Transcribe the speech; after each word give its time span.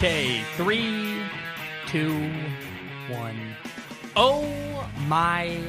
Okay, 0.00 0.44
three, 0.56 1.24
two, 1.88 2.30
one. 3.08 3.56
Oh 4.14 4.88
my 5.08 5.60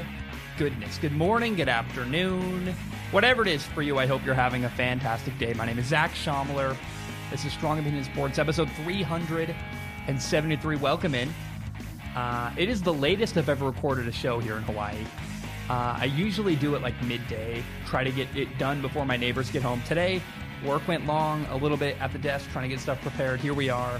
goodness. 0.55 0.99
Good 0.99 1.13
morning, 1.13 1.55
good 1.55 1.67
afternoon. 1.67 2.75
Whatever 3.09 3.41
it 3.41 3.47
is 3.47 3.65
for 3.65 3.81
you, 3.81 3.97
I 3.97 4.05
hope 4.05 4.23
you're 4.23 4.35
having 4.35 4.65
a 4.65 4.69
fantastic 4.69 5.35
day. 5.39 5.55
My 5.55 5.65
name 5.65 5.79
is 5.79 5.87
Zac 5.87 6.11
Schomler. 6.11 6.77
This 7.31 7.43
is 7.43 7.51
Strong 7.53 7.79
Opinion 7.79 8.03
Sports, 8.03 8.37
episode 8.37 8.69
373. 8.73 10.75
Welcome 10.75 11.15
in. 11.15 11.33
Uh, 12.15 12.53
it 12.55 12.69
is 12.69 12.83
the 12.83 12.93
latest 12.93 13.35
I've 13.35 13.49
ever 13.49 13.65
recorded 13.65 14.07
a 14.07 14.11
show 14.11 14.37
here 14.37 14.57
in 14.57 14.61
Hawaii. 14.61 15.03
Uh, 15.71 15.97
I 16.01 16.05
usually 16.05 16.55
do 16.55 16.75
it 16.75 16.83
like 16.83 16.93
midday, 17.03 17.63
try 17.87 18.03
to 18.03 18.11
get 18.11 18.27
it 18.37 18.59
done 18.59 18.79
before 18.79 19.07
my 19.07 19.17
neighbors 19.17 19.49
get 19.49 19.63
home. 19.63 19.81
Today, 19.87 20.21
work 20.63 20.87
went 20.87 21.07
long 21.07 21.47
a 21.47 21.57
little 21.57 21.77
bit 21.77 21.99
at 21.99 22.13
the 22.13 22.19
desk 22.19 22.47
trying 22.51 22.69
to 22.69 22.75
get 22.75 22.79
stuff 22.79 23.01
prepared. 23.01 23.39
Here 23.39 23.55
we 23.55 23.71
are. 23.71 23.99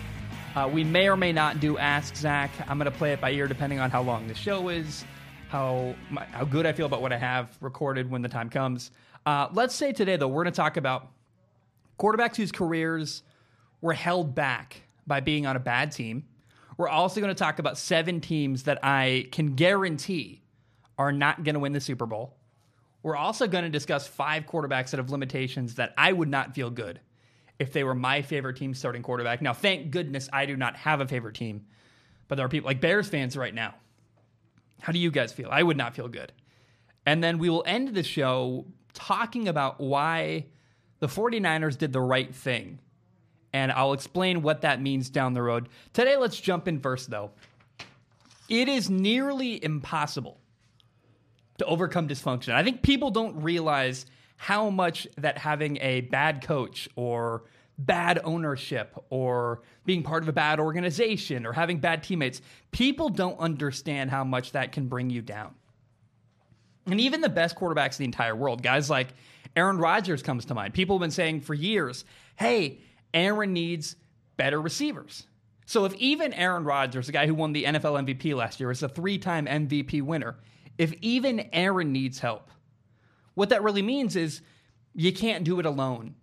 Uh, 0.55 0.68
we 0.68 0.84
may 0.84 1.07
or 1.07 1.16
may 1.16 1.31
not 1.31 1.59
do 1.59 1.77
Ask 1.77 2.15
Zac. 2.15 2.50
I'm 2.68 2.79
going 2.79 2.92
to 2.92 2.97
play 2.97 3.14
it 3.14 3.21
by 3.21 3.32
ear 3.32 3.47
depending 3.47 3.79
on 3.79 3.92
how 3.92 4.01
long 4.01 4.28
the 4.28 4.33
show 4.33 4.69
is, 4.69 5.05
how 5.47 5.93
my, 6.10 6.25
how 6.25 6.43
good 6.43 6.65
I 6.65 6.74
feel 6.74 6.87
about 6.87 7.04
what 7.04 7.14
I 7.14 7.18
have 7.18 7.55
recorded 7.61 8.10
when 8.10 8.24
the 8.24 8.29
time 8.29 8.50
comes. 8.50 8.89
Uh, 9.27 9.47
let's 9.54 9.75
say 9.75 9.93
today, 9.93 10.18
though, 10.18 10.27
we're 10.27 10.43
going 10.43 10.54
to 10.54 10.57
talk 10.57 10.75
about 10.75 11.11
quarterbacks 12.00 12.36
whose 12.36 12.51
careers 12.51 13.21
were 13.79 13.93
held 13.93 14.33
back 14.33 14.82
by 15.05 15.19
being 15.19 15.46
on 15.46 15.55
a 15.55 15.60
bad 15.60 15.91
team. 15.91 16.25
We're 16.77 16.89
also 16.89 17.21
going 17.21 17.33
to 17.33 17.39
talk 17.39 17.60
about 17.60 17.77
seven 17.77 18.19
teams 18.19 18.63
that 18.63 18.79
I 18.83 19.27
can 19.32 19.54
guarantee 19.54 20.41
are 20.97 21.11
not 21.11 21.43
going 21.43 21.54
to 21.54 21.60
win 21.60 21.74
the 21.74 21.82
Super 21.82 22.07
Bowl. 22.07 22.36
We're 23.04 23.16
also 23.16 23.47
going 23.47 23.66
to 23.66 23.69
discuss 23.69 24.07
five 24.07 24.46
quarterbacks 24.46 24.89
that 24.91 24.97
have 24.97 25.11
limitations 25.11 25.75
that 25.75 25.93
I 25.97 26.11
would 26.11 26.27
not 26.27 26.55
feel 26.55 26.69
good 26.71 27.00
if 27.59 27.73
they 27.73 27.83
were 27.83 27.93
my 27.93 28.21
favorite 28.21 28.57
team 28.57 28.73
starting 28.73 29.04
quarterback. 29.04 29.41
Now, 29.41 29.54
thank 29.54 29.91
goodness 29.91 30.29
I 30.31 30.45
do 30.45 30.55
not 30.55 30.75
have 30.77 31.01
a 31.01 31.07
favorite 31.07 31.36
team, 31.36 31.65
but 32.27 32.35
there 32.35 32.45
are 32.45 32.49
people 32.49 32.67
like 32.67 32.81
Bears 32.81 33.09
fans 33.09 33.38
right 33.38 33.53
now. 33.53 33.75
How 34.81 34.93
do 34.93 34.99
you 34.99 35.11
guys 35.11 35.33
feel? 35.33 35.49
I 35.51 35.61
would 35.61 35.77
not 35.77 35.93
feel 35.93 36.07
good. 36.07 36.31
And 37.05 37.23
then 37.23 37.38
we 37.38 37.49
will 37.49 37.63
end 37.66 37.89
the 37.89 38.03
show 38.03 38.66
talking 38.93 39.47
about 39.47 39.79
why 39.79 40.45
the 40.99 41.07
49ers 41.07 41.77
did 41.77 41.91
the 41.91 42.01
right 42.01 42.33
thing. 42.33 42.79
And 43.51 43.71
I'll 43.71 43.94
explain 43.94 44.41
what 44.41 44.61
that 44.61 44.81
means 44.81 45.09
down 45.09 45.33
the 45.33 45.41
road. 45.41 45.69
Today, 45.91 46.16
let's 46.16 46.39
jump 46.39 46.67
in 46.67 46.79
first, 46.79 47.09
though. 47.09 47.31
It 48.47 48.69
is 48.69 48.89
nearly 48.89 49.63
impossible 49.63 50.39
to 51.57 51.66
overcome 51.66 52.07
dysfunction. 52.07 52.53
I 52.53 52.63
think 52.63 52.83
people 52.83 53.11
don't 53.11 53.41
realize 53.41 54.05
how 54.41 54.69
much 54.69 55.05
that 55.17 55.37
having 55.37 55.77
a 55.81 55.99
bad 55.99 56.41
coach 56.41 56.87
or 56.95 57.43
bad 57.77 58.21
ownership 58.23 58.97
or 59.09 59.61
being 59.85 60.01
part 60.01 60.23
of 60.23 60.29
a 60.29 60.33
bad 60.33 60.61
organization 60.61 61.45
or 61.45 61.51
having 61.51 61.77
bad 61.77 62.01
teammates, 62.03 62.41
people 62.71 63.09
don't 63.09 63.37
understand 63.37 64.09
how 64.09 64.23
much 64.23 64.53
that 64.53 64.71
can 64.71 64.87
bring 64.87 65.09
you 65.09 65.21
down. 65.21 65.53
And 66.85 67.01
even 67.01 67.19
the 67.19 67.27
best 67.27 67.57
quarterbacks 67.57 67.99
in 67.99 68.03
the 68.03 68.05
entire 68.05 68.33
world, 68.33 68.63
guys 68.63 68.89
like 68.89 69.09
Aaron 69.57 69.77
Rodgers 69.77 70.23
comes 70.23 70.45
to 70.45 70.55
mind. 70.55 70.73
People 70.73 70.95
have 70.95 71.01
been 71.01 71.11
saying 71.11 71.41
for 71.41 71.53
years, 71.53 72.05
hey, 72.37 72.79
Aaron 73.13 73.51
needs 73.51 73.97
better 74.37 74.61
receivers. 74.61 75.27
So 75.65 75.83
if 75.83 75.93
even 75.95 76.31
Aaron 76.31 76.63
Rodgers, 76.63 77.07
the 77.07 77.11
guy 77.11 77.27
who 77.27 77.33
won 77.33 77.51
the 77.51 77.65
NFL 77.65 78.07
MVP 78.07 78.33
last 78.35 78.61
year, 78.61 78.71
is 78.71 78.83
a 78.83 78.87
three 78.87 79.17
time 79.17 79.47
MVP 79.47 80.01
winner, 80.01 80.37
if 80.77 80.93
even 81.01 81.49
Aaron 81.51 81.91
needs 81.91 82.19
help, 82.19 82.49
what 83.39 83.49
that 83.49 83.63
really 83.63 83.81
means 83.81 84.17
is 84.17 84.41
you 84.93 85.13
can't 85.13 85.45
do 85.45 85.61
it 85.61 85.65
alone 85.65 86.13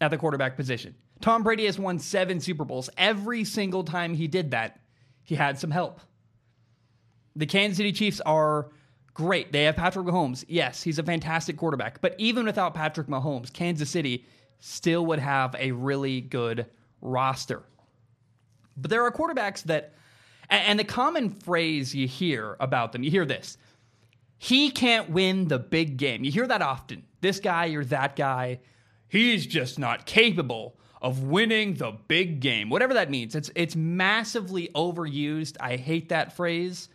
at 0.00 0.12
the 0.12 0.16
quarterback 0.16 0.54
position. 0.56 0.94
Tom 1.20 1.42
Brady 1.42 1.66
has 1.66 1.76
won 1.76 1.98
seven 1.98 2.38
Super 2.38 2.64
Bowls. 2.64 2.88
Every 2.96 3.42
single 3.42 3.82
time 3.82 4.14
he 4.14 4.28
did 4.28 4.52
that, 4.52 4.78
he 5.24 5.34
had 5.34 5.58
some 5.58 5.72
help. 5.72 6.00
The 7.34 7.46
Kansas 7.46 7.78
City 7.78 7.90
Chiefs 7.90 8.20
are 8.20 8.68
great. 9.12 9.50
They 9.50 9.64
have 9.64 9.74
Patrick 9.74 10.06
Mahomes. 10.06 10.44
Yes, 10.46 10.84
he's 10.84 11.00
a 11.00 11.02
fantastic 11.02 11.56
quarterback. 11.56 12.00
But 12.00 12.14
even 12.16 12.46
without 12.46 12.74
Patrick 12.74 13.08
Mahomes, 13.08 13.52
Kansas 13.52 13.90
City 13.90 14.24
still 14.60 15.04
would 15.06 15.18
have 15.18 15.56
a 15.58 15.72
really 15.72 16.20
good 16.20 16.66
roster. 17.00 17.64
But 18.76 18.92
there 18.92 19.02
are 19.02 19.10
quarterbacks 19.10 19.64
that, 19.64 19.94
and 20.48 20.78
the 20.78 20.84
common 20.84 21.32
phrase 21.32 21.92
you 21.92 22.06
hear 22.06 22.56
about 22.60 22.92
them, 22.92 23.02
you 23.02 23.10
hear 23.10 23.26
this 23.26 23.58
he 24.38 24.70
can't 24.70 25.10
win 25.10 25.48
the 25.48 25.58
big 25.58 25.96
game. 25.96 26.24
You 26.24 26.30
hear 26.30 26.46
that 26.46 26.62
often. 26.62 27.04
This 27.20 27.40
guy 27.40 27.68
or 27.68 27.84
that 27.84 28.16
guy, 28.16 28.60
he's 29.08 29.46
just 29.46 29.78
not 29.78 30.06
capable 30.06 30.76
of 31.00 31.22
winning 31.22 31.74
the 31.74 31.92
big 32.08 32.40
game. 32.40 32.68
Whatever 32.68 32.94
that 32.94 33.10
means. 33.10 33.34
It's 33.34 33.50
it's 33.54 33.76
massively 33.76 34.68
overused. 34.74 35.56
I 35.60 35.76
hate 35.76 36.08
that 36.10 36.34
phrase. 36.34 36.88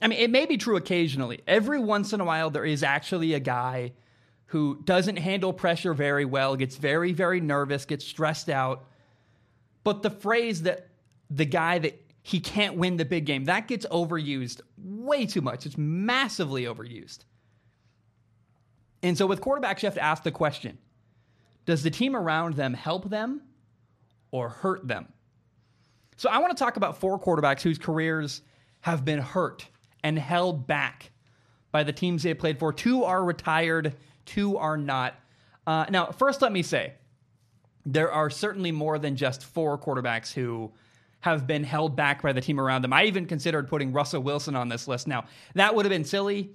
I 0.00 0.08
mean, 0.08 0.18
it 0.18 0.30
may 0.30 0.46
be 0.46 0.56
true 0.56 0.76
occasionally. 0.76 1.40
Every 1.46 1.78
once 1.78 2.12
in 2.12 2.20
a 2.20 2.24
while 2.24 2.50
there 2.50 2.64
is 2.64 2.82
actually 2.82 3.34
a 3.34 3.40
guy 3.40 3.92
who 4.46 4.80
doesn't 4.84 5.16
handle 5.16 5.52
pressure 5.52 5.94
very 5.94 6.24
well, 6.24 6.56
gets 6.56 6.76
very 6.76 7.12
very 7.12 7.40
nervous, 7.40 7.84
gets 7.84 8.04
stressed 8.04 8.48
out. 8.48 8.84
But 9.82 10.02
the 10.02 10.10
phrase 10.10 10.62
that 10.62 10.88
the 11.30 11.46
guy 11.46 11.78
that 11.78 12.00
he 12.26 12.40
can't 12.40 12.76
win 12.76 12.96
the 12.96 13.04
big 13.04 13.26
game. 13.26 13.44
That 13.44 13.68
gets 13.68 13.84
overused 13.86 14.62
way 14.78 15.26
too 15.26 15.42
much. 15.42 15.66
It's 15.66 15.76
massively 15.76 16.64
overused. 16.64 17.18
And 19.02 19.16
so 19.16 19.26
with 19.26 19.42
quarterbacks, 19.42 19.82
you 19.82 19.86
have 19.88 19.94
to 19.94 20.02
ask 20.02 20.22
the 20.22 20.30
question 20.30 20.78
Does 21.66 21.82
the 21.82 21.90
team 21.90 22.16
around 22.16 22.54
them 22.54 22.72
help 22.72 23.10
them 23.10 23.42
or 24.30 24.48
hurt 24.48 24.88
them? 24.88 25.12
So 26.16 26.30
I 26.30 26.38
want 26.38 26.56
to 26.56 26.64
talk 26.64 26.78
about 26.78 26.98
four 26.98 27.20
quarterbacks 27.20 27.60
whose 27.60 27.76
careers 27.76 28.40
have 28.80 29.04
been 29.04 29.20
hurt 29.20 29.68
and 30.02 30.18
held 30.18 30.66
back 30.66 31.10
by 31.72 31.82
the 31.82 31.92
teams 31.92 32.22
they 32.22 32.32
played 32.32 32.58
for. 32.58 32.72
Two 32.72 33.04
are 33.04 33.22
retired, 33.22 33.96
two 34.24 34.56
are 34.56 34.78
not. 34.78 35.14
Uh, 35.66 35.84
now, 35.90 36.06
first, 36.06 36.40
let 36.40 36.52
me 36.52 36.62
say 36.62 36.94
there 37.84 38.10
are 38.10 38.30
certainly 38.30 38.72
more 38.72 38.98
than 38.98 39.14
just 39.14 39.44
four 39.44 39.76
quarterbacks 39.76 40.32
who 40.32 40.72
have 41.24 41.46
been 41.46 41.64
held 41.64 41.96
back 41.96 42.20
by 42.20 42.34
the 42.34 42.40
team 42.42 42.60
around 42.60 42.82
them. 42.82 42.92
I 42.92 43.04
even 43.04 43.24
considered 43.24 43.66
putting 43.66 43.92
Russell 43.94 44.22
Wilson 44.22 44.54
on 44.54 44.68
this 44.68 44.86
list. 44.86 45.08
Now, 45.08 45.24
that 45.54 45.74
would 45.74 45.86
have 45.86 45.90
been 45.90 46.04
silly. 46.04 46.50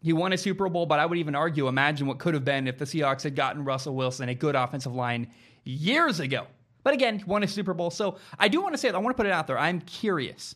He 0.00 0.14
won 0.14 0.32
a 0.32 0.38
Super 0.38 0.66
Bowl, 0.70 0.86
but 0.86 0.98
I 0.98 1.04
would 1.04 1.18
even 1.18 1.34
argue, 1.34 1.68
imagine 1.68 2.06
what 2.06 2.18
could 2.18 2.32
have 2.32 2.44
been 2.44 2.66
if 2.66 2.78
the 2.78 2.86
Seahawks 2.86 3.22
had 3.22 3.36
gotten 3.36 3.66
Russell 3.66 3.94
Wilson, 3.94 4.30
a 4.30 4.34
good 4.34 4.54
offensive 4.54 4.94
line, 4.94 5.30
years 5.64 6.20
ago. 6.20 6.46
But 6.84 6.94
again, 6.94 7.22
won 7.26 7.42
a 7.42 7.46
Super 7.46 7.74
Bowl. 7.74 7.90
So 7.90 8.16
I 8.38 8.48
do 8.48 8.62
want 8.62 8.72
to 8.72 8.78
say, 8.78 8.88
I 8.88 8.96
want 8.96 9.14
to 9.14 9.20
put 9.20 9.26
it 9.26 9.32
out 9.32 9.46
there. 9.46 9.58
I'm 9.58 9.82
curious. 9.82 10.54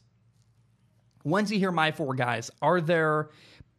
Once 1.22 1.50
you 1.50 1.58
hear 1.58 1.72
my 1.72 1.92
four 1.92 2.14
guys, 2.14 2.50
are 2.62 2.80
there, 2.80 3.28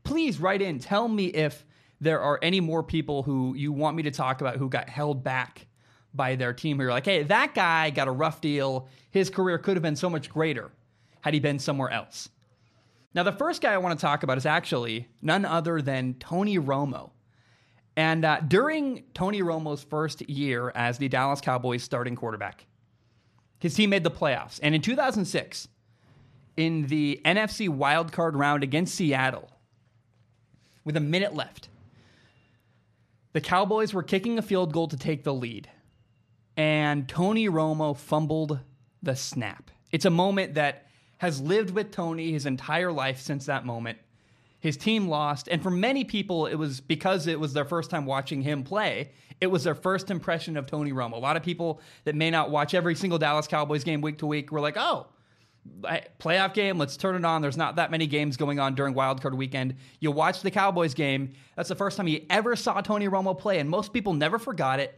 please 0.04 0.40
write 0.40 0.62
in, 0.62 0.78
tell 0.78 1.08
me 1.08 1.26
if 1.30 1.66
there 2.00 2.22
are 2.22 2.38
any 2.44 2.60
more 2.60 2.84
people 2.84 3.24
who 3.24 3.56
you 3.56 3.72
want 3.72 3.98
me 3.98 4.04
to 4.04 4.12
talk 4.12 4.40
about 4.42 4.58
who 4.58 4.70
got 4.70 4.88
held 4.88 5.24
back 5.24 5.66
by 6.14 6.36
their 6.36 6.54
team 6.54 6.80
who 6.80 6.86
are 6.86 6.92
like, 6.92 7.06
hey, 7.06 7.24
that 7.24 7.56
guy 7.56 7.90
got 7.90 8.08
a 8.08 8.12
rough 8.12 8.42
deal. 8.42 8.88
His 9.12 9.30
career 9.30 9.58
could 9.58 9.76
have 9.76 9.84
been 9.84 9.96
so 9.96 10.10
much 10.10 10.30
greater 10.30 10.72
had 11.22 11.34
he 11.34 11.40
been 11.40 11.60
somewhere 11.60 11.90
else. 11.90 12.30
Now, 13.16 13.24
the 13.24 13.32
first 13.32 13.62
guy 13.62 13.74
I 13.74 13.78
want 13.78 13.98
to 13.98 14.02
talk 14.02 14.24
about 14.24 14.38
is 14.38 14.46
actually 14.46 15.08
none 15.22 15.46
other 15.46 15.82
than 15.82 16.16
Tony 16.16 16.58
Romo. 16.58 17.12
And 17.96 18.26
uh, 18.26 18.40
during 18.48 19.04
Tony 19.14 19.42
Romo's 19.42 19.84
first 19.84 20.28
year 20.28 20.72
as 20.74 20.98
the 20.98 21.08
Dallas 21.08 21.42
Cowboys 21.42 21.84
starting 21.84 22.16
quarterback, 22.16 22.66
his 23.60 23.76
team 23.76 23.92
made 23.92 24.04
the 24.04 24.12
playoffs. 24.12 24.60
And 24.64 24.74
in 24.74 24.82
2006, 24.82 25.68
in 26.58 26.88
the 26.88 27.22
NFC 27.24 27.70
wildcard 27.70 28.32
round 28.36 28.64
against 28.64 28.96
Seattle, 28.96 29.50
with 30.84 30.98
a 30.98 31.00
minute 31.00 31.36
left, 31.36 31.70
the 33.34 33.42
Cowboys 33.42 33.94
were 33.94 34.04
kicking 34.04 34.38
a 34.38 34.42
field 34.42 34.74
goal 34.74 34.88
to 34.88 34.98
take 34.98 35.24
the 35.24 35.34
lead 35.34 35.70
and 36.58 37.08
Tony 37.08 37.50
Romo 37.50 37.96
fumbled 37.98 38.60
the 39.02 39.16
snap. 39.16 39.72
It's 39.92 40.06
a 40.06 40.10
moment 40.10 40.56
that 40.56 40.88
has 41.18 41.40
lived 41.40 41.72
with 41.72 41.92
Tony 41.92 42.32
his 42.32 42.46
entire 42.46 42.92
life 42.92 43.20
since 43.20 43.46
that 43.46 43.66
moment. 43.66 43.98
His 44.60 44.78
team 44.78 45.10
lost, 45.10 45.50
and 45.50 45.62
for 45.62 45.70
many 45.70 46.06
people, 46.06 46.46
it 46.46 46.56
was 46.56 46.80
because 46.80 47.28
it 47.28 47.40
was 47.40 47.52
their 47.52 47.66
first 47.66 47.90
time 47.90 48.06
watching 48.06 48.42
him 48.42 48.64
play. 48.64 49.12
It 49.42 49.48
was 49.48 49.66
their 49.66 49.76
first 49.76 50.10
impression 50.10 50.56
of 50.56 50.68
Tony 50.68 50.94
Romo. 50.94 51.14
A 51.14 51.18
lot 51.18 51.36
of 51.36 51.44
people 51.44 51.82
that 52.06 52.16
may 52.16 52.32
not 52.32 52.50
watch 52.50 52.74
every 52.74 52.96
single 52.96 53.20
Dallas 53.20 53.46
Cowboys 53.46 53.84
game 53.84 54.00
week 54.00 54.20
to 54.20 54.26
week 54.26 54.54
were 54.54 54.62
like, 54.62 54.78
oh, 54.78 55.08
playoff 56.20 56.54
game, 56.54 56.78
let's 56.78 56.96
turn 56.96 57.16
it 57.16 57.26
on. 57.26 57.42
There's 57.42 57.58
not 57.58 57.76
that 57.76 57.92
many 57.92 58.08
games 58.08 58.38
going 58.38 58.60
on 58.60 58.76
during 58.76 58.94
wildcard 58.94 59.36
weekend. 59.36 59.76
You 60.00 60.12
watch 60.12 60.42
the 60.42 60.52
Cowboys 60.52 60.94
game, 60.94 61.34
that's 61.56 61.70
the 61.70 61.76
first 61.76 61.98
time 61.98 62.08
you 62.08 62.26
ever 62.30 62.56
saw 62.56 62.80
Tony 62.82 63.08
Romo 63.08 63.38
play, 63.38 63.60
and 63.60 63.70
most 63.70 63.92
people 63.92 64.14
never 64.14 64.40
forgot 64.40 64.80
it 64.80 64.98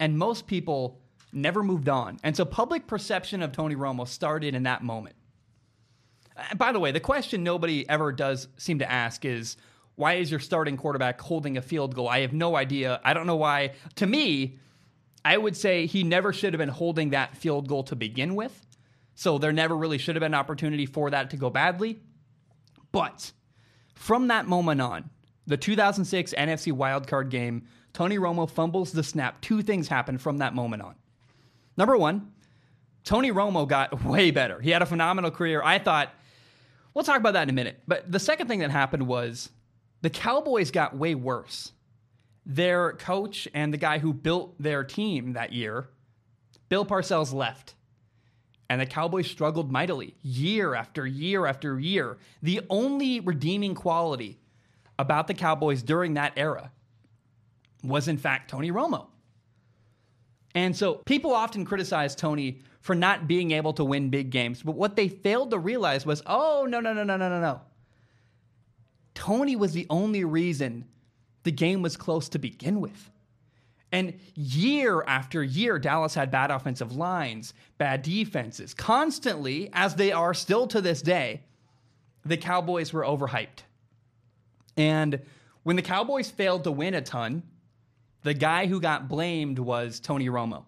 and 0.00 0.18
most 0.18 0.46
people 0.46 1.00
never 1.32 1.62
moved 1.62 1.88
on. 1.88 2.18
And 2.22 2.36
so 2.36 2.44
public 2.44 2.86
perception 2.86 3.42
of 3.42 3.52
Tony 3.52 3.76
Romo 3.76 4.06
started 4.06 4.54
in 4.54 4.62
that 4.64 4.82
moment. 4.82 5.16
Uh, 6.36 6.54
by 6.54 6.72
the 6.72 6.80
way, 6.80 6.92
the 6.92 7.00
question 7.00 7.42
nobody 7.42 7.88
ever 7.88 8.12
does 8.12 8.48
seem 8.56 8.78
to 8.78 8.90
ask 8.90 9.24
is 9.24 9.56
why 9.96 10.14
is 10.14 10.30
your 10.30 10.40
starting 10.40 10.76
quarterback 10.76 11.20
holding 11.20 11.56
a 11.56 11.62
field 11.62 11.94
goal? 11.94 12.08
I 12.08 12.20
have 12.20 12.32
no 12.32 12.56
idea. 12.56 13.00
I 13.04 13.14
don't 13.14 13.26
know 13.26 13.36
why. 13.36 13.72
To 13.96 14.06
me, 14.06 14.58
I 15.24 15.36
would 15.36 15.56
say 15.56 15.86
he 15.86 16.04
never 16.04 16.32
should 16.32 16.52
have 16.52 16.58
been 16.58 16.68
holding 16.68 17.10
that 17.10 17.36
field 17.36 17.68
goal 17.68 17.82
to 17.84 17.96
begin 17.96 18.36
with. 18.36 18.66
So 19.14 19.38
there 19.38 19.52
never 19.52 19.76
really 19.76 19.98
should 19.98 20.14
have 20.14 20.20
been 20.20 20.34
an 20.34 20.38
opportunity 20.38 20.86
for 20.86 21.10
that 21.10 21.30
to 21.30 21.36
go 21.36 21.50
badly. 21.50 21.98
But 22.92 23.32
from 23.94 24.28
that 24.28 24.46
moment 24.46 24.80
on, 24.80 25.10
the 25.48 25.56
2006 25.56 26.34
NFC 26.34 26.72
wildcard 26.72 27.30
game, 27.30 27.66
Tony 27.98 28.16
Romo 28.16 28.48
fumbles 28.48 28.92
the 28.92 29.02
snap. 29.02 29.40
Two 29.40 29.60
things 29.60 29.88
happen 29.88 30.18
from 30.18 30.38
that 30.38 30.54
moment 30.54 30.82
on. 30.82 30.94
Number 31.76 31.96
one, 31.96 32.30
Tony 33.02 33.32
Romo 33.32 33.66
got 33.66 34.04
way 34.04 34.30
better. 34.30 34.60
He 34.60 34.70
had 34.70 34.82
a 34.82 34.86
phenomenal 34.86 35.32
career. 35.32 35.60
I 35.64 35.80
thought, 35.80 36.14
we'll 36.94 37.02
talk 37.02 37.18
about 37.18 37.32
that 37.32 37.42
in 37.42 37.48
a 37.48 37.52
minute. 37.52 37.82
But 37.88 38.12
the 38.12 38.20
second 38.20 38.46
thing 38.46 38.60
that 38.60 38.70
happened 38.70 39.08
was 39.08 39.50
the 40.00 40.10
Cowboys 40.10 40.70
got 40.70 40.96
way 40.96 41.16
worse. 41.16 41.72
Their 42.46 42.92
coach 42.92 43.48
and 43.52 43.74
the 43.74 43.78
guy 43.78 43.98
who 43.98 44.12
built 44.12 44.54
their 44.62 44.84
team 44.84 45.32
that 45.32 45.52
year, 45.52 45.88
Bill 46.68 46.86
Parcells, 46.86 47.34
left. 47.34 47.74
And 48.70 48.80
the 48.80 48.86
Cowboys 48.86 49.28
struggled 49.28 49.72
mightily 49.72 50.14
year 50.22 50.76
after 50.76 51.04
year 51.04 51.46
after 51.46 51.80
year. 51.80 52.18
The 52.44 52.60
only 52.70 53.18
redeeming 53.18 53.74
quality 53.74 54.38
about 55.00 55.26
the 55.26 55.34
Cowboys 55.34 55.82
during 55.82 56.14
that 56.14 56.34
era 56.36 56.70
was, 57.82 58.08
in 58.08 58.18
fact, 58.18 58.50
Tony 58.50 58.70
Romo. 58.70 59.06
And 60.54 60.76
so 60.76 60.94
people 60.94 61.32
often 61.32 61.64
criticize 61.64 62.14
Tony 62.14 62.60
for 62.80 62.94
not 62.94 63.28
being 63.28 63.50
able 63.52 63.72
to 63.74 63.84
win 63.84 64.10
big 64.10 64.30
games. 64.30 64.62
But 64.62 64.74
what 64.74 64.96
they 64.96 65.08
failed 65.08 65.50
to 65.50 65.58
realize 65.58 66.06
was 66.06 66.22
oh, 66.26 66.66
no, 66.68 66.80
no, 66.80 66.92
no, 66.92 67.04
no, 67.04 67.16
no, 67.16 67.28
no, 67.28 67.40
no. 67.40 67.60
Tony 69.14 69.56
was 69.56 69.72
the 69.72 69.86
only 69.90 70.24
reason 70.24 70.84
the 71.42 71.52
game 71.52 71.82
was 71.82 71.96
close 71.96 72.28
to 72.30 72.38
begin 72.38 72.80
with. 72.80 73.10
And 73.90 74.18
year 74.34 75.02
after 75.06 75.42
year, 75.42 75.78
Dallas 75.78 76.14
had 76.14 76.30
bad 76.30 76.50
offensive 76.50 76.94
lines, 76.94 77.54
bad 77.78 78.02
defenses. 78.02 78.74
Constantly, 78.74 79.70
as 79.72 79.94
they 79.94 80.12
are 80.12 80.34
still 80.34 80.66
to 80.68 80.80
this 80.80 81.00
day, 81.00 81.42
the 82.24 82.36
Cowboys 82.36 82.92
were 82.92 83.02
overhyped. 83.02 83.60
And 84.76 85.20
when 85.62 85.76
the 85.76 85.82
Cowboys 85.82 86.30
failed 86.30 86.64
to 86.64 86.72
win 86.72 86.94
a 86.94 87.00
ton, 87.00 87.42
the 88.28 88.34
guy 88.34 88.66
who 88.66 88.78
got 88.78 89.08
blamed 89.08 89.58
was 89.58 90.00
Tony 90.00 90.28
Romo. 90.28 90.66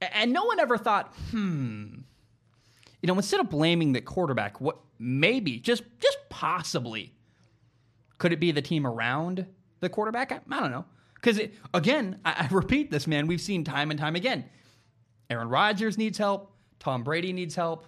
And 0.00 0.32
no 0.32 0.44
one 0.44 0.58
ever 0.58 0.78
thought, 0.78 1.14
hmm, 1.30 1.96
you 3.02 3.06
know, 3.06 3.14
instead 3.14 3.40
of 3.40 3.50
blaming 3.50 3.92
the 3.92 4.00
quarterback, 4.00 4.58
what 4.58 4.78
maybe, 4.98 5.58
just 5.58 5.82
just 6.00 6.16
possibly, 6.30 7.12
could 8.16 8.32
it 8.32 8.40
be 8.40 8.52
the 8.52 8.62
team 8.62 8.86
around 8.86 9.44
the 9.80 9.90
quarterback? 9.90 10.32
I, 10.32 10.40
I 10.50 10.60
don't 10.60 10.70
know. 10.70 10.86
Because 11.14 11.38
again, 11.74 12.20
I, 12.24 12.48
I 12.50 12.54
repeat 12.54 12.90
this, 12.90 13.06
man. 13.06 13.26
We've 13.26 13.38
seen 13.38 13.62
time 13.62 13.90
and 13.90 14.00
time 14.00 14.16
again. 14.16 14.46
Aaron 15.28 15.50
Rodgers 15.50 15.98
needs 15.98 16.16
help. 16.16 16.52
Tom 16.78 17.04
Brady 17.04 17.34
needs 17.34 17.54
help. 17.54 17.86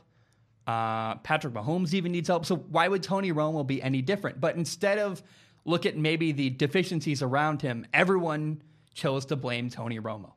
Uh, 0.67 1.15
Patrick 1.17 1.55
Mahomes 1.55 1.94
even 1.94 2.12
needs 2.12 2.29
help. 2.29 2.44
So 2.44 2.56
why 2.56 2.87
would 2.87 3.03
Tony 3.03 3.32
Romo 3.32 3.67
be 3.67 3.81
any 3.81 4.03
different? 4.03 4.43
But 4.43 4.56
instead 4.56 4.99
of 4.99 5.23
look 5.69 5.87
at 5.87 5.97
maybe 5.97 6.32
the 6.32 6.50
deficiencies 6.50 7.23
around 7.23 7.62
him, 7.62 7.87
everyone 7.93 8.62
chose 8.94 9.26
to 9.26 9.37
blame 9.37 9.70
Tony 9.70 10.00
Romo. 10.00 10.32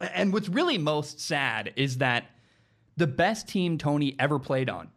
And 0.00 0.32
what's 0.32 0.48
really 0.48 0.76
most 0.76 1.20
sad 1.20 1.72
is 1.76 1.98
that 1.98 2.24
the 2.96 3.06
best 3.06 3.48
team 3.48 3.78
Tony 3.78 4.16
ever 4.18 4.38
played 4.38 4.68
on 4.68 4.90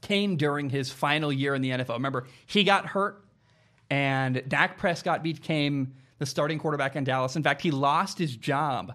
came 0.00 0.36
during 0.36 0.70
his 0.70 0.90
final 0.90 1.32
year 1.32 1.54
in 1.54 1.62
the 1.62 1.70
NFL. 1.70 1.94
Remember, 1.94 2.26
he 2.46 2.64
got 2.64 2.86
hurt, 2.86 3.24
and 3.90 4.42
Dak 4.48 4.78
Prescott 4.78 5.22
became 5.22 5.94
the 6.18 6.26
starting 6.26 6.58
quarterback 6.58 6.96
in 6.96 7.04
Dallas. 7.04 7.36
In 7.36 7.42
fact, 7.42 7.62
he 7.62 7.70
lost 7.70 8.18
his 8.18 8.36
job 8.36 8.94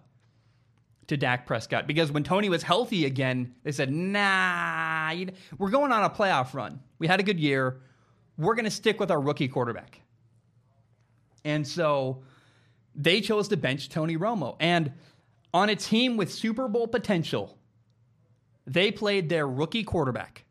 to 1.08 1.18
Dak 1.18 1.46
Prescott 1.46 1.88
because 1.88 2.12
when 2.12 2.24
Tony 2.24 2.50
was 2.50 2.64
healthy 2.64 3.06
again, 3.06 3.56
they 3.64 3.72
said, 3.72 3.92
nah, 3.92 5.14
we're 5.58 5.70
going 5.70 5.92
on 5.92 6.04
a 6.04 6.10
playoff 6.10 6.54
run. 6.54 6.80
We 7.00 7.08
had 7.08 7.20
a 7.20 7.24
good 7.24 7.40
year. 7.40 7.82
We're 8.38 8.56
going 8.56 8.66
to 8.66 8.72
stick 8.72 9.00
with 9.00 9.12
our 9.12 9.20
rookie 9.20 9.48
quarterback. 9.48 10.02
And 11.44 11.66
so 11.66 12.24
they 12.96 13.22
chose 13.22 13.48
to 13.50 13.58
bench 13.58 13.90
Tony 13.90 14.18
Romo. 14.18 14.56
And 14.60 14.92
on 15.54 15.70
a 15.70 15.76
team 15.76 16.18
with 16.18 16.34
Super 16.34 16.68
Bowl 16.68 16.88
potential, 16.88 17.58
they 18.66 18.92
played 18.92 19.30
their 19.30 19.48
rookie 19.48 19.84
quarterback 19.84 20.44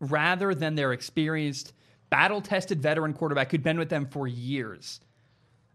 rather 0.00 0.54
than 0.54 0.74
their 0.74 0.92
experienced, 0.92 1.72
battle 2.10 2.40
tested 2.40 2.82
veteran 2.82 3.12
quarterback 3.12 3.50
who'd 3.50 3.62
been 3.62 3.78
with 3.78 3.88
them 3.88 4.06
for 4.06 4.26
years. 4.26 5.00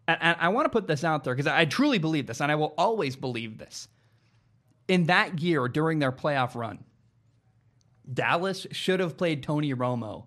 And 0.07 0.37
I 0.39 0.49
want 0.49 0.65
to 0.65 0.69
put 0.69 0.87
this 0.87 1.03
out 1.03 1.23
there 1.23 1.35
because 1.35 1.47
I 1.47 1.65
truly 1.65 1.97
believe 1.97 2.27
this, 2.27 2.39
and 2.39 2.51
I 2.51 2.55
will 2.55 2.73
always 2.77 3.15
believe 3.15 3.57
this. 3.57 3.89
In 4.87 5.05
that 5.05 5.39
year, 5.39 5.67
during 5.67 5.99
their 5.99 6.13
playoff 6.13 6.55
run, 6.55 6.85
Dallas 8.13 8.65
should 8.71 9.01
have 9.01 9.17
played 9.17 9.43
Tony 9.43 9.73
Romo 9.73 10.25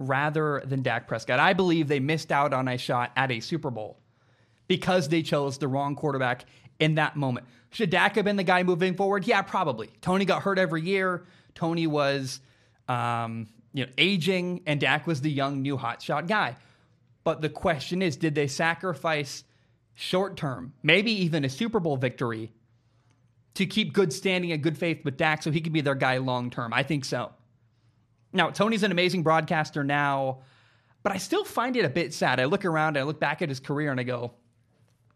rather 0.00 0.62
than 0.64 0.82
Dak 0.82 1.06
Prescott. 1.06 1.38
I 1.38 1.52
believe 1.52 1.86
they 1.86 2.00
missed 2.00 2.32
out 2.32 2.52
on 2.52 2.66
a 2.66 2.78
shot 2.78 3.12
at 3.16 3.30
a 3.30 3.40
Super 3.40 3.70
Bowl 3.70 3.98
because 4.66 5.08
they 5.08 5.22
chose 5.22 5.58
the 5.58 5.68
wrong 5.68 5.94
quarterback 5.94 6.46
in 6.78 6.94
that 6.94 7.16
moment. 7.16 7.46
Should 7.70 7.90
Dak 7.90 8.16
have 8.16 8.24
been 8.24 8.36
the 8.36 8.42
guy 8.42 8.62
moving 8.62 8.94
forward? 8.94 9.26
Yeah, 9.26 9.42
probably. 9.42 9.90
Tony 10.00 10.24
got 10.24 10.42
hurt 10.42 10.58
every 10.58 10.82
year. 10.82 11.24
Tony 11.54 11.86
was, 11.86 12.40
um, 12.88 13.48
you 13.72 13.84
know, 13.84 13.92
aging, 13.98 14.62
and 14.66 14.80
Dak 14.80 15.06
was 15.06 15.20
the 15.20 15.30
young, 15.30 15.62
new 15.62 15.76
hotshot 15.76 16.26
guy. 16.26 16.56
But 17.22 17.42
the 17.42 17.48
question 17.48 18.02
is, 18.02 18.16
did 18.16 18.34
they 18.34 18.46
sacrifice 18.46 19.44
short 19.94 20.36
term, 20.36 20.72
maybe 20.82 21.12
even 21.12 21.44
a 21.44 21.48
Super 21.48 21.78
Bowl 21.78 21.96
victory, 21.96 22.50
to 23.54 23.66
keep 23.66 23.92
good 23.92 24.12
standing 24.12 24.50
and 24.52 24.62
good 24.62 24.78
faith 24.78 25.04
with 25.04 25.16
Dak 25.16 25.42
so 25.42 25.50
he 25.50 25.60
could 25.60 25.72
be 25.72 25.82
their 25.82 25.94
guy 25.94 26.16
long 26.16 26.50
term? 26.50 26.72
I 26.72 26.82
think 26.82 27.04
so. 27.04 27.32
Now, 28.32 28.50
Tony's 28.50 28.82
an 28.82 28.92
amazing 28.92 29.22
broadcaster 29.22 29.82
now, 29.82 30.40
but 31.02 31.12
I 31.12 31.16
still 31.16 31.44
find 31.44 31.76
it 31.76 31.84
a 31.84 31.88
bit 31.88 32.14
sad. 32.14 32.38
I 32.40 32.44
look 32.44 32.64
around, 32.64 32.96
I 32.96 33.02
look 33.02 33.18
back 33.18 33.42
at 33.42 33.48
his 33.48 33.60
career, 33.60 33.90
and 33.90 33.98
I 33.98 34.04
go, 34.04 34.32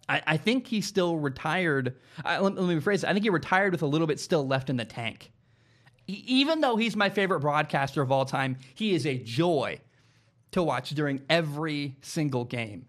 I, 0.08 0.22
I 0.26 0.36
think 0.36 0.66
he's 0.66 0.86
still 0.86 1.16
retired. 1.16 1.96
let, 2.24 2.42
let, 2.42 2.56
me 2.56 2.74
rephrase 2.74 2.98
it. 2.98 3.04
I 3.04 3.12
think 3.12 3.24
he 3.24 3.30
retired 3.30 3.72
with 3.72 3.82
a 3.82 3.86
little 3.86 4.06
bit 4.06 4.20
still 4.20 4.46
left 4.46 4.70
in 4.70 4.76
the 4.76 4.84
tank. 4.84 5.30
He, 6.06 6.14
even 6.26 6.60
though 6.60 6.76
he's 6.76 6.96
my 6.96 7.08
favorite 7.08 7.40
broadcaster 7.40 8.02
of 8.02 8.10
all 8.10 8.24
time, 8.24 8.56
he 8.74 8.94
is 8.94 9.06
a 9.06 9.16
joy 9.16 9.80
to 10.52 10.62
watch 10.62 10.90
during 10.90 11.22
every 11.28 11.96
single 12.02 12.44
game 12.44 12.86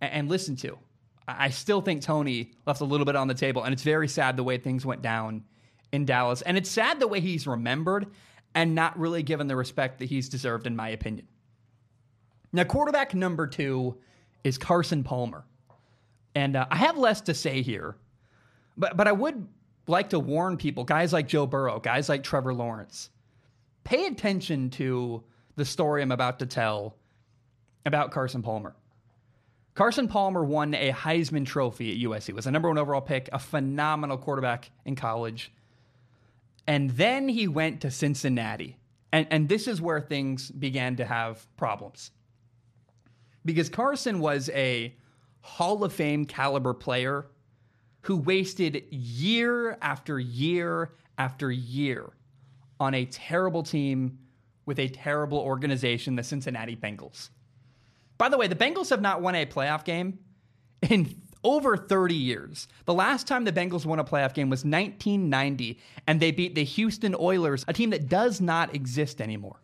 and, 0.00 0.12
and 0.12 0.28
listen 0.28 0.56
to. 0.56 0.78
I, 1.26 1.46
I 1.46 1.50
still 1.50 1.80
think 1.80 2.02
Tony 2.02 2.52
left 2.66 2.80
a 2.80 2.84
little 2.84 3.06
bit 3.06 3.16
on 3.16 3.28
the 3.28 3.34
table, 3.34 3.64
and 3.64 3.72
it's 3.72 3.82
very 3.82 4.08
sad 4.08 4.36
the 4.36 4.44
way 4.44 4.58
things 4.58 4.86
went 4.86 5.02
down 5.02 5.44
in 5.92 6.04
Dallas. 6.04 6.42
And 6.42 6.56
it's 6.56 6.70
sad 6.70 7.00
the 7.00 7.08
way 7.08 7.20
he's 7.20 7.46
remembered 7.46 8.06
and 8.54 8.74
not 8.74 8.98
really 8.98 9.22
given 9.22 9.46
the 9.46 9.56
respect 9.56 9.98
that 9.98 10.06
he's 10.06 10.28
deserved, 10.28 10.66
in 10.66 10.76
my 10.76 10.88
opinion. 10.88 11.26
Now, 12.52 12.64
quarterback 12.64 13.14
number 13.14 13.46
two 13.46 13.98
is 14.44 14.56
Carson 14.58 15.04
Palmer. 15.04 15.44
And 16.34 16.56
uh, 16.56 16.66
I 16.70 16.76
have 16.76 16.96
less 16.96 17.20
to 17.22 17.34
say 17.34 17.62
here, 17.62 17.96
but, 18.76 18.96
but 18.96 19.08
I 19.08 19.12
would 19.12 19.48
like 19.86 20.10
to 20.10 20.18
warn 20.18 20.56
people, 20.56 20.84
guys 20.84 21.12
like 21.12 21.28
Joe 21.28 21.46
Burrow, 21.46 21.80
guys 21.80 22.08
like 22.08 22.22
Trevor 22.22 22.54
Lawrence, 22.54 23.10
pay 23.84 24.06
attention 24.06 24.70
to 24.70 25.24
the 25.56 25.64
story 25.64 26.02
I'm 26.02 26.12
about 26.12 26.38
to 26.40 26.46
tell 26.46 26.96
about 27.84 28.10
Carson 28.10 28.42
Palmer. 28.42 28.74
Carson 29.74 30.08
Palmer 30.08 30.44
won 30.44 30.74
a 30.74 30.90
Heisman 30.90 31.46
Trophy 31.46 31.92
at 31.92 32.10
USC, 32.10 32.32
was 32.32 32.46
a 32.46 32.50
number 32.50 32.68
one 32.68 32.78
overall 32.78 33.00
pick, 33.00 33.28
a 33.32 33.38
phenomenal 33.38 34.16
quarterback 34.16 34.70
in 34.84 34.96
college. 34.96 35.52
And 36.66 36.90
then 36.90 37.28
he 37.28 37.48
went 37.48 37.80
to 37.82 37.90
Cincinnati. 37.90 38.76
And, 39.12 39.26
and 39.30 39.48
this 39.48 39.68
is 39.68 39.80
where 39.80 40.00
things 40.00 40.50
began 40.50 40.96
to 40.96 41.04
have 41.04 41.46
problems. 41.56 42.10
Because 43.44 43.68
Carson 43.68 44.18
was 44.18 44.50
a 44.50 44.94
Hall 45.40 45.84
of 45.84 45.92
Fame 45.92 46.24
caliber 46.24 46.74
player 46.74 47.26
who 48.02 48.16
wasted 48.16 48.84
year 48.90 49.78
after 49.80 50.18
year 50.18 50.92
after 51.18 51.50
year 51.50 52.12
on 52.78 52.94
a 52.94 53.04
terrible 53.06 53.62
team 53.62 54.18
with 54.66 54.78
a 54.80 54.88
terrible 54.88 55.38
organization, 55.38 56.16
the 56.16 56.22
Cincinnati 56.22 56.76
Bengals. 56.76 57.30
By 58.18 58.28
the 58.28 58.36
way, 58.36 58.48
the 58.48 58.56
Bengals 58.56 58.90
have 58.90 59.00
not 59.00 59.22
won 59.22 59.34
a 59.34 59.46
playoff 59.46 59.84
game 59.84 60.18
in 60.82 61.22
over 61.46 61.76
30 61.76 62.14
years. 62.16 62.66
The 62.86 62.92
last 62.92 63.28
time 63.28 63.44
the 63.44 63.52
Bengals 63.52 63.86
won 63.86 64.00
a 64.00 64.04
playoff 64.04 64.34
game 64.34 64.50
was 64.50 64.64
1990, 64.64 65.78
and 66.08 66.18
they 66.18 66.32
beat 66.32 66.56
the 66.56 66.64
Houston 66.64 67.14
Oilers, 67.14 67.64
a 67.68 67.72
team 67.72 67.90
that 67.90 68.08
does 68.08 68.40
not 68.40 68.74
exist 68.74 69.20
anymore. 69.20 69.60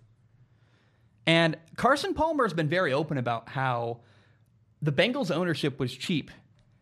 And 1.27 1.57
Carson 1.77 2.15
Palmer 2.15 2.45
has 2.45 2.55
been 2.55 2.69
very 2.69 2.93
open 2.93 3.19
about 3.19 3.49
how 3.49 4.01
the 4.81 4.93
Bengals 4.93 5.35
ownership 5.35 5.81
was 5.81 5.93
cheap. 5.93 6.31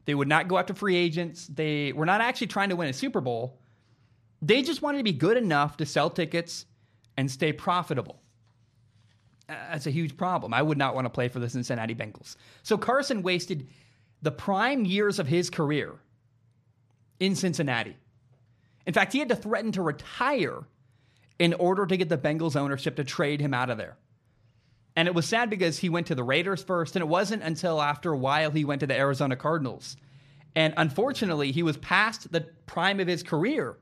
They 0.05 0.15
would 0.15 0.29
not 0.29 0.49
go 0.49 0.59
after 0.59 0.75
free 0.75 0.97
agents. 0.97 1.47
They 1.47 1.93
were 1.93 2.07
not 2.07 2.21
actually 2.21 2.49
trying 2.49 2.69
to 2.69 2.77
win 2.77 2.89
a 2.89 2.93
Super 2.93 3.23
Bowl. 3.23 3.59
They 4.43 4.61
just 4.61 4.83
wanted 4.83 4.99
to 4.99 5.05
be 5.05 5.13
good 5.13 5.39
enough 5.39 5.79
to 5.79 5.87
sell 5.87 6.11
tickets 6.11 6.67
and 7.17 7.31
stay 7.31 7.55
profitable. 7.55 8.21
That's 9.49 9.87
a 9.87 9.91
huge 9.91 10.17
problem. 10.19 10.53
I 10.53 10.61
would 10.61 10.79
not 10.79 10.95
want 10.95 11.07
to 11.07 11.11
play 11.11 11.29
for 11.29 11.39
the 11.39 11.49
Cincinnati 11.49 11.95
Bengals. 11.95 12.37
So 12.63 12.77
Carson 12.77 13.23
wasted 13.23 13.67
the 14.23 14.31
prime 14.31 14.85
years 14.85 15.19
of 15.19 15.27
his 15.27 15.51
career 15.51 15.95
in 17.19 17.35
Cincinnati. 17.35 17.97
In 18.87 18.95
fact, 18.95 19.13
he 19.13 19.19
had 19.19 19.29
to 19.29 19.37
threaten 19.37 19.73
to 19.73 19.83
retire 19.83 20.65
in 21.39 21.55
order 21.55 21.87
to 21.87 21.97
get 21.97 22.09
the 22.09 22.19
Bengals 22.19 22.57
ownership 22.57 22.97
to 22.97 23.05
trade 23.05 23.41
him 23.41 23.55
out 23.55 23.71
of 23.71 23.79
there. 23.79 23.97
And 24.97 25.07
it 25.09 25.15
was 25.15 25.27
sad 25.27 25.49
because 25.49 25.79
he 25.79 25.89
went 25.89 26.09
to 26.09 26.15
the 26.15 26.25
Raiders 26.25 26.63
first, 26.63 26.97
and 26.97 27.03
it 27.03 27.09
wasn't 27.09 27.43
until 27.43 27.81
after 27.81 28.13
a 28.13 28.19
while 28.19 28.51
he 28.51 28.65
went 28.65 28.81
to 28.81 28.87
the 28.87 28.97
Arizona 28.97 29.37
Cardinals. 29.37 29.97
And 30.55 30.75
unfortunately, 30.77 31.53
he 31.53 31.63
was 31.63 31.77
past 31.79 32.33
the 32.33 32.43
prime 32.67 33.01
of 33.01 33.07
his 33.07 33.23
career 33.23 33.79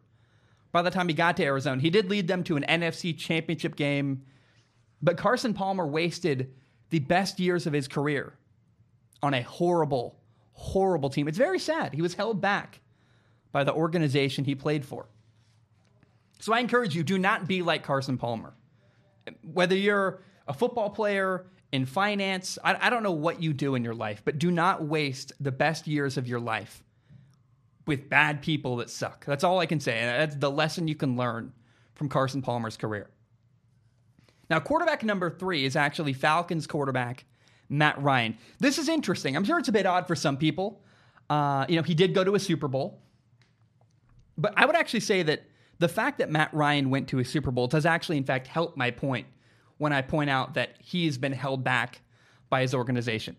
by 0.70 0.82
the 0.82 0.90
time 0.90 1.08
he 1.08 1.14
got 1.14 1.36
to 1.38 1.44
Arizona. 1.44 1.80
He 1.80 1.90
did 1.90 2.10
lead 2.10 2.28
them 2.28 2.44
to 2.44 2.56
an 2.56 2.64
NFC 2.68 3.16
championship 3.16 3.74
game, 3.74 4.22
but 5.00 5.16
Carson 5.16 5.54
Palmer 5.54 5.86
wasted 5.86 6.52
the 6.90 6.98
best 6.98 7.40
years 7.40 7.66
of 7.66 7.72
his 7.72 7.88
career 7.88 8.34
on 9.22 9.34
a 9.34 9.42
horrible, 9.42 10.17
horrible 10.58 11.08
team. 11.08 11.28
It's 11.28 11.38
very 11.38 11.58
sad. 11.58 11.94
He 11.94 12.02
was 12.02 12.14
held 12.14 12.40
back 12.40 12.80
by 13.52 13.64
the 13.64 13.72
organization 13.72 14.44
he 14.44 14.54
played 14.54 14.84
for. 14.84 15.08
So 16.40 16.52
I 16.52 16.60
encourage 16.60 16.94
you 16.94 17.02
do 17.02 17.18
not 17.18 17.48
be 17.48 17.62
like 17.62 17.82
Carson 17.82 18.18
Palmer. 18.18 18.54
Whether 19.42 19.76
you're 19.76 20.22
a 20.46 20.52
football 20.52 20.90
player, 20.90 21.46
in 21.72 21.84
finance, 21.84 22.58
I, 22.64 22.86
I 22.86 22.90
don't 22.90 23.02
know 23.02 23.12
what 23.12 23.42
you 23.42 23.52
do 23.52 23.74
in 23.74 23.84
your 23.84 23.94
life, 23.94 24.22
but 24.24 24.38
do 24.38 24.50
not 24.50 24.84
waste 24.84 25.32
the 25.40 25.52
best 25.52 25.86
years 25.86 26.16
of 26.16 26.26
your 26.26 26.40
life 26.40 26.82
with 27.86 28.08
bad 28.08 28.42
people 28.42 28.76
that 28.76 28.90
suck. 28.90 29.24
That's 29.24 29.44
all 29.44 29.58
I 29.58 29.66
can 29.66 29.80
say. 29.80 30.00
That's 30.00 30.36
the 30.36 30.50
lesson 30.50 30.88
you 30.88 30.94
can 30.94 31.16
learn 31.16 31.52
from 31.94 32.08
Carson 32.08 32.42
Palmer's 32.42 32.76
career. 32.76 33.10
Now, 34.50 34.60
quarterback 34.60 35.02
number 35.04 35.30
three 35.30 35.64
is 35.64 35.76
actually 35.76 36.14
Falcons 36.14 36.66
quarterback 36.66 37.26
Matt 37.68 38.00
Ryan. 38.02 38.36
This 38.58 38.78
is 38.78 38.88
interesting. 38.88 39.36
I'm 39.36 39.44
sure 39.44 39.58
it's 39.58 39.68
a 39.68 39.72
bit 39.72 39.86
odd 39.86 40.06
for 40.06 40.14
some 40.14 40.36
people. 40.36 40.82
Uh, 41.28 41.66
you 41.68 41.76
know, 41.76 41.82
he 41.82 41.94
did 41.94 42.14
go 42.14 42.24
to 42.24 42.34
a 42.34 42.40
Super 42.40 42.68
Bowl, 42.68 43.02
but 44.36 44.54
I 44.56 44.64
would 44.64 44.76
actually 44.76 45.00
say 45.00 45.22
that 45.24 45.42
the 45.78 45.88
fact 45.88 46.18
that 46.18 46.30
Matt 46.30 46.52
Ryan 46.54 46.90
went 46.90 47.08
to 47.08 47.18
a 47.18 47.24
Super 47.24 47.50
Bowl 47.50 47.66
does 47.66 47.86
actually, 47.86 48.16
in 48.16 48.24
fact, 48.24 48.46
help 48.46 48.76
my 48.76 48.90
point 48.90 49.26
when 49.76 49.92
I 49.92 50.02
point 50.02 50.30
out 50.30 50.54
that 50.54 50.76
he's 50.80 51.18
been 51.18 51.32
held 51.32 51.62
back 51.62 52.00
by 52.48 52.62
his 52.62 52.74
organization. 52.74 53.36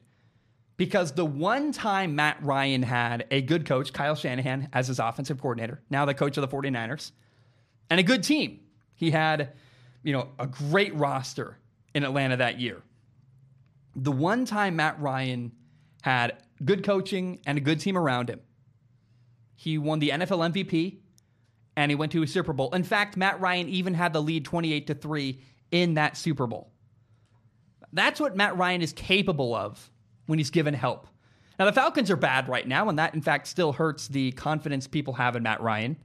Because 0.77 1.11
the 1.11 1.25
one 1.25 1.73
time 1.73 2.15
Matt 2.15 2.41
Ryan 2.41 2.83
had 2.83 3.25
a 3.31 3.41
good 3.41 3.65
coach, 3.65 3.91
Kyle 3.91 4.15
Shanahan, 4.15 4.69
as 4.71 4.87
his 4.87 4.99
offensive 4.99 5.41
coordinator, 5.41 5.81
now 5.89 6.05
the 6.05 6.13
coach 6.13 6.37
of 6.37 6.41
the 6.41 6.55
49ers, 6.55 7.11
and 7.89 7.99
a 7.99 8.03
good 8.03 8.23
team. 8.23 8.61
He 8.95 9.11
had, 9.11 9.53
you 10.03 10.13
know, 10.13 10.29
a 10.37 10.47
great 10.47 10.95
roster 10.95 11.57
in 11.93 12.03
Atlanta 12.03 12.37
that 12.37 12.59
year. 12.59 12.81
The 13.95 14.11
one 14.11 14.45
time 14.45 14.75
Matt 14.77 14.99
Ryan 14.99 15.51
had 16.01 16.37
good 16.63 16.83
coaching 16.83 17.39
and 17.45 17.57
a 17.57 17.61
good 17.61 17.79
team 17.79 17.97
around 17.97 18.29
him, 18.29 18.41
he 19.55 19.77
won 19.77 19.99
the 19.99 20.09
NFL 20.09 20.53
MVP 20.53 20.99
and 21.75 21.91
he 21.91 21.95
went 21.95 22.11
to 22.13 22.23
a 22.23 22.27
Super 22.27 22.53
Bowl. 22.53 22.73
In 22.73 22.83
fact, 22.83 23.17
Matt 23.17 23.39
Ryan 23.41 23.67
even 23.69 23.93
had 23.93 24.13
the 24.13 24.21
lead 24.21 24.45
28 24.45 24.87
to 24.87 24.93
3 24.93 25.41
in 25.71 25.93
that 25.95 26.17
Super 26.17 26.47
Bowl. 26.47 26.71
That's 27.91 28.19
what 28.19 28.35
Matt 28.35 28.57
Ryan 28.57 28.81
is 28.81 28.93
capable 28.93 29.55
of 29.55 29.89
when 30.27 30.39
he's 30.39 30.51
given 30.51 30.73
help. 30.73 31.07
Now, 31.57 31.65
the 31.65 31.73
Falcons 31.73 32.11
are 32.11 32.15
bad 32.15 32.47
right 32.47 32.67
now, 32.67 32.87
and 32.87 32.99
that, 32.99 33.13
in 33.13 33.21
fact, 33.21 33.47
still 33.47 33.73
hurts 33.73 34.07
the 34.07 34.31
confidence 34.33 34.87
people 34.87 35.15
have 35.15 35.35
in 35.35 35.43
Matt 35.43 35.61
Ryan. 35.61 35.97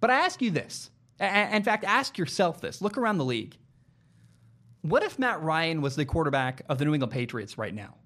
But 0.00 0.10
I 0.10 0.14
ask 0.14 0.42
you 0.42 0.50
this. 0.50 0.90
In 1.20 1.62
fact, 1.62 1.84
ask 1.84 2.18
yourself 2.18 2.60
this. 2.60 2.82
Look 2.82 2.98
around 2.98 3.18
the 3.18 3.24
league. 3.24 3.56
What 4.86 5.02
if 5.02 5.18
Matt 5.18 5.42
Ryan 5.42 5.82
was 5.82 5.96
the 5.96 6.04
quarterback 6.04 6.62
of 6.68 6.78
the 6.78 6.84
New 6.84 6.94
England 6.94 7.12
Patriots 7.12 7.58
right 7.58 7.74
now? 7.74 7.96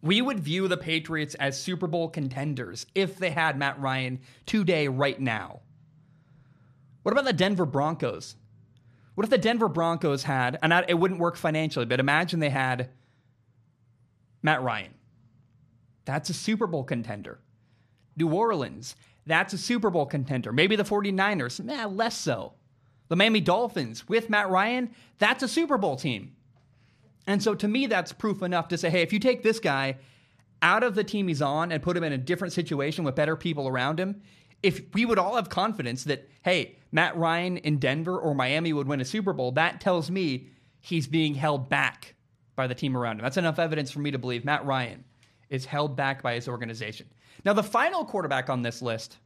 We 0.00 0.22
would 0.22 0.38
view 0.38 0.68
the 0.68 0.76
Patriots 0.76 1.34
as 1.34 1.60
Super 1.60 1.88
Bowl 1.88 2.08
contenders 2.08 2.86
if 2.94 3.18
they 3.18 3.30
had 3.30 3.58
Matt 3.58 3.80
Ryan 3.80 4.20
today, 4.46 4.86
right 4.86 5.18
now. 5.20 5.58
What 7.02 7.10
about 7.10 7.24
the 7.24 7.32
Denver 7.32 7.66
Broncos? 7.66 8.36
What 9.16 9.24
if 9.24 9.30
the 9.30 9.38
Denver 9.38 9.68
Broncos 9.68 10.22
had, 10.22 10.56
and 10.62 10.72
it 10.86 10.96
wouldn't 10.96 11.18
work 11.18 11.34
financially, 11.34 11.84
but 11.84 11.98
imagine 11.98 12.38
they 12.38 12.50
had 12.50 12.90
Matt 14.40 14.62
Ryan. 14.62 14.94
That's 16.04 16.30
a 16.30 16.34
Super 16.34 16.68
Bowl 16.68 16.84
contender. 16.84 17.40
New 18.16 18.32
Orleans, 18.32 18.94
that's 19.26 19.52
a 19.52 19.58
Super 19.58 19.90
Bowl 19.90 20.06
contender. 20.06 20.52
Maybe 20.52 20.76
the 20.76 20.84
49ers, 20.84 21.64
nah, 21.64 21.86
less 21.86 22.16
so. 22.16 22.52
The 23.08 23.16
Miami 23.16 23.40
Dolphins 23.40 24.08
with 24.08 24.30
Matt 24.30 24.50
Ryan, 24.50 24.90
that's 25.18 25.42
a 25.42 25.48
Super 25.48 25.78
Bowl 25.78 25.96
team. 25.96 26.36
And 27.26 27.42
so 27.42 27.54
to 27.54 27.68
me, 27.68 27.86
that's 27.86 28.12
proof 28.12 28.42
enough 28.42 28.68
to 28.68 28.78
say, 28.78 28.90
hey, 28.90 29.02
if 29.02 29.12
you 29.12 29.18
take 29.18 29.42
this 29.42 29.60
guy 29.60 29.96
out 30.62 30.82
of 30.82 30.94
the 30.94 31.04
team 31.04 31.28
he's 31.28 31.42
on 31.42 31.70
and 31.72 31.82
put 31.82 31.96
him 31.96 32.04
in 32.04 32.12
a 32.12 32.18
different 32.18 32.52
situation 32.52 33.04
with 33.04 33.14
better 33.14 33.36
people 33.36 33.68
around 33.68 34.00
him, 34.00 34.22
if 34.62 34.82
we 34.92 35.04
would 35.04 35.18
all 35.18 35.36
have 35.36 35.48
confidence 35.48 36.04
that, 36.04 36.28
hey, 36.42 36.76
Matt 36.90 37.16
Ryan 37.16 37.58
in 37.58 37.78
Denver 37.78 38.18
or 38.18 38.34
Miami 38.34 38.72
would 38.72 38.88
win 38.88 39.00
a 39.00 39.04
Super 39.04 39.32
Bowl, 39.32 39.52
that 39.52 39.80
tells 39.80 40.10
me 40.10 40.48
he's 40.80 41.06
being 41.06 41.34
held 41.34 41.68
back 41.68 42.14
by 42.56 42.66
the 42.66 42.74
team 42.74 42.96
around 42.96 43.18
him. 43.18 43.22
That's 43.22 43.36
enough 43.36 43.58
evidence 43.58 43.90
for 43.90 44.00
me 44.00 44.10
to 44.10 44.18
believe 44.18 44.44
Matt 44.44 44.64
Ryan 44.66 45.04
is 45.48 45.64
held 45.64 45.96
back 45.96 46.22
by 46.22 46.34
his 46.34 46.48
organization. 46.48 47.08
Now, 47.44 47.52
the 47.52 47.62
final 47.62 48.04
quarterback 48.04 48.50
on 48.50 48.62
this 48.62 48.82
list 48.82 49.18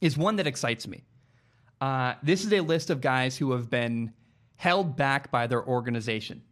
is 0.00 0.16
one 0.16 0.36
that 0.36 0.46
excites 0.46 0.86
me. 0.86 1.04
Uh, 1.80 2.14
this 2.22 2.44
is 2.44 2.52
a 2.52 2.60
list 2.60 2.90
of 2.90 3.00
guys 3.00 3.36
who 3.36 3.52
have 3.52 3.68
been 3.68 4.12
held 4.56 4.96
back 4.96 5.30
by 5.30 5.46
their 5.46 5.64
organization. 5.64 6.42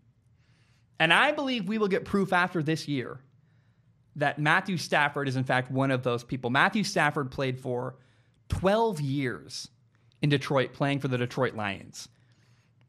And 1.01 1.13
I 1.13 1.33
believe 1.33 1.67
we 1.67 1.79
will 1.79 1.89
get 1.89 2.05
proof 2.05 2.33
after 2.33 2.63
this 2.63 2.87
year 2.87 3.21
that 4.17 4.39
Matthew 4.39 4.77
Stafford 4.77 5.29
is, 5.29 5.37
in 5.37 5.45
fact, 5.45 5.71
one 5.71 5.91
of 5.91 6.03
those 6.03 6.23
people. 6.23 6.51
Matthew 6.51 6.85
Stafford 6.85 7.31
played 7.31 7.59
for 7.59 7.97
12 8.49 9.01
years 9.01 9.69
in 10.23 10.29
Detroit, 10.29 10.73
playing 10.73 11.01
for 11.01 11.09
the 11.09 11.19
Detroit 11.19 11.55
Lions. 11.55 12.09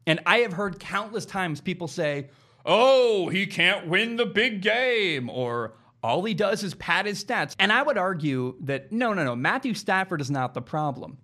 And 0.06 0.20
I 0.25 0.39
have 0.39 0.54
heard 0.54 0.80
countless 0.80 1.25
times 1.25 1.62
people 1.62 1.88
say, 1.88 2.30
oh, 2.65 3.30
he 3.30 3.48
can't 3.48 3.88
win 3.88 4.18
the 4.18 4.25
big 4.25 4.62
game, 4.62 5.30
or 5.30 5.74
all 6.04 6.24
he 6.24 6.34
does 6.34 6.63
is 6.63 6.75
pad 6.75 7.06
his 7.06 7.24
stats. 7.24 7.56
And 7.58 7.72
I 7.72 7.82
would 7.82 7.98
argue 7.98 8.56
that 8.62 8.92
no, 8.92 9.13
no, 9.13 9.24
no, 9.24 9.36
Matthew 9.36 9.74
Stafford 9.74 10.22
is 10.22 10.30
not 10.30 10.54
the 10.54 10.62
problem. 10.62 11.18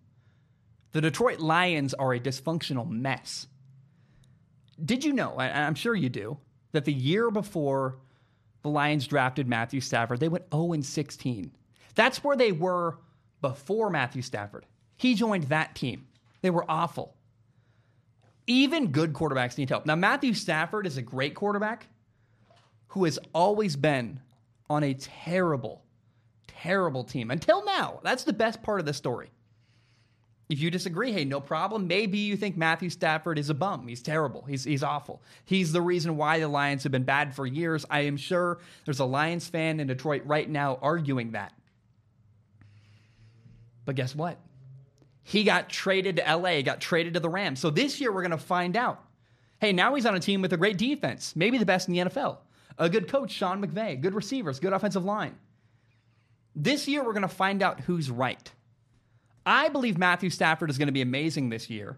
The 0.91 1.01
Detroit 1.01 1.39
Lions 1.39 1.93
are 1.93 2.13
a 2.13 2.19
dysfunctional 2.19 2.89
mess. 2.89 3.48
Did 4.83 5.03
you 5.03 5.13
know, 5.13 5.39
I'm 5.39 5.75
sure 5.75 5.95
you 5.95 6.10
do, 6.10 6.38
that 6.71 6.86
the 6.86 6.93
year 6.93 7.31
before 7.31 7.98
the 8.63 8.69
Lions 8.69 9.07
drafted 9.07 9.48
Matthew 9.48 9.81
Stafford, 9.81 10.19
they 10.19 10.29
went 10.29 10.45
0 10.53 10.81
16. 10.81 11.51
That's 11.95 12.24
where 12.24 12.36
they 12.36 12.51
were 12.51 12.98
before 13.41 13.89
Matthew 13.89 14.21
Stafford. 14.21 14.65
He 14.98 15.15
joined 15.15 15.45
that 15.45 15.75
team. 15.75 16.07
They 16.41 16.50
were 16.50 16.65
awful. 16.69 17.15
Even 18.48 18.91
good 18.91 19.13
quarterbacks 19.13 19.57
need 19.57 19.69
help. 19.69 19.86
Now, 19.86 19.95
Matthew 19.95 20.33
Stafford 20.33 20.86
is 20.88 20.98
a 20.98 21.01
great 21.01 21.36
quarterback 21.36 21.88
who 22.88 23.05
has 23.05 23.17
always 23.33 23.75
been 23.75 24.19
on 24.69 24.83
a 24.83 24.93
terrible, 24.93 25.83
terrible 26.48 27.03
team 27.03 27.31
until 27.31 27.63
now. 27.63 28.00
That's 28.03 28.24
the 28.24 28.33
best 28.33 28.62
part 28.63 28.79
of 28.79 28.86
the 28.86 28.93
story. 28.93 29.31
If 30.51 30.60
you 30.60 30.70
disagree, 30.70 31.13
hey, 31.13 31.24
no 31.24 31.39
problem. 31.39 31.88
Maybe 31.88 32.17
you 32.17 32.36
think 32.36 32.58
Matthew 32.58 32.89
Stafford 32.89 33.39
is 33.39 33.50
a 33.50 33.53
bum. 33.53 33.88
He's 33.88 34.01
terrible. 34.01 34.43
He's, 34.43 34.65
he's 34.65 34.84
awful. 34.84 35.22
He's 35.46 35.72
the 35.72 35.81
reason 35.81 36.17
why 36.17 36.39
the 36.39 36.50
Lions 36.50 36.84
have 36.84 36.91
been 36.91 37.05
bad 37.05 37.34
for 37.34 37.46
years. 37.46 37.86
I 37.89 38.01
am 38.01 38.17
sure 38.17 38.60
there's 38.84 39.00
a 39.00 39.05
Lions 39.05 39.48
fan 39.48 39.79
in 39.79 39.88
Detroit 39.88 40.24
right 40.25 40.50
now 40.50 40.77
arguing 40.81 41.31
that. 41.31 41.53
But 43.86 43.96
guess 43.96 44.13
what? 44.13 44.39
He 45.24 45.46
got 45.46 45.70
traded 45.70 46.17
to 46.17 46.36
LA, 46.36 46.62
got 46.63 46.81
traded 46.81 47.13
to 47.13 47.22
the 47.22 47.29
Rams. 47.29 47.62
So 47.62 47.70
this 47.70 48.01
year 48.01 48.12
we're 48.12 48.22
going 48.22 48.31
to 48.31 48.38
find 48.38 48.75
out. 48.75 49.01
Hey, 49.62 49.72
now 49.72 49.96
he's 49.96 50.05
on 50.05 50.15
a 50.15 50.20
team 50.20 50.41
with 50.41 50.51
a 50.51 50.58
great 50.58 50.77
defense, 50.77 51.34
maybe 51.34 51.60
the 51.60 51.65
best 51.65 51.88
in 51.88 51.93
the 51.93 52.01
NFL. 52.01 52.39
A 52.77 52.89
good 52.89 53.08
coach, 53.08 53.31
Sean 53.31 53.65
McVay, 53.65 54.01
good 54.01 54.15
receivers, 54.15 54.60
good 54.60 54.74
offensive 54.74 55.05
line. 55.05 55.38
This 56.53 56.89
year 56.89 57.05
we're 57.05 57.13
going 57.13 57.22
to 57.22 57.29
find 57.29 57.63
out 57.63 57.79
who's 57.79 58.12
right. 58.12 58.51
I 59.45 59.69
believe 59.69 59.98
Matthew 59.98 60.29
Stafford 60.29 60.69
is 60.69 60.77
going 60.77 60.88
to 60.88 60.93
be 60.93 61.01
amazing 61.01 61.50
this 61.50 61.69
year, 61.69 61.98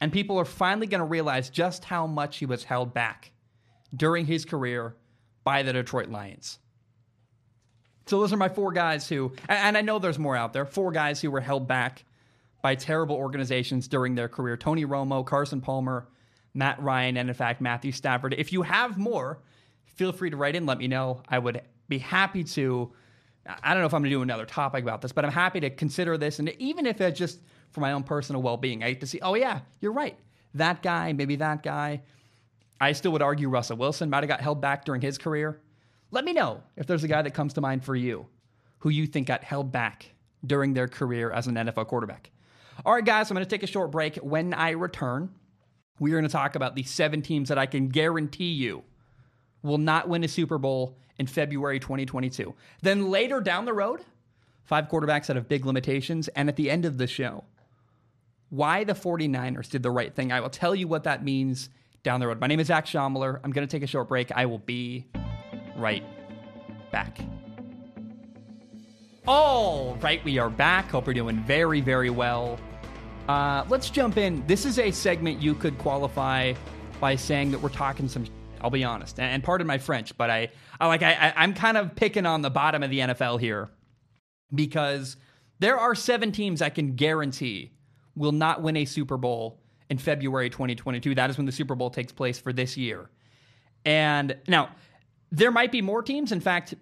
and 0.00 0.12
people 0.12 0.38
are 0.38 0.44
finally 0.44 0.86
going 0.86 1.00
to 1.00 1.04
realize 1.04 1.50
just 1.50 1.84
how 1.84 2.06
much 2.06 2.38
he 2.38 2.46
was 2.46 2.64
held 2.64 2.92
back 2.92 3.32
during 3.94 4.26
his 4.26 4.44
career 4.44 4.96
by 5.44 5.62
the 5.62 5.72
Detroit 5.72 6.08
Lions. 6.08 6.58
So 8.06 8.20
those 8.20 8.32
are 8.32 8.36
my 8.36 8.48
four 8.48 8.72
guys 8.72 9.08
who, 9.08 9.32
and 9.48 9.78
I 9.78 9.80
know 9.80 9.98
there's 9.98 10.18
more 10.18 10.36
out 10.36 10.52
there, 10.52 10.66
four 10.66 10.90
guys 10.92 11.20
who 11.20 11.30
were 11.30 11.40
held 11.40 11.66
back 11.66 12.04
by 12.60 12.74
terrible 12.74 13.16
organizations 13.16 13.88
during 13.88 14.14
their 14.14 14.28
career 14.28 14.56
Tony 14.56 14.84
Romo, 14.84 15.24
Carson 15.24 15.60
Palmer, 15.60 16.08
Matt 16.54 16.82
Ryan, 16.82 17.16
and 17.16 17.28
in 17.28 17.34
fact, 17.34 17.60
Matthew 17.60 17.92
Stafford. 17.92 18.34
If 18.36 18.52
you 18.52 18.62
have 18.62 18.98
more, 18.98 19.38
feel 19.86 20.12
free 20.12 20.30
to 20.30 20.36
write 20.36 20.56
in, 20.56 20.66
let 20.66 20.78
me 20.78 20.88
know. 20.88 21.22
I 21.28 21.38
would 21.38 21.62
be 21.88 21.98
happy 21.98 22.44
to 22.44 22.92
I 23.46 23.74
don't 23.74 23.82
know 23.82 23.86
if 23.86 23.94
I'm 23.94 24.00
going 24.02 24.10
to 24.10 24.16
do 24.16 24.22
another 24.22 24.46
topic 24.46 24.82
about 24.82 25.02
this, 25.02 25.12
but 25.12 25.24
I'm 25.24 25.32
happy 25.32 25.60
to 25.60 25.70
consider 25.70 26.16
this. 26.16 26.38
And 26.38 26.50
even 26.58 26.86
if 26.86 27.00
it's 27.00 27.18
just 27.18 27.40
for 27.70 27.80
my 27.80 27.92
own 27.92 28.02
personal 28.02 28.40
well 28.42 28.56
being, 28.56 28.82
I 28.82 28.88
hate 28.88 29.00
to 29.00 29.06
see, 29.06 29.20
oh, 29.20 29.34
yeah, 29.34 29.60
you're 29.80 29.92
right. 29.92 30.16
That 30.54 30.82
guy, 30.82 31.12
maybe 31.12 31.36
that 31.36 31.62
guy. 31.62 32.02
I 32.80 32.92
still 32.92 33.12
would 33.12 33.22
argue 33.22 33.48
Russell 33.48 33.76
Wilson 33.76 34.10
might 34.10 34.22
have 34.22 34.28
got 34.28 34.40
held 34.40 34.60
back 34.60 34.84
during 34.84 35.00
his 35.00 35.18
career. 35.18 35.60
Let 36.10 36.24
me 36.24 36.32
know 36.32 36.62
if 36.76 36.86
there's 36.86 37.04
a 37.04 37.08
guy 37.08 37.22
that 37.22 37.34
comes 37.34 37.54
to 37.54 37.60
mind 37.60 37.84
for 37.84 37.96
you 37.96 38.26
who 38.78 38.88
you 38.88 39.06
think 39.06 39.28
got 39.28 39.44
held 39.44 39.72
back 39.72 40.12
during 40.44 40.74
their 40.74 40.88
career 40.88 41.30
as 41.30 41.46
an 41.46 41.54
NFL 41.54 41.86
quarterback. 41.86 42.30
All 42.84 42.94
right, 42.94 43.04
guys, 43.04 43.30
I'm 43.30 43.34
going 43.34 43.44
to 43.44 43.50
take 43.50 43.62
a 43.62 43.66
short 43.66 43.90
break. 43.90 44.16
When 44.16 44.52
I 44.54 44.70
return, 44.70 45.30
we 45.98 46.12
are 46.12 46.14
going 46.14 46.28
to 46.28 46.32
talk 46.32 46.54
about 46.54 46.74
the 46.74 46.82
seven 46.82 47.22
teams 47.22 47.48
that 47.48 47.58
I 47.58 47.66
can 47.66 47.88
guarantee 47.88 48.52
you 48.52 48.84
will 49.64 49.78
not 49.78 50.08
win 50.08 50.22
a 50.22 50.28
Super 50.28 50.58
Bowl 50.58 50.96
in 51.18 51.26
February 51.26 51.80
2022. 51.80 52.54
Then 52.82 53.10
later 53.10 53.40
down 53.40 53.64
the 53.64 53.72
road, 53.72 54.00
five 54.62 54.88
quarterbacks 54.88 55.26
that 55.26 55.36
have 55.36 55.48
big 55.48 55.66
limitations. 55.66 56.28
And 56.28 56.48
at 56.48 56.54
the 56.54 56.70
end 56.70 56.84
of 56.84 56.98
the 56.98 57.08
show, 57.08 57.44
why 58.50 58.84
the 58.84 58.92
49ers 58.92 59.68
did 59.70 59.82
the 59.82 59.90
right 59.90 60.14
thing. 60.14 60.30
I 60.30 60.40
will 60.40 60.50
tell 60.50 60.74
you 60.74 60.86
what 60.86 61.04
that 61.04 61.24
means 61.24 61.70
down 62.04 62.20
the 62.20 62.28
road. 62.28 62.40
My 62.40 62.46
name 62.46 62.60
is 62.60 62.68
Zac 62.68 62.86
Shomler. 62.86 63.40
I'm 63.42 63.50
going 63.50 63.66
to 63.66 63.70
take 63.70 63.82
a 63.82 63.86
short 63.86 64.08
break. 64.08 64.30
I 64.30 64.46
will 64.46 64.58
be 64.58 65.06
right 65.76 66.04
back. 66.92 67.18
All 69.26 69.96
right, 70.02 70.22
we 70.22 70.38
are 70.38 70.50
back. 70.50 70.90
Hope 70.90 71.06
you're 71.06 71.14
doing 71.14 71.42
very, 71.44 71.80
very 71.80 72.10
well. 72.10 72.60
Uh, 73.26 73.64
let's 73.70 73.88
jump 73.88 74.18
in. 74.18 74.46
This 74.46 74.66
is 74.66 74.78
a 74.78 74.90
segment 74.90 75.40
you 75.40 75.54
could 75.54 75.78
qualify 75.78 76.52
by 77.00 77.16
saying 77.16 77.50
that 77.52 77.60
we're 77.60 77.70
talking 77.70 78.06
some. 78.06 78.26
I'll 78.64 78.70
be 78.70 78.82
honest, 78.82 79.20
and, 79.20 79.30
and 79.30 79.44
pardon 79.44 79.66
my 79.66 79.76
French, 79.76 80.16
but 80.16 80.30
I, 80.30 80.48
I 80.80 80.86
like 80.86 81.02
I, 81.02 81.34
I'm 81.36 81.52
kind 81.52 81.76
of 81.76 81.94
picking 81.94 82.24
on 82.24 82.40
the 82.40 82.48
bottom 82.48 82.82
of 82.82 82.88
the 82.88 83.00
NFL 83.00 83.38
here 83.38 83.68
because 84.54 85.18
there 85.58 85.78
are 85.78 85.94
seven 85.94 86.32
teams 86.32 86.62
I 86.62 86.70
can 86.70 86.94
guarantee 86.96 87.72
will 88.16 88.32
not 88.32 88.62
win 88.62 88.78
a 88.78 88.86
Super 88.86 89.18
Bowl 89.18 89.60
in 89.90 89.98
February 89.98 90.48
2022. 90.48 91.14
That 91.14 91.28
is 91.28 91.36
when 91.36 91.44
the 91.44 91.52
Super 91.52 91.74
Bowl 91.74 91.90
takes 91.90 92.10
place 92.10 92.38
for 92.38 92.54
this 92.54 92.74
year. 92.78 93.10
And 93.84 94.34
now 94.48 94.70
there 95.30 95.50
might 95.50 95.70
be 95.70 95.82
more 95.82 96.02
teams. 96.02 96.32
In 96.32 96.40
fact, 96.40 96.74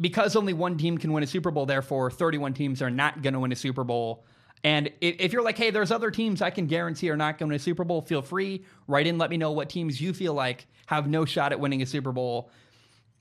because 0.00 0.34
only 0.34 0.52
one 0.52 0.78
team 0.78 0.98
can 0.98 1.12
win 1.12 1.22
a 1.22 1.28
Super 1.28 1.52
Bowl, 1.52 1.64
therefore 1.64 2.10
31 2.10 2.54
teams 2.54 2.82
are 2.82 2.90
not 2.90 3.22
going 3.22 3.34
to 3.34 3.38
win 3.38 3.52
a 3.52 3.56
Super 3.56 3.84
Bowl. 3.84 4.24
And 4.62 4.90
if 5.00 5.32
you're 5.32 5.42
like, 5.42 5.56
hey, 5.56 5.70
there's 5.70 5.90
other 5.90 6.10
teams 6.10 6.42
I 6.42 6.50
can 6.50 6.66
guarantee 6.66 7.08
are 7.10 7.16
not 7.16 7.38
going 7.38 7.50
to 7.50 7.58
Super 7.58 7.84
Bowl, 7.84 8.02
feel 8.02 8.20
free, 8.20 8.64
write 8.86 9.06
in, 9.06 9.16
let 9.16 9.30
me 9.30 9.38
know 9.38 9.52
what 9.52 9.70
teams 9.70 10.00
you 10.00 10.12
feel 10.12 10.34
like 10.34 10.66
have 10.86 11.08
no 11.08 11.24
shot 11.24 11.52
at 11.52 11.60
winning 11.60 11.80
a 11.80 11.86
Super 11.86 12.12
Bowl. 12.12 12.50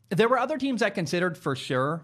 There 0.10 0.28
were 0.28 0.40
other 0.40 0.58
teams 0.58 0.82
I 0.82 0.90
considered 0.90 1.38
for 1.38 1.56
sure, 1.56 2.04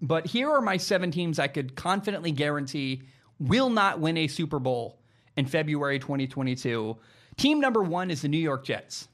but 0.00 0.26
here 0.26 0.50
are 0.50 0.60
my 0.60 0.76
seven 0.76 1.12
teams 1.12 1.38
I 1.38 1.46
could 1.46 1.76
confidently 1.76 2.32
guarantee 2.32 3.02
will 3.38 3.70
not 3.70 4.00
win 4.00 4.16
a 4.16 4.26
Super 4.26 4.58
Bowl 4.58 4.98
in 5.36 5.46
February 5.46 6.00
2022. 6.00 6.96
Team 7.36 7.60
number 7.60 7.82
one 7.82 8.10
is 8.10 8.22
the 8.22 8.28
New 8.28 8.38
York 8.38 8.64
Jets. 8.64 9.08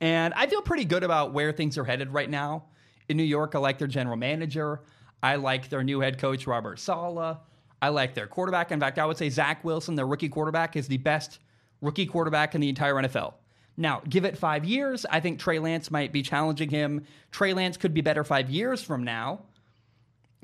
And 0.00 0.34
I 0.34 0.48
feel 0.48 0.62
pretty 0.62 0.84
good 0.84 1.04
about 1.04 1.32
where 1.32 1.52
things 1.52 1.78
are 1.78 1.84
headed 1.84 2.12
right 2.12 2.28
now. 2.28 2.64
In 3.08 3.16
New 3.16 3.22
York, 3.22 3.54
I 3.54 3.58
like 3.58 3.78
their 3.78 3.86
general 3.86 4.16
manager. 4.16 4.80
I 5.22 5.36
like 5.36 5.68
their 5.68 5.84
new 5.84 6.00
head 6.00 6.18
coach, 6.18 6.46
Robert 6.46 6.80
Saleh. 6.80 7.38
I 7.82 7.88
like 7.88 8.14
their 8.14 8.28
quarterback. 8.28 8.70
In 8.70 8.78
fact, 8.78 9.00
I 9.00 9.04
would 9.04 9.18
say 9.18 9.28
Zach 9.28 9.64
Wilson, 9.64 9.96
their 9.96 10.06
rookie 10.06 10.28
quarterback, 10.28 10.76
is 10.76 10.86
the 10.86 10.98
best 10.98 11.40
rookie 11.80 12.06
quarterback 12.06 12.54
in 12.54 12.60
the 12.60 12.68
entire 12.68 12.94
NFL. 12.94 13.34
Now, 13.76 14.02
give 14.08 14.24
it 14.24 14.38
five 14.38 14.64
years. 14.64 15.04
I 15.10 15.18
think 15.18 15.40
Trey 15.40 15.58
Lance 15.58 15.90
might 15.90 16.12
be 16.12 16.22
challenging 16.22 16.70
him. 16.70 17.04
Trey 17.32 17.52
Lance 17.54 17.76
could 17.76 17.92
be 17.92 18.00
better 18.00 18.22
five 18.22 18.48
years 18.48 18.82
from 18.82 19.02
now. 19.02 19.40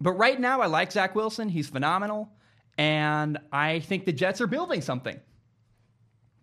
But 0.01 0.13
right 0.13 0.39
now, 0.39 0.61
I 0.61 0.67
like 0.67 0.91
Zach 0.91 1.15
Wilson. 1.15 1.49
He's 1.49 1.69
phenomenal. 1.69 2.29
And 2.77 3.39
I 3.53 3.81
think 3.81 4.05
the 4.05 4.13
Jets 4.13 4.41
are 4.41 4.47
building 4.49 4.81
something. 4.81 5.21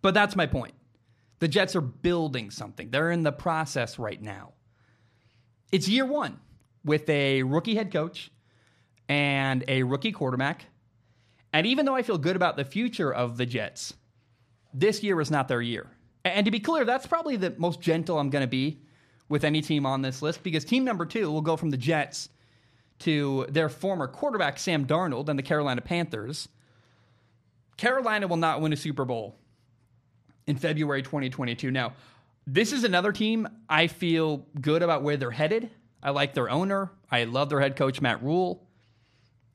But 0.02 0.14
that's 0.14 0.36
my 0.36 0.46
point. 0.46 0.76
The 1.40 1.48
Jets 1.50 1.76
are 1.76 1.82
building 1.82 2.52
something. 2.52 2.90
They're 2.90 3.12
in 3.12 3.24
the 3.24 3.32
process 3.34 4.00
right 4.00 4.22
now. 4.22 4.54
It's 5.74 5.90
year 5.90 6.06
one 6.06 6.40
with 6.86 7.10
a 7.10 7.44
rookie 7.44 7.76
head 7.76 7.92
coach 7.92 8.32
and 9.10 9.64
a 9.68 9.84
rookie 9.84 10.14
quarterback. 10.14 10.68
And 11.56 11.66
even 11.66 11.86
though 11.86 11.96
I 11.96 12.02
feel 12.02 12.18
good 12.18 12.36
about 12.36 12.58
the 12.58 12.66
future 12.66 13.14
of 13.14 13.38
the 13.38 13.46
Jets, 13.46 13.94
this 14.74 15.02
year 15.02 15.16
was 15.16 15.32
not 15.32 15.48
their 15.48 15.62
year. 15.62 15.88
And 16.26 16.44
to 16.44 16.52
be 16.52 16.60
clear, 16.60 16.84
that's 16.84 17.08
probably 17.08 17.38
the 17.38 17.56
most 17.58 17.80
gentle 17.80 18.20
I'm 18.20 18.30
going 18.30 18.44
to 18.44 18.48
be 18.48 18.82
with 19.30 19.46
any 19.46 19.62
team 19.62 19.86
on 19.86 20.02
this 20.02 20.22
list 20.22 20.44
because 20.44 20.66
team 20.66 20.84
number 20.84 21.06
two 21.06 21.32
will 21.32 21.42
go 21.42 21.56
from 21.56 21.70
the 21.70 21.78
Jets 21.78 22.28
to 23.00 23.46
their 23.48 23.70
former 23.70 24.06
quarterback, 24.06 24.60
Sam 24.60 24.86
Darnold, 24.86 25.30
and 25.30 25.40
the 25.40 25.44
Carolina 25.44 25.80
Panthers. 25.80 26.50
Carolina 27.78 28.28
will 28.28 28.36
not 28.36 28.60
win 28.60 28.74
a 28.74 28.76
Super 28.76 29.06
Bowl 29.06 29.38
in 30.48 30.58
February 30.58 31.04
2022. 31.04 31.72
Now, 31.72 31.94
this 32.46 32.74
is 32.74 32.84
another 32.84 33.14
team 33.14 33.48
I 33.70 33.88
feel 33.88 34.46
good 34.60 34.84
about 34.84 35.04
where 35.04 35.16
they're 35.16 35.32
headed. 35.32 35.70
I 36.04 36.10
like 36.10 36.34
their 36.34 36.50
owner. 36.50 36.92
I 37.10 37.24
love 37.24 37.48
their 37.48 37.62
head 37.62 37.78
coach, 37.78 38.02
Matt 38.02 38.22
Rhule. 38.22 38.65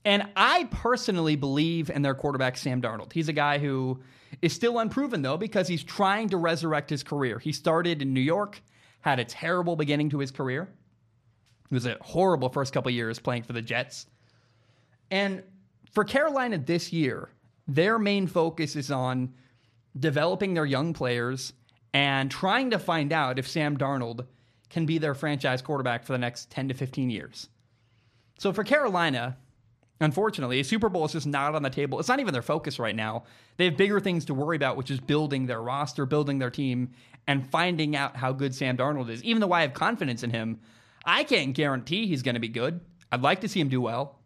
And 0.04 0.28
I 0.34 0.64
personally 0.70 1.36
believe 1.36 1.90
in 1.90 2.02
their 2.02 2.14
quarterback, 2.14 2.56
Sam 2.56 2.80
Darnold. 2.80 3.12
He's 3.12 3.28
a 3.28 3.34
guy 3.34 3.58
who 3.58 4.00
is 4.40 4.52
still 4.52 4.78
unproven, 4.78 5.22
though, 5.22 5.36
because 5.36 5.68
he's 5.68 5.84
trying 5.84 6.30
to 6.30 6.36
resurrect 6.36 6.88
his 6.88 7.02
career. 7.02 7.38
He 7.38 7.52
started 7.52 8.00
in 8.00 8.14
New 8.14 8.20
York, 8.20 8.62
had 9.00 9.18
a 9.18 9.24
terrible 9.24 9.76
beginning 9.76 10.10
to 10.10 10.18
his 10.18 10.30
career. 10.30 10.68
It 11.70 11.74
was 11.74 11.86
a 11.86 11.96
horrible 12.00 12.48
first 12.48 12.72
couple 12.72 12.90
years 12.90 13.18
playing 13.18 13.42
for 13.42 13.52
the 13.52 13.62
Jets. 13.62 14.06
And 15.10 15.42
for 15.92 16.04
Carolina 16.04 16.58
this 16.58 16.92
year, 16.92 17.30
their 17.68 17.98
main 17.98 18.26
focus 18.26 18.76
is 18.76 18.90
on 18.90 19.34
developing 19.98 20.54
their 20.54 20.64
young 20.66 20.92
players 20.92 21.52
and 21.92 22.30
trying 22.30 22.70
to 22.70 22.78
find 22.78 23.12
out 23.12 23.38
if 23.38 23.48
Sam 23.48 23.76
Darnold 23.76 24.26
can 24.70 24.86
be 24.86 24.98
their 24.98 25.14
franchise 25.14 25.62
quarterback 25.62 26.04
for 26.04 26.12
the 26.12 26.18
next 26.18 26.50
10 26.50 26.68
to 26.68 26.74
15 26.74 27.10
years. 27.10 27.48
So 28.38 28.52
for 28.52 28.64
Carolina, 28.64 29.36
unfortunately, 30.00 30.60
a 30.60 30.64
Super 30.64 30.88
Bowl 30.88 31.04
is 31.04 31.12
just 31.12 31.26
not 31.26 31.54
on 31.54 31.62
the 31.62 31.70
table. 31.70 31.98
It's 31.98 32.08
not 32.08 32.20
even 32.20 32.32
their 32.32 32.42
focus 32.42 32.78
right 32.78 32.96
now. 32.96 33.24
They 33.56 33.66
have 33.66 33.76
bigger 33.76 34.00
things 34.00 34.24
to 34.26 34.34
worry 34.34 34.56
about, 34.56 34.76
which 34.76 34.90
is 34.90 35.00
building 35.00 35.46
their 35.46 35.60
roster, 35.60 36.06
building 36.06 36.38
their 36.38 36.50
team, 36.50 36.92
and 37.26 37.48
finding 37.50 37.94
out 37.94 38.16
how 38.16 38.32
good 38.32 38.54
Sam 38.54 38.76
Darnold 38.76 39.10
is. 39.10 39.22
Even 39.22 39.40
though 39.40 39.52
I 39.52 39.62
have 39.62 39.74
confidence 39.74 40.22
in 40.22 40.30
him, 40.30 40.60
I 41.04 41.24
can't 41.24 41.54
guarantee 41.54 42.06
he's 42.06 42.22
going 42.22 42.34
to 42.34 42.40
be 42.40 42.48
good. 42.48 42.80
I'd 43.12 43.22
like 43.22 43.40
to 43.42 43.48
see 43.48 43.60
him 43.60 43.68
do 43.68 43.80
well, 43.80 44.18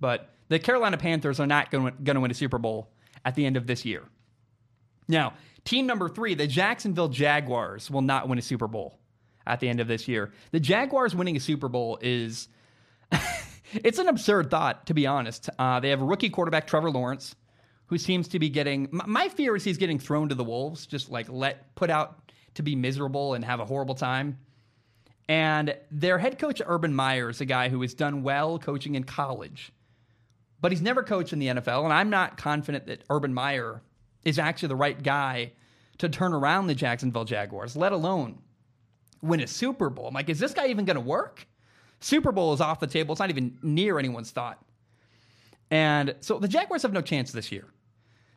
but 0.00 0.30
the 0.48 0.58
Carolina 0.58 0.96
Panthers 0.96 1.40
are 1.40 1.46
not 1.46 1.70
going 1.70 1.94
to 2.04 2.20
win 2.20 2.30
a 2.30 2.34
Super 2.34 2.58
Bowl 2.58 2.90
at 3.24 3.34
the 3.34 3.46
end 3.46 3.56
of 3.56 3.66
this 3.66 3.84
year. 3.84 4.02
Now, 5.08 5.34
team 5.64 5.86
number 5.86 6.08
three, 6.08 6.34
the 6.34 6.46
Jacksonville 6.46 7.08
Jaguars, 7.08 7.90
will 7.90 8.02
not 8.02 8.28
win 8.28 8.38
a 8.38 8.42
Super 8.42 8.66
Bowl 8.66 8.98
at 9.46 9.60
the 9.60 9.68
end 9.68 9.80
of 9.80 9.88
this 9.88 10.08
year. 10.08 10.32
The 10.50 10.60
Jaguars 10.60 11.14
winning 11.14 11.36
a 11.36 11.40
Super 11.40 11.68
Bowl 11.68 11.98
is. 12.00 12.48
it's 13.82 13.98
an 13.98 14.08
absurd 14.08 14.50
thought, 14.50 14.86
to 14.86 14.94
be 14.94 15.06
honest. 15.06 15.50
Uh, 15.58 15.80
they 15.80 15.90
have 15.90 16.00
rookie 16.02 16.30
quarterback, 16.30 16.66
Trevor 16.66 16.90
Lawrence, 16.90 17.34
who 17.86 17.98
seems 17.98 18.28
to 18.28 18.38
be 18.38 18.48
getting. 18.48 18.88
My 18.92 19.28
fear 19.28 19.56
is 19.56 19.64
he's 19.64 19.78
getting 19.78 19.98
thrown 19.98 20.28
to 20.28 20.34
the 20.34 20.44
wolves, 20.44 20.86
just 20.86 21.10
like 21.10 21.28
let 21.28 21.74
put 21.74 21.90
out 21.90 22.30
to 22.54 22.62
be 22.62 22.76
miserable 22.76 23.34
and 23.34 23.44
have 23.44 23.60
a 23.60 23.64
horrible 23.64 23.94
time. 23.94 24.38
And 25.28 25.74
their 25.90 26.18
head 26.18 26.38
coach, 26.38 26.60
Urban 26.64 26.94
Meyer, 26.94 27.30
is 27.30 27.40
a 27.40 27.46
guy 27.46 27.68
who 27.68 27.80
has 27.82 27.94
done 27.94 28.22
well 28.22 28.58
coaching 28.58 28.94
in 28.94 29.04
college, 29.04 29.72
but 30.60 30.70
he's 30.70 30.82
never 30.82 31.02
coached 31.02 31.32
in 31.32 31.38
the 31.38 31.48
NFL. 31.48 31.84
And 31.84 31.92
I'm 31.92 32.10
not 32.10 32.36
confident 32.36 32.86
that 32.86 33.04
Urban 33.08 33.32
Meyer 33.32 33.82
is 34.24 34.38
actually 34.38 34.68
the 34.68 34.76
right 34.76 35.02
guy 35.02 35.52
to 35.98 36.08
turn 36.08 36.32
around 36.32 36.66
the 36.66 36.74
Jacksonville 36.74 37.24
Jaguars, 37.24 37.76
let 37.76 37.92
alone 37.92 38.38
win 39.22 39.40
a 39.40 39.46
Super 39.46 39.88
Bowl. 39.88 40.08
I'm 40.08 40.14
like, 40.14 40.28
is 40.28 40.38
this 40.38 40.52
guy 40.52 40.66
even 40.66 40.84
going 40.84 40.96
to 40.96 41.00
work? 41.00 41.46
Super 42.04 42.32
Bowl 42.32 42.52
is 42.52 42.60
off 42.60 42.80
the 42.80 42.86
table. 42.86 43.14
It's 43.14 43.18
not 43.18 43.30
even 43.30 43.56
near 43.62 43.98
anyone's 43.98 44.30
thought. 44.30 44.62
And 45.70 46.14
so 46.20 46.38
the 46.38 46.48
Jaguars 46.48 46.82
have 46.82 46.92
no 46.92 47.00
chance 47.00 47.32
this 47.32 47.50
year. 47.50 47.64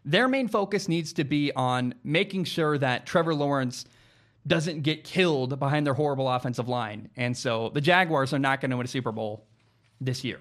Their 0.05 0.29
main 0.29 0.47
focus 0.47 0.87
needs 0.87 1.11
to 1.13 1.25
be 1.25 1.51
on 1.51 1.93
making 2.01 2.45
sure 2.45 2.77
that 2.77 3.05
Trevor 3.05 3.35
Lawrence 3.35 3.83
doesn't 4.47 4.83
get 4.83 5.03
killed 5.03 5.59
behind 5.59 5.85
their 5.85 5.93
horrible 5.93 6.29
offensive 6.29 6.69
line. 6.69 7.09
And 7.17 7.35
so 7.35 7.69
the 7.73 7.81
Jaguars 7.81 8.33
are 8.33 8.39
not 8.39 8.61
going 8.61 8.71
to 8.71 8.77
win 8.77 8.85
a 8.85 8.87
Super 8.87 9.11
Bowl 9.11 9.45
this 9.99 10.23
year. 10.23 10.39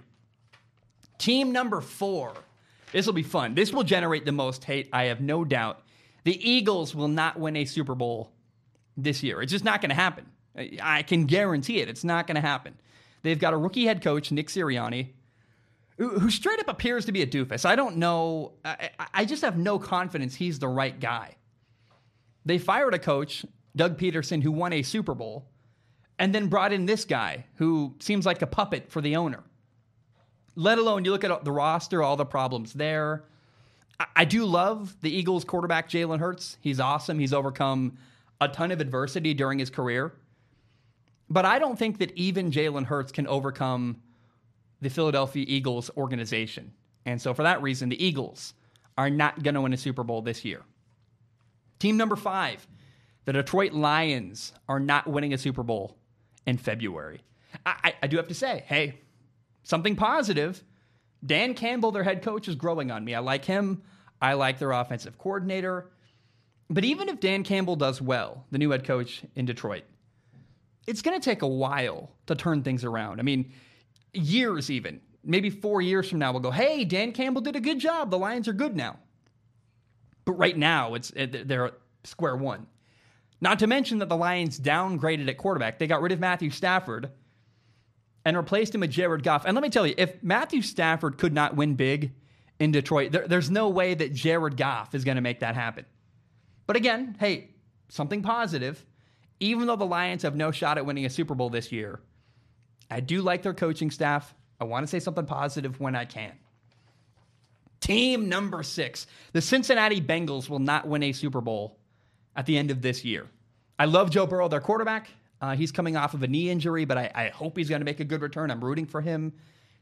Team 1.19 1.51
number 1.51 1.81
four. 1.81 2.33
This 2.93 3.07
will 3.07 3.13
be 3.13 3.25
fun. 3.25 3.57
This 3.57 3.73
will 3.73 3.83
generate 3.83 4.25
the 4.25 4.31
most 4.31 4.63
hate, 4.63 4.89
I 4.93 5.05
have 5.05 5.21
no 5.21 5.45
doubt. 5.45 5.83
The 6.23 6.49
Eagles 6.49 6.95
will 6.95 7.09
not 7.09 7.41
win 7.41 7.57
a 7.57 7.65
Super 7.65 7.97
Bowl 7.97 8.31
this 8.97 9.25
year. 9.25 9.43
It's 9.43 9.51
just 9.51 9.65
not 9.65 9.81
going 9.81 9.91
to 9.91 9.97
happen. 9.97 10.27
I 10.81 11.03
can 11.03 11.27
guarantee 11.27 11.81
it. 11.81 11.89
It's 11.89 12.05
not 12.05 12.29
going 12.29 12.37
to 12.37 12.41
happen. 12.41 12.77
They've 13.27 13.37
got 13.37 13.55
a 13.55 13.57
rookie 13.57 13.87
head 13.87 14.03
coach, 14.03 14.31
Nick 14.31 14.47
Sirianni, 14.47 15.09
who, 15.99 16.31
straight 16.31 16.61
up 16.61 16.69
appears 16.69 17.07
to 17.07 17.13
be 17.13 17.23
a 17.23 17.27
doofus. 17.27 17.65
I 17.65 17.75
don't 17.75 17.97
know. 17.97 18.53
I, 18.65 18.91
I 19.13 19.25
just 19.25 19.43
have 19.43 19.59
no 19.59 19.81
confidence 19.81 20.37
he's 20.37 20.61
the 20.61 20.69
right 20.69 21.01
guy. 21.01 21.35
They 22.45 22.59
fired 22.59 22.95
a 22.95 23.01
coach 23.01 23.45
Doug 23.75 23.99
Pederson, 23.99 24.45
who 24.45 24.53
won 24.53 24.73
a 24.73 24.83
Super 24.85 25.13
Bowl, 25.13 25.45
and 26.21 26.33
then 26.33 26.47
brought 26.47 26.73
in 26.73 26.87
this 26.87 27.05
guy 27.05 27.47
who 27.57 27.97
seems 27.99 28.25
like 28.25 28.43
a 28.43 28.47
puppet 28.47 28.93
for 28.93 29.01
the 29.01 29.17
owner. 29.17 29.43
Let 30.55 30.79
alone 30.79 31.05
you 31.05 31.11
look 31.11 31.25
at 31.25 31.45
the 31.45 31.51
roster, 31.51 32.05
all 32.05 32.17
the 32.17 32.25
problems 32.25 32.75
there. 32.75 33.25
I, 33.99 34.07
I 34.15 34.25
do 34.25 34.45
love 34.45 34.97
the 35.01 35.11
Eagles 35.11 35.45
quarterback, 35.45 35.91
Jalen 35.91 36.21
Hurts. 36.21 36.59
He's 36.61 36.79
awesome. 36.79 37.19
He's 37.19 37.33
overcome 37.33 37.99
a 38.41 38.47
ton 38.47 38.71
of 38.71 38.81
adversity 38.81 39.35
during 39.35 39.59
his 39.59 39.69
career. 39.69 40.13
But 41.29 41.45
I 41.45 41.59
don't 41.59 41.79
think 41.79 41.99
that 41.99 42.13
even 42.17 42.51
Jalen 42.51 42.85
Hurts 42.85 43.13
can 43.13 43.27
overcome 43.27 44.03
the 44.81 44.91
Philadelphia 44.91 45.45
Eagles 45.49 45.91
organization. 45.97 46.73
And 47.05 47.21
so 47.21 47.35
for 47.35 47.43
that 47.43 47.63
reason, 47.63 47.89
the 47.89 48.05
Eagles 48.05 48.55
are 48.99 49.11
not 49.11 49.43
going 49.43 49.55
to 49.55 49.61
win 49.61 49.73
a 49.73 49.77
Super 49.77 50.05
Bowl 50.05 50.23
this 50.23 50.45
year. 50.45 50.63
Team 51.79 51.97
number 51.97 52.17
five, 52.17 52.67
the 53.25 53.33
Detroit 53.33 53.73
Lions 53.73 54.53
are 54.69 54.81
not 54.81 55.07
winning 55.07 55.35
a 55.35 55.39
Super 55.39 55.63
Bowl 55.63 55.97
in 56.47 56.57
February. 56.57 57.21
I, 57.65 57.75
I, 57.85 57.95
I 58.05 58.07
do 58.07 58.17
have 58.17 58.29
to 58.29 58.35
say, 58.35 58.65
hey, 58.67 59.01
something 59.63 59.97
positive. 59.97 60.63
Dan 61.25 61.55
Campbell, 61.55 61.91
their 61.91 62.05
head 62.05 62.23
coach, 62.23 62.49
is 62.49 62.55
growing 62.55 62.91
on 62.91 63.05
me. 63.05 63.15
I 63.15 63.19
like 63.19 63.45
him. 63.45 63.83
I 64.23 64.35
like 64.35 64.59
their 64.59 64.73
offensive 64.73 65.19
coordinator. 65.19 65.91
But 66.71 66.85
even 66.85 67.09
if 67.09 67.21
Dan 67.21 67.43
Campbell 67.43 67.77
does 67.77 68.01
well, 68.01 68.45
the 68.51 68.59
new 68.59 68.71
head 68.71 68.85
coach 68.85 69.23
in 69.35 69.45
Detroit, 69.45 69.85
it's 70.87 71.03
going 71.03 71.19
to 71.19 71.25
take 71.25 71.43
a 71.43 71.49
while 71.49 72.11
to 72.27 72.35
turn 72.35 72.63
things 72.63 72.85
around. 72.85 73.21
I 73.21 73.23
mean, 73.23 73.53
years 74.13 74.71
even. 74.71 75.01
Maybe 75.25 75.51
four 75.51 75.83
years 75.83 76.09
from 76.09 76.21
now, 76.21 76.33
we'll 76.33 76.41
go, 76.41 76.53
hey, 76.53 76.85
Dan 76.85 77.13
Campbell 77.13 77.43
did 77.43 77.57
a 77.57 77.61
good 77.61 77.81
job. 77.81 78.11
The 78.11 78.19
Lions 78.19 78.47
are 78.47 78.53
good 78.53 78.77
now. 78.77 78.99
But 80.25 80.33
right 80.33 80.57
now, 80.57 80.95
it's 80.95 81.13
they're 81.15 81.73
square 82.05 82.37
one. 82.37 82.67
Not 83.41 83.59
to 83.59 83.67
mention 83.67 83.99
that 83.99 84.09
the 84.09 84.17
Lions 84.17 84.59
downgraded 84.59 85.29
at 85.29 85.37
quarterback. 85.37 85.79
They 85.79 85.87
got 85.87 86.01
rid 86.01 86.13
of 86.13 86.21
Matthew 86.21 86.51
Stafford 86.51 87.11
and 88.25 88.37
replaced 88.37 88.75
him 88.75 88.81
with 88.81 88.91
Jared 88.91 89.23
Goff. 89.23 89.45
And 89.45 89.55
let 89.55 89.63
me 89.63 89.69
tell 89.69 89.87
you, 89.87 89.95
if 89.97 90.23
Matthew 90.23 90.63
Stafford 90.63 91.19
could 91.19 91.33
not 91.33 91.55
win 91.55 91.75
big 91.75 92.13
in 92.59 92.73
Detroit, 92.73 93.13
there, 93.13 93.29
there's 93.29 93.51
no 93.51 93.69
way 93.69 93.95
that 93.95 94.15
Jared 94.15 94.57
Goff 94.57 94.95
is 94.95 95.05
going 95.05 95.17
to 95.17 95.21
make 95.21 95.41
that 95.41 95.55
happen. 95.55 95.85
But 96.67 96.77
again, 96.77 97.17
hey, 97.21 97.51
something 97.89 98.23
positive. 98.23 98.85
Even 99.41 99.67
though 99.67 99.77
the 99.77 99.85
Lions 99.87 100.23
have 100.23 100.35
no 100.35 100.51
shot 100.51 100.79
at 100.79 100.87
winning 100.87 101.05
a 101.05 101.11
Super 101.11 101.35
Bowl 101.35 101.51
this 101.51 101.73
year, 101.73 102.01
I 102.91 103.01
do 103.01 103.23
like 103.23 103.43
their 103.43 103.55
coaching 103.55 103.91
staff. 103.91 104.35
I 104.61 104.65
want 104.65 104.85
to 104.85 104.87
say 104.87 105.01
something 105.01 105.27
positive 105.27 105.81
when 105.81 105.95
I 105.95 106.05
can. 106.05 106.33
Team 107.81 108.29
number 108.29 108.63
six 108.63 109.07
the 109.33 109.43
Cincinnati 109.43 110.01
Bengals 110.01 110.49
will 110.49 110.59
not 110.59 110.89
win 110.89 111.03
a 111.03 111.13
Super 111.13 111.41
Bowl 111.41 111.79
at 112.35 112.47
the 112.47 112.57
end 112.57 112.71
of 112.71 112.81
this 112.83 113.05
year. 113.05 113.27
I 113.79 113.85
love 113.85 114.11
Joe 114.11 114.27
Burrow, 114.27 114.49
their 114.49 114.61
quarterback. 114.61 115.09
Uh, 115.41 115.55
he's 115.55 115.71
coming 115.71 115.97
off 115.97 116.15
of 116.15 116.23
a 116.23 116.27
knee 116.27 116.49
injury, 116.49 116.87
but 116.87 116.97
I, 116.97 117.11
I 117.15 117.29
hope 117.29 117.59
he's 117.59 117.69
going 117.69 117.83
to 117.83 117.85
make 117.85 118.01
a 118.01 118.05
good 118.05 118.23
return. 118.23 118.51
I'm 118.51 118.65
rooting 118.65 118.87
for 118.87 119.03
him. 119.03 119.35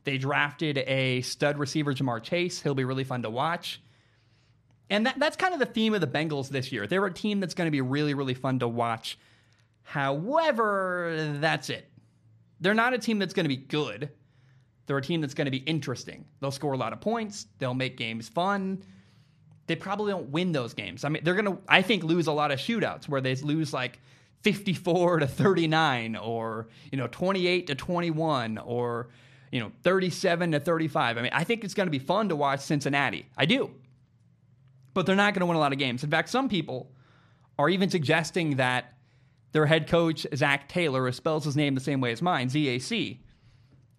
They 0.02 0.18
drafted 0.18 0.78
a 0.78 1.22
stud 1.22 1.58
receiver, 1.58 1.94
Ja'Marr 1.94 2.22
Chase. 2.22 2.60
He'll 2.60 2.74
be 2.74 2.84
really 2.84 3.04
fun 3.04 3.22
to 3.22 3.30
watch. 3.30 3.80
And 4.90 5.06
that, 5.06 5.18
that's 5.18 5.36
kind 5.36 5.54
of 5.54 5.60
the 5.60 5.66
theme 5.66 5.94
of 5.94 6.00
the 6.00 6.06
Bengals 6.06 6.48
this 6.48 6.72
year. 6.72 6.86
They're 6.86 7.06
a 7.06 7.12
team 7.12 7.40
that's 7.40 7.54
going 7.54 7.66
to 7.66 7.70
be 7.70 7.80
really, 7.80 8.14
really 8.14 8.34
fun 8.34 8.58
to 8.58 8.68
watch. 8.68 9.18
However, 9.84 11.36
that's 11.38 11.70
it. 11.70 11.88
They're 12.60 12.74
not 12.74 12.94
a 12.94 12.98
team 12.98 13.18
that's 13.18 13.34
going 13.34 13.44
to 13.44 13.48
be 13.48 13.56
good. 13.56 14.10
They're 14.86 14.98
a 14.98 15.02
team 15.02 15.20
that's 15.20 15.34
going 15.34 15.46
to 15.46 15.50
be 15.50 15.58
interesting. 15.58 16.24
They'll 16.40 16.50
score 16.50 16.72
a 16.72 16.76
lot 16.76 16.92
of 16.92 17.00
points. 17.00 17.46
They'll 17.58 17.74
make 17.74 17.96
games 17.96 18.28
fun. 18.28 18.82
They 19.66 19.76
probably 19.76 20.12
don't 20.12 20.30
win 20.30 20.52
those 20.52 20.74
games. 20.74 21.04
I 21.04 21.08
mean, 21.08 21.24
they're 21.24 21.34
going 21.34 21.56
to, 21.56 21.58
I 21.68 21.82
think, 21.82 22.04
lose 22.04 22.26
a 22.26 22.32
lot 22.32 22.50
of 22.50 22.58
shootouts 22.58 23.08
where 23.08 23.20
they 23.20 23.34
lose 23.36 23.72
like 23.72 24.00
54 24.42 25.20
to 25.20 25.26
39 25.26 26.16
or, 26.16 26.68
you 26.92 26.98
know, 26.98 27.06
28 27.06 27.66
to 27.68 27.74
21 27.74 28.58
or, 28.58 29.08
you 29.50 29.60
know, 29.60 29.72
37 29.82 30.52
to 30.52 30.60
35. 30.60 31.16
I 31.16 31.22
mean, 31.22 31.30
I 31.32 31.44
think 31.44 31.64
it's 31.64 31.72
going 31.72 31.86
to 31.86 31.90
be 31.90 31.98
fun 31.98 32.28
to 32.28 32.36
watch 32.36 32.60
Cincinnati. 32.60 33.26
I 33.38 33.46
do. 33.46 33.70
But 34.92 35.06
they're 35.06 35.16
not 35.16 35.32
going 35.32 35.40
to 35.40 35.46
win 35.46 35.56
a 35.56 35.60
lot 35.60 35.72
of 35.72 35.78
games. 35.78 36.04
In 36.04 36.10
fact, 36.10 36.28
some 36.28 36.48
people 36.48 36.90
are 37.58 37.70
even 37.70 37.88
suggesting 37.88 38.56
that 38.56 38.94
their 39.54 39.66
head 39.66 39.86
coach, 39.86 40.26
Zac 40.34 40.68
Taylor, 40.68 41.10
spells 41.12 41.44
his 41.44 41.56
name 41.56 41.76
the 41.76 41.80
same 41.80 42.00
way 42.00 42.10
as 42.10 42.20
mine, 42.20 42.48
Z 42.48 42.68
A 42.68 42.78
C. 42.80 43.20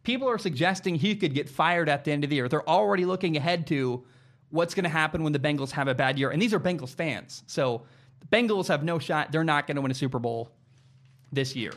People 0.04 0.30
are 0.30 0.38
suggesting 0.38 0.96
he 0.96 1.16
could 1.16 1.34
get 1.34 1.50
fired 1.50 1.88
at 1.88 2.04
the 2.04 2.12
end 2.12 2.26
of 2.26 2.30
the 2.30 2.36
year. 2.36 2.50
They're 2.50 2.70
already 2.70 3.06
looking 3.06 3.38
ahead 3.38 3.66
to 3.68 4.04
what's 4.50 4.76
going 4.76 4.84
to 4.84 4.90
happen 4.90 5.24
when 5.24 5.32
the 5.32 5.40
Bengals 5.40 5.72
have 5.72 5.88
a 5.88 5.96
bad 5.96 6.20
year. 6.20 6.30
And 6.30 6.42
these 6.42 6.54
are 6.54 6.60
Bengals 6.60 6.94
fans. 6.94 7.44
So 7.48 7.84
the 8.20 8.28
Bengals 8.28 8.68
have 8.68 8.84
no 8.84 9.00
shot. 9.00 9.32
They're 9.32 9.46
not 9.46 9.66
going 9.66 9.76
to 9.78 9.82
win 9.82 9.92
a 9.92 9.96
Super 9.96 10.20
Bowl 10.20 10.52
this 11.32 11.56
year. 11.56 11.72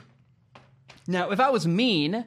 Now, 1.07 1.31
if 1.31 1.39
I 1.39 1.49
was 1.49 1.67
mean, 1.67 2.25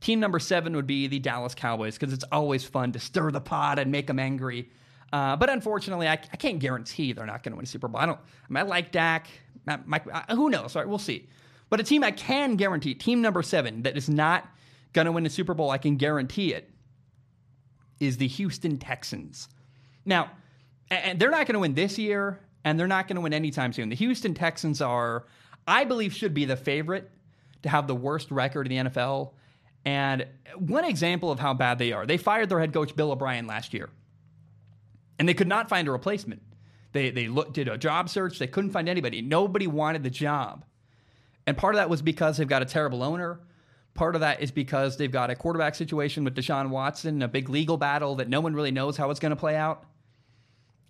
team 0.00 0.20
number 0.20 0.38
seven 0.38 0.74
would 0.76 0.86
be 0.86 1.08
the 1.08 1.18
Dallas 1.18 1.54
Cowboys 1.54 1.98
because 1.98 2.14
it's 2.14 2.24
always 2.30 2.64
fun 2.64 2.92
to 2.92 3.00
stir 3.00 3.32
the 3.32 3.40
pot 3.40 3.80
and 3.80 3.90
make 3.90 4.06
them 4.06 4.20
angry. 4.20 4.70
Uh, 5.12 5.34
but 5.36 5.50
unfortunately, 5.50 6.06
I, 6.06 6.12
I, 6.12 6.36
can't 6.36 6.58
guarantee 6.58 7.12
they're 7.12 7.26
not 7.26 7.42
going 7.42 7.52
to 7.52 7.56
win 7.56 7.64
a 7.64 7.66
Super 7.66 7.88
Bowl. 7.88 8.00
I 8.00 8.06
don't. 8.06 8.18
I, 8.18 8.52
mean, 8.52 8.56
I 8.58 8.62
like 8.62 8.92
Dak. 8.92 9.26
Mike, 9.66 10.04
uh, 10.12 10.34
who 10.34 10.50
knows? 10.50 10.74
Right, 10.74 10.88
we'll 10.88 10.98
see. 10.98 11.28
But 11.70 11.80
a 11.80 11.84
team 11.84 12.04
I 12.04 12.10
can 12.10 12.56
guarantee, 12.56 12.94
team 12.94 13.22
number 13.22 13.42
seven, 13.42 13.82
that 13.82 13.96
is 13.96 14.08
not 14.08 14.48
going 14.92 15.06
to 15.06 15.12
win 15.12 15.24
a 15.24 15.30
Super 15.30 15.54
Bowl, 15.54 15.70
I 15.70 15.78
can 15.78 15.96
guarantee 15.96 16.52
it, 16.52 16.70
is 17.98 18.18
the 18.18 18.26
Houston 18.26 18.78
Texans. 18.78 19.48
Now, 20.04 20.30
and 20.90 21.18
they're 21.18 21.30
not 21.30 21.46
going 21.46 21.54
to 21.54 21.60
win 21.60 21.74
this 21.74 21.98
year, 21.98 22.40
and 22.64 22.78
they're 22.78 22.86
not 22.86 23.08
going 23.08 23.16
to 23.16 23.22
win 23.22 23.32
anytime 23.32 23.72
soon. 23.72 23.88
The 23.88 23.96
Houston 23.96 24.34
Texans 24.34 24.80
are, 24.80 25.26
I 25.66 25.84
believe, 25.84 26.12
should 26.12 26.34
be 26.34 26.44
the 26.44 26.56
favorite 26.56 27.10
to 27.62 27.68
have 27.68 27.86
the 27.86 27.94
worst 27.94 28.30
record 28.30 28.66
in 28.66 28.84
the 28.84 28.90
NFL. 28.90 29.32
And 29.84 30.26
one 30.56 30.84
example 30.84 31.30
of 31.30 31.38
how 31.38 31.54
bad 31.54 31.78
they 31.78 31.92
are, 31.92 32.06
they 32.06 32.16
fired 32.16 32.48
their 32.48 32.60
head 32.60 32.72
coach 32.72 32.94
Bill 32.94 33.12
O'Brien 33.12 33.46
last 33.46 33.72
year, 33.72 33.88
and 35.18 35.28
they 35.28 35.34
could 35.34 35.48
not 35.48 35.68
find 35.68 35.88
a 35.88 35.90
replacement. 35.90 36.42
They 36.92 37.10
they 37.10 37.28
looked 37.28 37.54
did 37.54 37.68
a 37.68 37.78
job 37.78 38.08
search, 38.08 38.38
they 38.38 38.46
couldn't 38.46 38.70
find 38.70 38.88
anybody. 38.88 39.22
Nobody 39.22 39.66
wanted 39.66 40.02
the 40.02 40.10
job, 40.10 40.64
and 41.46 41.56
part 41.56 41.74
of 41.74 41.78
that 41.78 41.90
was 41.90 42.02
because 42.02 42.36
they've 42.36 42.48
got 42.48 42.62
a 42.62 42.66
terrible 42.66 43.02
owner. 43.02 43.40
Part 43.94 44.14
of 44.14 44.22
that 44.22 44.40
is 44.40 44.50
because 44.50 44.96
they've 44.96 45.12
got 45.12 45.30
a 45.30 45.34
quarterback 45.34 45.74
situation 45.74 46.24
with 46.24 46.34
Deshaun 46.34 46.70
Watson, 46.70 47.20
a 47.20 47.28
big 47.28 47.50
legal 47.50 47.76
battle 47.76 48.14
that 48.16 48.28
no 48.28 48.40
one 48.40 48.54
really 48.54 48.70
knows 48.70 48.96
how 48.96 49.10
it's 49.10 49.20
going 49.20 49.30
to 49.30 49.36
play 49.36 49.54
out. 49.54 49.84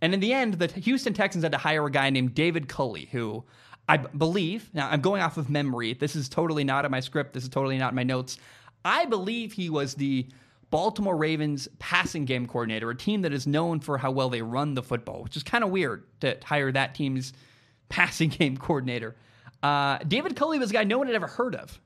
And 0.01 0.15
in 0.15 0.21
the 0.21 0.33
end, 0.33 0.55
the 0.55 0.69
Houston 0.69 1.12
Texans 1.12 1.43
had 1.43 1.53
to 1.53 1.59
hire 1.59 1.85
a 1.87 1.91
guy 1.91 2.11
named 2.11 2.35
David 2.35 2.69
Culley, 2.69 3.09
who 3.11 3.45
I 3.88 3.97
believe, 3.97 4.71
now 4.73 4.88
I'm 4.88 5.01
going 5.01 5.23
off 5.23 5.37
of 5.37 5.51
memory. 5.51 5.95
This 5.95 6.15
is 6.15 6.29
totally 6.29 6.65
not 6.65 6.85
in 6.85 6.91
my 6.91 7.01
script. 7.01 7.35
This 7.35 7.43
is 7.43 7.49
totally 7.49 7.79
not 7.79 7.93
in 7.93 7.97
my 7.97 8.05
notes. 8.05 8.38
I 8.85 9.07
believe 9.07 9.53
he 9.53 9.71
was 9.71 9.95
the 9.95 10.27
Baltimore 10.73 11.15
Ravens 11.15 11.69
passing 11.79 12.25
game 12.25 12.47
coordinator, 12.47 12.89
a 12.89 12.97
team 12.97 13.21
that 13.23 13.33
is 13.35 13.47
known 13.47 13.79
for 13.79 13.99
how 13.99 14.11
well 14.11 14.31
they 14.31 14.41
run 14.41 14.73
the 14.73 14.83
football, 14.83 15.23
which 15.23 15.37
is 15.37 15.43
kind 15.43 15.63
of 15.63 15.69
weird 15.69 16.05
to 16.23 16.39
hire 16.43 16.73
that 16.73 16.95
team's 16.95 17.35
passing 17.91 18.31
game 18.31 18.57
coordinator. 18.57 19.15
Uh, 19.63 19.99
David 19.99 20.35
Culley 20.35 20.59
was 20.59 20.71
a 20.71 20.73
guy 20.73 20.85
no 20.85 20.97
one 20.97 21.09
had 21.09 21.15
ever 21.15 21.27
heard 21.27 21.55
of. 21.55 21.79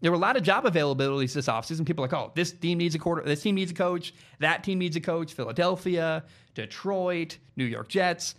There 0.00 0.10
were 0.10 0.16
a 0.16 0.20
lot 0.20 0.38
of 0.38 0.42
job 0.42 0.64
availabilities 0.64 1.34
this 1.34 1.46
offseason. 1.46 1.84
People 1.84 2.02
like, 2.02 2.14
oh, 2.14 2.32
this 2.34 2.52
team 2.52 2.78
needs 2.78 2.94
a 2.94 2.98
quarter, 2.98 3.22
this 3.22 3.42
team 3.42 3.54
needs 3.54 3.70
a 3.70 3.74
coach, 3.74 4.14
that 4.38 4.64
team 4.64 4.78
needs 4.78 4.96
a 4.96 5.00
coach. 5.00 5.34
Philadelphia, 5.34 6.24
Detroit, 6.54 7.36
New 7.54 7.66
York 7.66 7.88
Jets. 7.88 8.34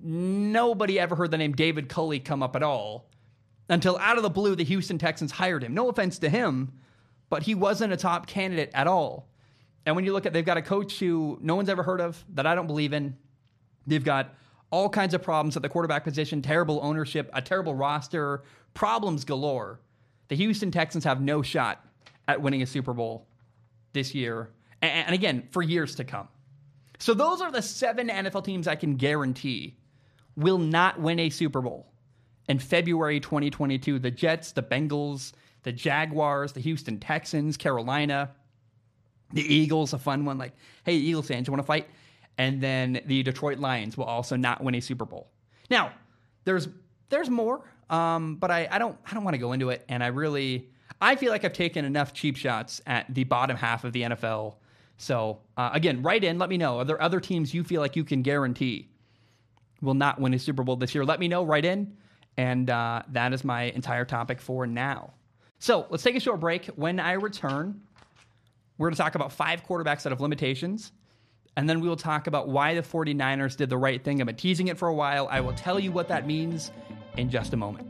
Nobody 0.00 0.98
ever 0.98 1.14
heard 1.14 1.30
the 1.30 1.36
name 1.36 1.52
David 1.52 1.90
Culley 1.90 2.20
come 2.20 2.42
up 2.42 2.56
at 2.56 2.62
all 2.62 3.10
until 3.68 3.98
out 3.98 4.16
of 4.16 4.22
the 4.22 4.30
blue, 4.30 4.54
the 4.56 4.64
Houston 4.64 4.96
Texans 4.96 5.30
hired 5.30 5.62
him. 5.62 5.74
No 5.74 5.90
offense 5.90 6.18
to 6.20 6.30
him, 6.30 6.72
but 7.30 7.42
he 7.42 7.54
wasn't 7.54 7.92
a 7.92 7.96
top 7.96 8.26
candidate 8.26 8.70
at 8.74 8.86
all. 8.86 9.28
And 9.86 9.96
when 9.96 10.04
you 10.04 10.12
look 10.12 10.26
at, 10.26 10.32
they've 10.32 10.44
got 10.44 10.56
a 10.56 10.62
coach 10.62 10.98
who 10.98 11.38
no 11.40 11.54
one's 11.54 11.68
ever 11.68 11.82
heard 11.82 12.00
of 12.00 12.22
that 12.34 12.46
I 12.46 12.54
don't 12.54 12.66
believe 12.66 12.92
in. 12.92 13.16
They've 13.86 14.04
got 14.04 14.34
all 14.70 14.88
kinds 14.88 15.14
of 15.14 15.22
problems 15.22 15.56
at 15.56 15.62
the 15.62 15.68
quarterback 15.68 16.04
position, 16.04 16.42
terrible 16.42 16.80
ownership, 16.82 17.30
a 17.32 17.40
terrible 17.40 17.74
roster, 17.74 18.42
problems 18.74 19.24
galore. 19.24 19.80
The 20.28 20.36
Houston 20.36 20.70
Texans 20.70 21.04
have 21.04 21.22
no 21.22 21.40
shot 21.40 21.84
at 22.26 22.40
winning 22.40 22.62
a 22.62 22.66
Super 22.66 22.92
Bowl 22.92 23.26
this 23.94 24.14
year, 24.14 24.50
and 24.82 25.14
again, 25.14 25.48
for 25.50 25.62
years 25.62 25.94
to 25.96 26.04
come. 26.04 26.28
So, 26.98 27.14
those 27.14 27.40
are 27.40 27.50
the 27.50 27.62
seven 27.62 28.08
NFL 28.08 28.44
teams 28.44 28.68
I 28.68 28.74
can 28.74 28.96
guarantee 28.96 29.78
will 30.36 30.58
not 30.58 31.00
win 31.00 31.18
a 31.20 31.30
Super 31.30 31.62
Bowl 31.62 31.86
in 32.48 32.58
February 32.58 33.20
2022. 33.20 33.98
The 33.98 34.10
Jets, 34.10 34.52
the 34.52 34.62
Bengals, 34.62 35.32
the 35.68 35.72
Jaguars, 35.72 36.52
the 36.52 36.60
Houston 36.60 36.98
Texans, 36.98 37.58
Carolina, 37.58 38.30
the 39.34 39.42
Eagles, 39.42 39.92
a 39.92 39.98
fun 39.98 40.24
one. 40.24 40.38
Like, 40.38 40.54
hey, 40.84 40.94
Eagles 40.94 41.28
fans, 41.28 41.46
you 41.46 41.52
want 41.52 41.62
to 41.62 41.66
fight? 41.66 41.88
And 42.38 42.58
then 42.58 43.02
the 43.04 43.22
Detroit 43.22 43.58
Lions 43.58 43.98
will 43.98 44.06
also 44.06 44.34
not 44.34 44.64
win 44.64 44.74
a 44.74 44.80
Super 44.80 45.04
Bowl. 45.04 45.28
Now, 45.68 45.92
there's 46.44 46.68
there's 47.10 47.28
more. 47.28 47.70
Um, 47.90 48.36
but 48.36 48.50
I, 48.50 48.66
I 48.70 48.78
don't 48.78 48.96
I 49.10 49.12
don't 49.12 49.24
want 49.24 49.34
to 49.34 49.38
go 49.38 49.52
into 49.52 49.68
it, 49.68 49.84
and 49.90 50.02
I 50.02 50.06
really 50.06 50.70
I 51.02 51.16
feel 51.16 51.32
like 51.32 51.44
I've 51.44 51.52
taken 51.52 51.84
enough 51.84 52.14
cheap 52.14 52.38
shots 52.38 52.80
at 52.86 53.14
the 53.14 53.24
bottom 53.24 53.54
half 53.54 53.84
of 53.84 53.92
the 53.92 54.04
NFL. 54.04 54.54
So 54.96 55.40
uh, 55.58 55.68
again, 55.74 56.00
write 56.00 56.24
in. 56.24 56.38
Let 56.38 56.48
me 56.48 56.56
know. 56.56 56.78
Are 56.78 56.86
there 56.86 57.02
other 57.02 57.20
teams 57.20 57.52
you 57.52 57.62
feel 57.62 57.82
like 57.82 57.94
you 57.94 58.04
can 58.04 58.22
guarantee 58.22 58.88
will 59.82 59.92
not 59.92 60.18
win 60.18 60.32
a 60.32 60.38
Super 60.38 60.62
Bowl 60.62 60.76
this 60.76 60.94
year? 60.94 61.04
Let 61.04 61.20
me 61.20 61.28
know. 61.28 61.44
Write 61.44 61.66
in, 61.66 61.94
and 62.38 62.70
uh, 62.70 63.02
that 63.10 63.34
is 63.34 63.44
my 63.44 63.64
entire 63.64 64.06
topic 64.06 64.40
for 64.40 64.66
now. 64.66 65.12
So 65.58 65.86
let's 65.90 66.02
take 66.02 66.16
a 66.16 66.20
short 66.20 66.40
break. 66.40 66.66
When 66.76 67.00
I 67.00 67.12
return, 67.12 67.80
we're 68.76 68.88
going 68.88 68.94
to 68.94 69.02
talk 69.02 69.14
about 69.14 69.32
five 69.32 69.64
quarterbacks 69.64 70.02
that 70.02 70.10
have 70.10 70.20
limitations. 70.20 70.92
And 71.56 71.68
then 71.68 71.80
we 71.80 71.88
will 71.88 71.96
talk 71.96 72.28
about 72.28 72.48
why 72.48 72.74
the 72.74 72.82
49ers 72.82 73.56
did 73.56 73.68
the 73.68 73.76
right 73.76 74.02
thing. 74.02 74.20
I've 74.20 74.26
been 74.26 74.36
teasing 74.36 74.68
it 74.68 74.78
for 74.78 74.86
a 74.86 74.94
while. 74.94 75.26
I 75.28 75.40
will 75.40 75.54
tell 75.54 75.80
you 75.80 75.90
what 75.90 76.06
that 76.08 76.26
means 76.26 76.70
in 77.16 77.28
just 77.30 77.52
a 77.52 77.56
moment. 77.56 77.88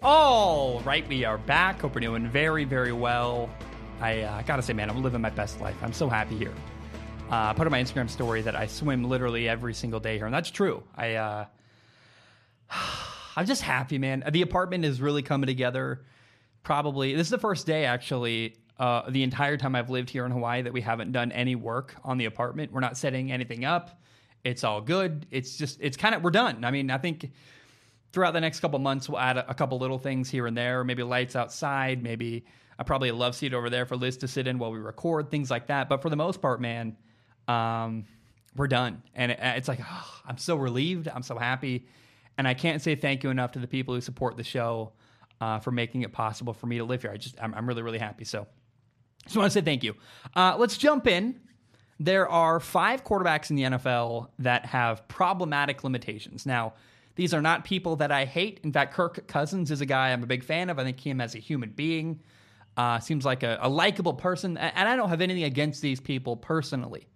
All 0.00 0.80
right, 0.80 1.06
we 1.08 1.24
are 1.24 1.38
back. 1.38 1.80
Hope 1.80 1.94
we're 1.94 2.02
doing 2.02 2.28
very, 2.28 2.64
very 2.64 2.92
well. 2.92 3.50
I 4.00 4.20
uh, 4.20 4.42
gotta 4.42 4.62
say, 4.62 4.74
man, 4.74 4.90
I'm 4.90 5.02
living 5.02 5.20
my 5.20 5.30
best 5.30 5.60
life. 5.60 5.76
I'm 5.82 5.92
so 5.92 6.08
happy 6.08 6.36
here. 6.36 6.52
Uh, 7.30 7.46
I 7.46 7.52
put 7.54 7.66
on 7.66 7.72
my 7.72 7.82
Instagram 7.82 8.10
story 8.10 8.42
that 8.42 8.54
I 8.54 8.66
swim 8.66 9.02
literally 9.02 9.48
every 9.48 9.72
single 9.72 9.98
day 9.98 10.18
here, 10.18 10.26
and 10.26 10.34
that's 10.34 10.50
true. 10.50 10.82
I, 10.94 11.14
uh, 11.14 11.46
I'm 13.36 13.46
just 13.46 13.62
happy, 13.62 13.98
man. 13.98 14.24
The 14.30 14.42
apartment 14.42 14.84
is 14.84 15.00
really 15.00 15.22
coming 15.22 15.46
together. 15.46 16.04
Probably 16.62 17.14
this 17.14 17.26
is 17.26 17.30
the 17.30 17.38
first 17.38 17.66
day, 17.66 17.84
actually, 17.84 18.56
uh, 18.78 19.08
the 19.08 19.22
entire 19.22 19.56
time 19.56 19.74
I've 19.74 19.90
lived 19.90 20.10
here 20.10 20.24
in 20.24 20.32
Hawaii 20.32 20.62
that 20.62 20.72
we 20.72 20.80
haven't 20.80 21.12
done 21.12 21.32
any 21.32 21.54
work 21.54 21.94
on 22.04 22.18
the 22.18 22.24
apartment. 22.24 22.72
We're 22.72 22.80
not 22.80 22.96
setting 22.96 23.30
anything 23.30 23.64
up. 23.64 24.00
It's 24.44 24.64
all 24.64 24.80
good. 24.80 25.26
It's 25.30 25.56
just, 25.56 25.78
it's 25.80 25.96
kind 25.96 26.14
of, 26.14 26.22
we're 26.22 26.30
done. 26.30 26.64
I 26.64 26.70
mean, 26.70 26.90
I 26.90 26.98
think 26.98 27.30
throughout 28.12 28.32
the 28.32 28.40
next 28.40 28.60
couple 28.60 28.78
months, 28.78 29.08
we'll 29.08 29.18
add 29.18 29.36
a, 29.36 29.50
a, 29.50 29.54
couple 29.54 29.78
little 29.78 29.98
things 29.98 30.30
here 30.30 30.46
and 30.46 30.56
there. 30.56 30.84
Maybe 30.84 31.02
lights 31.02 31.34
outside. 31.34 32.02
Maybe 32.02 32.44
uh, 32.78 32.84
probably 32.84 33.08
a 33.08 33.14
love 33.14 33.34
seat 33.34 33.54
over 33.54 33.70
there 33.70 33.86
for 33.86 33.96
Liz 33.96 34.16
to 34.18 34.28
sit 34.28 34.46
in 34.46 34.58
while 34.58 34.70
we 34.70 34.78
record. 34.78 35.30
Things 35.30 35.50
like 35.50 35.66
that. 35.68 35.88
But 35.88 36.02
for 36.02 36.10
the 36.10 36.16
most 36.16 36.40
part, 36.40 36.60
man, 36.60 36.96
um, 37.48 38.04
we're 38.56 38.68
done. 38.68 39.02
And 39.14 39.32
it, 39.32 39.38
it's 39.40 39.68
like 39.68 39.80
oh, 39.82 40.20
I'm 40.26 40.38
so 40.38 40.56
relieved. 40.56 41.08
I'm 41.08 41.22
so 41.22 41.36
happy, 41.36 41.86
and 42.38 42.48
I 42.48 42.54
can't 42.54 42.82
say 42.82 42.94
thank 42.94 43.22
you 43.22 43.30
enough 43.30 43.52
to 43.52 43.58
the 43.58 43.66
people 43.66 43.94
who 43.94 44.00
support 44.00 44.36
the 44.36 44.44
show 44.44 44.92
uh, 45.40 45.58
for 45.58 45.70
making 45.70 46.02
it 46.02 46.12
possible 46.12 46.52
for 46.52 46.66
me 46.66 46.78
to 46.78 46.84
live 46.84 47.02
here. 47.02 47.10
I 47.10 47.16
just 47.16 47.36
I'm, 47.40 47.54
I'm 47.54 47.66
really 47.66 47.82
really 47.82 47.98
happy. 47.98 48.24
So 48.24 48.46
just 49.24 49.36
want 49.36 49.46
to 49.46 49.58
say 49.58 49.64
thank 49.64 49.82
you. 49.82 49.94
Uh, 50.34 50.56
let's 50.58 50.76
jump 50.76 51.06
in. 51.06 51.40
There 52.00 52.28
are 52.28 52.58
five 52.60 53.04
quarterbacks 53.04 53.50
in 53.50 53.56
the 53.56 53.62
NFL 53.62 54.28
that 54.40 54.66
have 54.66 55.06
problematic 55.08 55.84
limitations. 55.84 56.44
Now 56.44 56.74
these 57.16 57.32
are 57.32 57.42
not 57.42 57.64
people 57.64 57.96
that 57.96 58.10
I 58.10 58.24
hate. 58.24 58.60
In 58.64 58.72
fact, 58.72 58.94
Kirk 58.94 59.26
Cousins 59.28 59.70
is 59.70 59.80
a 59.80 59.86
guy 59.86 60.12
I'm 60.12 60.22
a 60.22 60.26
big 60.26 60.42
fan 60.42 60.70
of. 60.70 60.78
I 60.78 60.84
think 60.84 60.98
him 60.98 61.20
as 61.20 61.34
a 61.34 61.38
human 61.38 61.70
being 61.70 62.20
uh, 62.76 62.98
seems 62.98 63.24
like 63.24 63.42
a, 63.42 63.58
a 63.62 63.68
likable 63.68 64.14
person, 64.14 64.56
and 64.56 64.88
I 64.88 64.96
don't 64.96 65.08
have 65.08 65.20
anything 65.20 65.44
against 65.44 65.80
these 65.80 66.00
people 66.00 66.36
personally. 66.36 67.06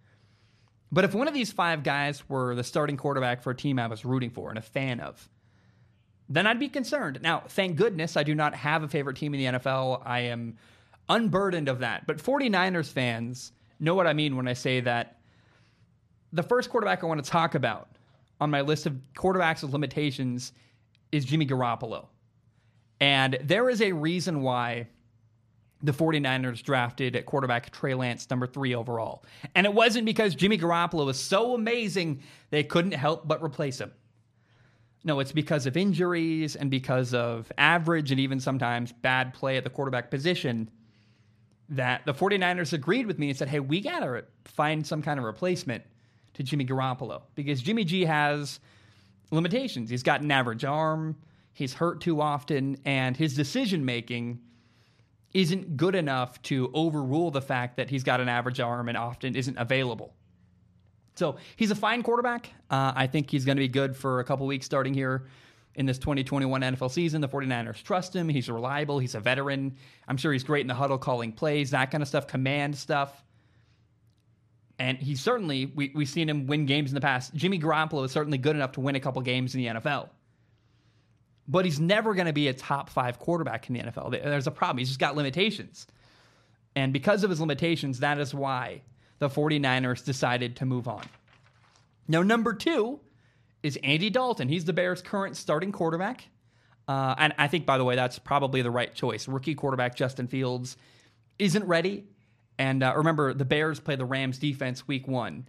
But 0.90 1.04
if 1.04 1.14
one 1.14 1.28
of 1.28 1.34
these 1.34 1.52
five 1.52 1.82
guys 1.82 2.28
were 2.28 2.54
the 2.54 2.64
starting 2.64 2.96
quarterback 2.96 3.42
for 3.42 3.50
a 3.50 3.56
team 3.56 3.78
I 3.78 3.86
was 3.86 4.04
rooting 4.04 4.30
for 4.30 4.48
and 4.48 4.58
a 4.58 4.62
fan 4.62 5.00
of, 5.00 5.28
then 6.28 6.46
I'd 6.46 6.58
be 6.58 6.68
concerned. 6.68 7.20
Now, 7.22 7.42
thank 7.48 7.76
goodness 7.76 8.16
I 8.16 8.22
do 8.22 8.34
not 8.34 8.54
have 8.54 8.82
a 8.82 8.88
favorite 8.88 9.16
team 9.16 9.34
in 9.34 9.40
the 9.52 9.58
NFL. 9.58 10.02
I 10.04 10.20
am 10.20 10.56
unburdened 11.08 11.68
of 11.68 11.80
that. 11.80 12.06
But 12.06 12.18
49ers 12.18 12.90
fans 12.90 13.52
know 13.80 13.94
what 13.94 14.06
I 14.06 14.12
mean 14.12 14.36
when 14.36 14.48
I 14.48 14.52
say 14.52 14.80
that 14.80 15.18
the 16.32 16.42
first 16.42 16.70
quarterback 16.70 17.02
I 17.02 17.06
want 17.06 17.24
to 17.24 17.30
talk 17.30 17.54
about 17.54 17.88
on 18.40 18.50
my 18.50 18.60
list 18.60 18.86
of 18.86 18.96
quarterbacks 19.14 19.62
with 19.62 19.72
limitations 19.72 20.52
is 21.12 21.24
Jimmy 21.24 21.46
Garoppolo. 21.46 22.06
And 23.00 23.38
there 23.42 23.70
is 23.70 23.80
a 23.80 23.92
reason 23.92 24.42
why 24.42 24.88
the 25.82 25.92
49ers 25.92 26.62
drafted 26.62 27.14
at 27.14 27.26
quarterback 27.26 27.70
Trey 27.70 27.94
Lance 27.94 28.28
number 28.30 28.46
three 28.46 28.74
overall. 28.74 29.24
And 29.54 29.66
it 29.66 29.72
wasn't 29.72 30.06
because 30.06 30.34
Jimmy 30.34 30.58
Garoppolo 30.58 31.06
was 31.06 31.20
so 31.20 31.54
amazing 31.54 32.22
they 32.50 32.64
couldn't 32.64 32.92
help 32.92 33.28
but 33.28 33.42
replace 33.42 33.80
him. 33.80 33.92
No, 35.04 35.20
it's 35.20 35.32
because 35.32 35.66
of 35.66 35.76
injuries 35.76 36.56
and 36.56 36.70
because 36.70 37.14
of 37.14 37.50
average 37.56 38.10
and 38.10 38.18
even 38.18 38.40
sometimes 38.40 38.92
bad 38.92 39.32
play 39.32 39.56
at 39.56 39.64
the 39.64 39.70
quarterback 39.70 40.10
position 40.10 40.68
that 41.68 42.04
the 42.04 42.14
49ers 42.14 42.72
agreed 42.72 43.06
with 43.06 43.18
me 43.18 43.28
and 43.28 43.38
said, 43.38 43.48
hey, 43.48 43.60
we 43.60 43.80
got 43.80 44.00
to 44.00 44.24
find 44.44 44.86
some 44.86 45.02
kind 45.02 45.18
of 45.18 45.24
replacement 45.24 45.84
to 46.34 46.42
Jimmy 46.42 46.64
Garoppolo 46.64 47.22
because 47.34 47.62
Jimmy 47.62 47.84
G 47.84 48.04
has 48.04 48.58
limitations. 49.30 49.90
He's 49.90 50.02
got 50.02 50.22
an 50.22 50.30
average 50.30 50.64
arm, 50.64 51.16
he's 51.52 51.74
hurt 51.74 52.00
too 52.00 52.20
often, 52.20 52.78
and 52.84 53.16
his 53.16 53.34
decision 53.34 53.84
making 53.84 54.40
isn't 55.34 55.76
good 55.76 55.94
enough 55.94 56.40
to 56.42 56.70
overrule 56.74 57.30
the 57.30 57.42
fact 57.42 57.76
that 57.76 57.90
he's 57.90 58.02
got 58.02 58.20
an 58.20 58.28
average 58.28 58.60
arm 58.60 58.88
and 58.88 58.96
often 58.96 59.36
isn't 59.36 59.56
available. 59.58 60.14
So 61.16 61.36
he's 61.56 61.70
a 61.70 61.74
fine 61.74 62.02
quarterback. 62.02 62.52
Uh, 62.70 62.92
I 62.94 63.06
think 63.08 63.30
he's 63.30 63.44
going 63.44 63.56
to 63.56 63.60
be 63.60 63.68
good 63.68 63.96
for 63.96 64.20
a 64.20 64.24
couple 64.24 64.46
weeks 64.46 64.64
starting 64.64 64.94
here 64.94 65.26
in 65.74 65.84
this 65.84 65.98
2021 65.98 66.60
NFL 66.60 66.90
season. 66.90 67.20
The 67.20 67.28
49ers 67.28 67.82
trust 67.82 68.14
him. 68.14 68.28
He's 68.28 68.48
reliable. 68.48 68.98
He's 68.98 69.14
a 69.14 69.20
veteran. 69.20 69.76
I'm 70.06 70.16
sure 70.16 70.32
he's 70.32 70.44
great 70.44 70.62
in 70.62 70.66
the 70.68 70.74
huddle 70.74 70.98
calling 70.98 71.32
plays, 71.32 71.70
that 71.72 71.90
kind 71.90 72.02
of 72.02 72.08
stuff, 72.08 72.26
command 72.26 72.76
stuff. 72.76 73.24
And 74.78 74.96
he's 74.98 75.20
certainly, 75.20 75.66
we, 75.66 75.90
we've 75.94 76.08
seen 76.08 76.28
him 76.28 76.46
win 76.46 76.66
games 76.66 76.90
in 76.90 76.94
the 76.94 77.00
past. 77.00 77.34
Jimmy 77.34 77.58
Garoppolo 77.58 78.04
is 78.04 78.12
certainly 78.12 78.38
good 78.38 78.54
enough 78.54 78.72
to 78.72 78.80
win 78.80 78.94
a 78.94 79.00
couple 79.00 79.20
games 79.22 79.54
in 79.54 79.60
the 79.60 79.80
NFL. 79.80 80.08
But 81.48 81.64
he's 81.64 81.80
never 81.80 82.14
going 82.14 82.26
to 82.26 82.32
be 82.32 82.48
a 82.48 82.52
top 82.52 82.90
five 82.90 83.18
quarterback 83.18 83.68
in 83.68 83.74
the 83.74 83.80
NFL. 83.80 84.10
There's 84.10 84.46
a 84.46 84.50
problem. 84.50 84.78
He's 84.78 84.88
just 84.88 85.00
got 85.00 85.16
limitations. 85.16 85.86
And 86.76 86.92
because 86.92 87.24
of 87.24 87.30
his 87.30 87.40
limitations, 87.40 88.00
that 88.00 88.18
is 88.20 88.34
why 88.34 88.82
the 89.18 89.28
49ers 89.28 90.04
decided 90.04 90.56
to 90.56 90.66
move 90.66 90.86
on. 90.86 91.04
Now, 92.06 92.22
number 92.22 92.52
two 92.52 93.00
is 93.62 93.78
Andy 93.82 94.10
Dalton. 94.10 94.48
He's 94.48 94.64
the 94.64 94.72
Bears' 94.72 95.02
current 95.02 95.36
starting 95.36 95.72
quarterback. 95.72 96.28
Uh, 96.86 97.14
and 97.18 97.34
I 97.36 97.48
think, 97.48 97.66
by 97.66 97.78
the 97.78 97.84
way, 97.84 97.96
that's 97.96 98.18
probably 98.18 98.62
the 98.62 98.70
right 98.70 98.94
choice. 98.94 99.28
Rookie 99.28 99.54
quarterback 99.54 99.94
Justin 99.94 100.26
Fields 100.26 100.76
isn't 101.38 101.64
ready. 101.64 102.04
And 102.58 102.82
uh, 102.82 102.94
remember, 102.96 103.34
the 103.34 103.44
Bears 103.44 103.78
play 103.78 103.96
the 103.96 104.04
Rams 104.04 104.38
defense 104.38 104.88
week 104.88 105.06
one. 105.06 105.48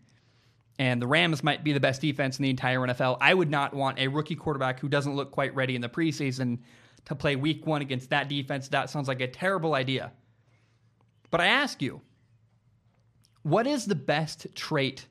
And 0.79 1.01
the 1.01 1.07
Rams 1.07 1.43
might 1.43 1.61
be 1.61 1.73
the 1.73 1.79
best 1.81 1.99
defense 1.99 2.39
in 2.39 2.43
the 2.43 2.49
entire 2.49 2.79
NFL. 2.79 3.17
I 3.19 3.33
would 3.33 3.51
not 3.51 3.73
want 3.73 3.99
a 3.99 4.07
rookie 4.07 4.35
quarterback 4.35 4.79
who 4.79 4.87
doesn't 4.87 5.13
look 5.13 5.29
quite 5.29 5.53
ready 5.53 5.75
in 5.75 5.81
the 5.81 5.89
preseason 5.89 6.59
to 7.05 7.15
play 7.15 7.35
week 7.35 7.67
one 7.67 7.81
against 7.81 8.09
that 8.11 8.29
defense. 8.29 8.69
That 8.69 8.89
sounds 8.89 9.09
like 9.09 9.19
a 9.19 9.27
terrible 9.27 9.75
idea. 9.75 10.13
But 11.31 11.41
I 11.41 11.47
ask 11.47 11.81
you, 11.81 11.99
what 13.43 13.67
is 13.67 13.85
the 13.85 13.95
best 13.95 14.47
trait 14.55 15.05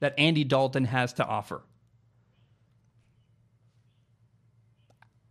that 0.00 0.14
Andy 0.18 0.44
Dalton 0.44 0.84
has 0.84 1.14
to 1.14 1.24
offer? 1.24 1.62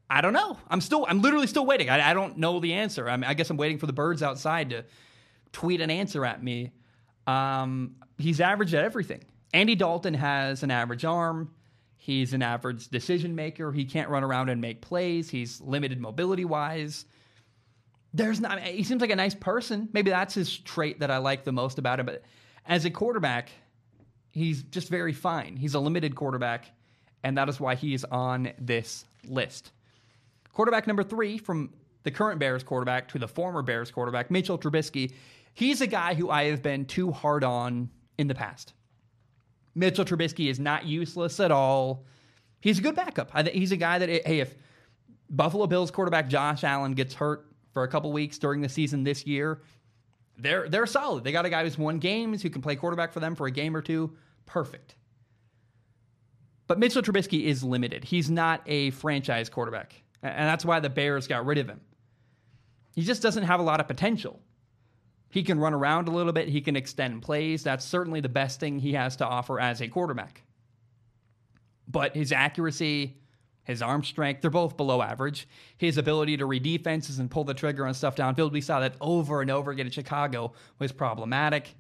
I 0.09 0.21
don't 0.21 0.33
know. 0.33 0.57
I'm 0.67 0.81
still, 0.81 1.05
I'm 1.07 1.21
literally 1.21 1.47
still 1.47 1.65
waiting. 1.65 1.89
I, 1.91 2.09
I 2.09 2.13
don't 2.15 2.37
know 2.37 2.59
the 2.59 2.73
answer. 2.73 3.07
I, 3.07 3.17
mean, 3.17 3.25
I 3.25 3.35
guess 3.35 3.51
I'm 3.51 3.57
waiting 3.57 3.77
for 3.77 3.85
the 3.85 3.93
birds 3.93 4.23
outside 4.23 4.71
to 4.71 4.85
tweet 5.51 5.79
an 5.79 5.91
answer 5.91 6.25
at 6.25 6.43
me. 6.43 6.71
Um, 7.27 7.97
he's 8.17 8.41
average 8.41 8.73
at 8.73 8.83
everything. 8.83 9.23
Andy 9.55 9.73
Dalton 9.73 10.13
has 10.15 10.63
an 10.63 10.69
average 10.69 11.05
arm. 11.05 11.49
He's 11.95 12.33
an 12.33 12.41
average 12.41 12.89
decision 12.89 13.35
maker. 13.35 13.71
He 13.71 13.85
can't 13.85 14.09
run 14.09 14.21
around 14.21 14.49
and 14.49 14.59
make 14.59 14.81
plays. 14.81 15.29
He's 15.29 15.61
limited 15.61 16.01
mobility 16.01 16.43
wise. 16.43 17.05
There's 18.13 18.41
not. 18.41 18.59
He 18.59 18.83
seems 18.83 18.99
like 18.99 19.11
a 19.11 19.15
nice 19.15 19.33
person. 19.33 19.87
Maybe 19.93 20.11
that's 20.11 20.33
his 20.33 20.57
trait 20.57 20.99
that 20.99 21.09
I 21.09 21.19
like 21.19 21.45
the 21.45 21.53
most 21.53 21.79
about 21.79 22.01
him. 22.01 22.05
But 22.05 22.23
as 22.65 22.83
a 22.83 22.89
quarterback, 22.89 23.49
he's 24.29 24.61
just 24.61 24.89
very 24.89 25.13
fine. 25.13 25.55
He's 25.55 25.73
a 25.73 25.79
limited 25.79 26.15
quarterback, 26.15 26.69
and 27.23 27.37
that 27.37 27.47
is 27.47 27.57
why 27.57 27.75
he 27.75 27.93
is 27.93 28.03
on 28.03 28.51
this 28.59 29.05
list. 29.25 29.71
Quarterback 30.51 30.85
number 30.85 31.03
three 31.03 31.37
from 31.37 31.69
the 32.03 32.11
current 32.11 32.41
Bears 32.41 32.61
quarterback 32.61 33.07
to 33.07 33.19
the 33.19 33.27
former 33.27 33.61
Bears 33.61 33.89
quarterback, 33.89 34.29
Mitchell 34.29 34.59
Trubisky. 34.59 35.13
He's 35.53 35.79
a 35.79 35.87
guy 35.87 36.13
who 36.13 36.29
I 36.29 36.43
have 36.45 36.61
been 36.61 36.83
too 36.83 37.13
hard 37.13 37.45
on 37.45 37.89
in 38.17 38.27
the 38.27 38.35
past. 38.35 38.73
Mitchell 39.75 40.05
Trubisky 40.05 40.49
is 40.49 40.59
not 40.59 40.85
useless 40.85 41.39
at 41.39 41.51
all. 41.51 42.05
He's 42.61 42.79
a 42.79 42.81
good 42.81 42.95
backup. 42.95 43.47
he's 43.49 43.71
a 43.71 43.77
guy 43.77 43.99
that, 43.99 44.09
hey, 44.09 44.39
if 44.39 44.55
Buffalo 45.29 45.67
Bills 45.67 45.91
quarterback 45.91 46.29
Josh 46.29 46.63
Allen 46.63 46.93
gets 46.93 47.13
hurt 47.13 47.45
for 47.73 47.83
a 47.83 47.87
couple 47.87 48.11
weeks 48.11 48.37
during 48.39 48.61
the 48.61 48.69
season 48.69 49.03
this 49.03 49.25
year, 49.25 49.61
they're 50.37 50.67
they're 50.67 50.85
solid. 50.85 51.23
They 51.23 51.31
got 51.31 51.45
a 51.45 51.49
guy 51.49 51.63
who's 51.63 51.77
won 51.77 51.99
games 51.99 52.41
who 52.41 52.49
can 52.49 52.61
play 52.61 52.75
quarterback 52.75 53.13
for 53.13 53.19
them 53.19 53.35
for 53.35 53.47
a 53.47 53.51
game 53.51 53.75
or 53.75 53.81
two. 53.81 54.15
Perfect. 54.45 54.95
But 56.67 56.79
Mitchell 56.79 57.01
Trubisky 57.01 57.43
is 57.43 57.63
limited. 57.63 58.03
He's 58.03 58.29
not 58.29 58.61
a 58.65 58.89
franchise 58.91 59.49
quarterback. 59.49 60.01
And 60.23 60.47
that's 60.47 60.65
why 60.65 60.79
the 60.79 60.89
Bears 60.89 61.27
got 61.27 61.45
rid 61.45 61.59
of 61.59 61.69
him. 61.69 61.79
He 62.95 63.03
just 63.03 63.21
doesn't 63.21 63.43
have 63.43 63.59
a 63.59 63.63
lot 63.63 63.79
of 63.79 63.87
potential. 63.87 64.39
He 65.35 65.43
can 65.43 65.59
run 65.59 65.73
around 65.73 66.07
a 66.07 66.11
little 66.11 66.31
bit, 66.31 66.47
he 66.47 66.61
can 66.61 66.77
extend 66.77 67.21
plays. 67.21 67.61
That's 67.61 67.83
certainly 67.83 68.21
the 68.21 68.29
best 68.29 68.61
thing 68.61 68.79
he 68.79 68.93
has 68.93 69.17
to 69.17 69.27
offer 69.27 69.59
as 69.59 69.81
a 69.81 69.89
quarterback. 69.89 70.43
But 71.89 72.15
his 72.15 72.31
accuracy, 72.31 73.17
his 73.65 73.81
arm 73.81 74.05
strength, 74.05 74.39
they're 74.39 74.49
both 74.49 74.77
below 74.77 75.01
average. 75.01 75.45
His 75.75 75.97
ability 75.97 76.37
to 76.37 76.45
read 76.45 76.63
defenses 76.63 77.19
and 77.19 77.29
pull 77.29 77.43
the 77.43 77.53
trigger 77.53 77.85
on 77.85 77.93
stuff 77.93 78.15
downfield, 78.15 78.53
we 78.53 78.61
saw 78.61 78.79
that 78.79 78.95
over 79.01 79.41
and 79.41 79.51
over 79.51 79.71
again 79.71 79.87
in 79.87 79.91
Chicago, 79.91 80.53
was 80.79 80.93
problematic. 80.93 81.75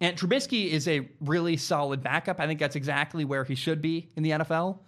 And 0.00 0.16
Trubisky 0.16 0.68
is 0.70 0.86
a 0.86 1.08
really 1.20 1.56
solid 1.56 2.04
backup. 2.04 2.38
I 2.38 2.46
think 2.46 2.60
that's 2.60 2.76
exactly 2.76 3.24
where 3.24 3.42
he 3.42 3.56
should 3.56 3.82
be 3.82 4.12
in 4.14 4.22
the 4.22 4.30
NFL. 4.30 4.78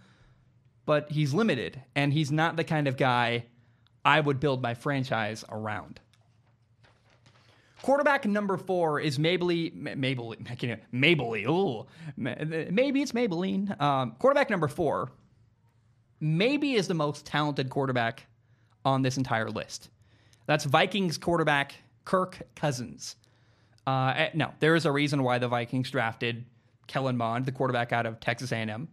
But 0.85 1.11
he's 1.11 1.35
limited, 1.35 1.83
and 1.96 2.12
he's 2.12 2.31
not 2.31 2.55
the 2.55 2.62
kind 2.62 2.87
of 2.87 2.96
guy 2.96 3.46
I 4.05 4.20
would 4.20 4.38
build 4.38 4.62
my 4.62 4.74
franchise 4.74 5.44
around. 5.50 5.98
Quarterback 7.82 8.24
number 8.24 8.56
four 8.56 9.00
is 9.00 9.18
Mabley, 9.18 9.70
Mabley, 9.74 10.38
Mabley, 10.92 11.44
ooh, 11.44 11.86
maybe 12.16 13.02
it's 13.02 13.12
Maybelline. 13.12 13.80
Um, 13.80 14.16
quarterback 14.18 14.48
number 14.48 14.66
four, 14.66 15.10
maybe 16.18 16.74
is 16.74 16.88
the 16.88 16.94
most 16.94 17.26
talented 17.26 17.68
quarterback 17.68 18.26
on 18.84 19.02
this 19.02 19.18
entire 19.18 19.50
list. 19.50 19.90
That's 20.46 20.64
Vikings 20.64 21.18
quarterback 21.18 21.74
Kirk 22.04 22.38
Cousins. 22.54 23.16
Uh, 23.86 24.14
eh, 24.16 24.30
no, 24.34 24.52
there 24.60 24.74
is 24.74 24.86
a 24.86 24.92
reason 24.92 25.22
why 25.22 25.38
the 25.38 25.48
Vikings 25.48 25.90
drafted 25.90 26.44
Kellen 26.86 27.16
Mond, 27.16 27.44
the 27.44 27.52
quarterback 27.52 27.92
out 27.92 28.06
of 28.06 28.20
Texas 28.20 28.52
A&M. 28.52 28.88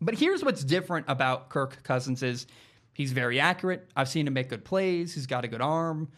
But 0.00 0.14
here's 0.14 0.44
what's 0.44 0.64
different 0.64 1.06
about 1.08 1.50
Kirk 1.50 1.82
Cousins 1.82 2.22
is 2.22 2.46
he's 2.94 3.12
very 3.12 3.38
accurate. 3.40 3.90
I've 3.96 4.08
seen 4.08 4.26
him 4.26 4.34
make 4.34 4.48
good 4.48 4.64
plays. 4.64 5.14
He's 5.14 5.26
got 5.26 5.44
a 5.44 5.48
good 5.48 5.60
arm. 5.60 6.08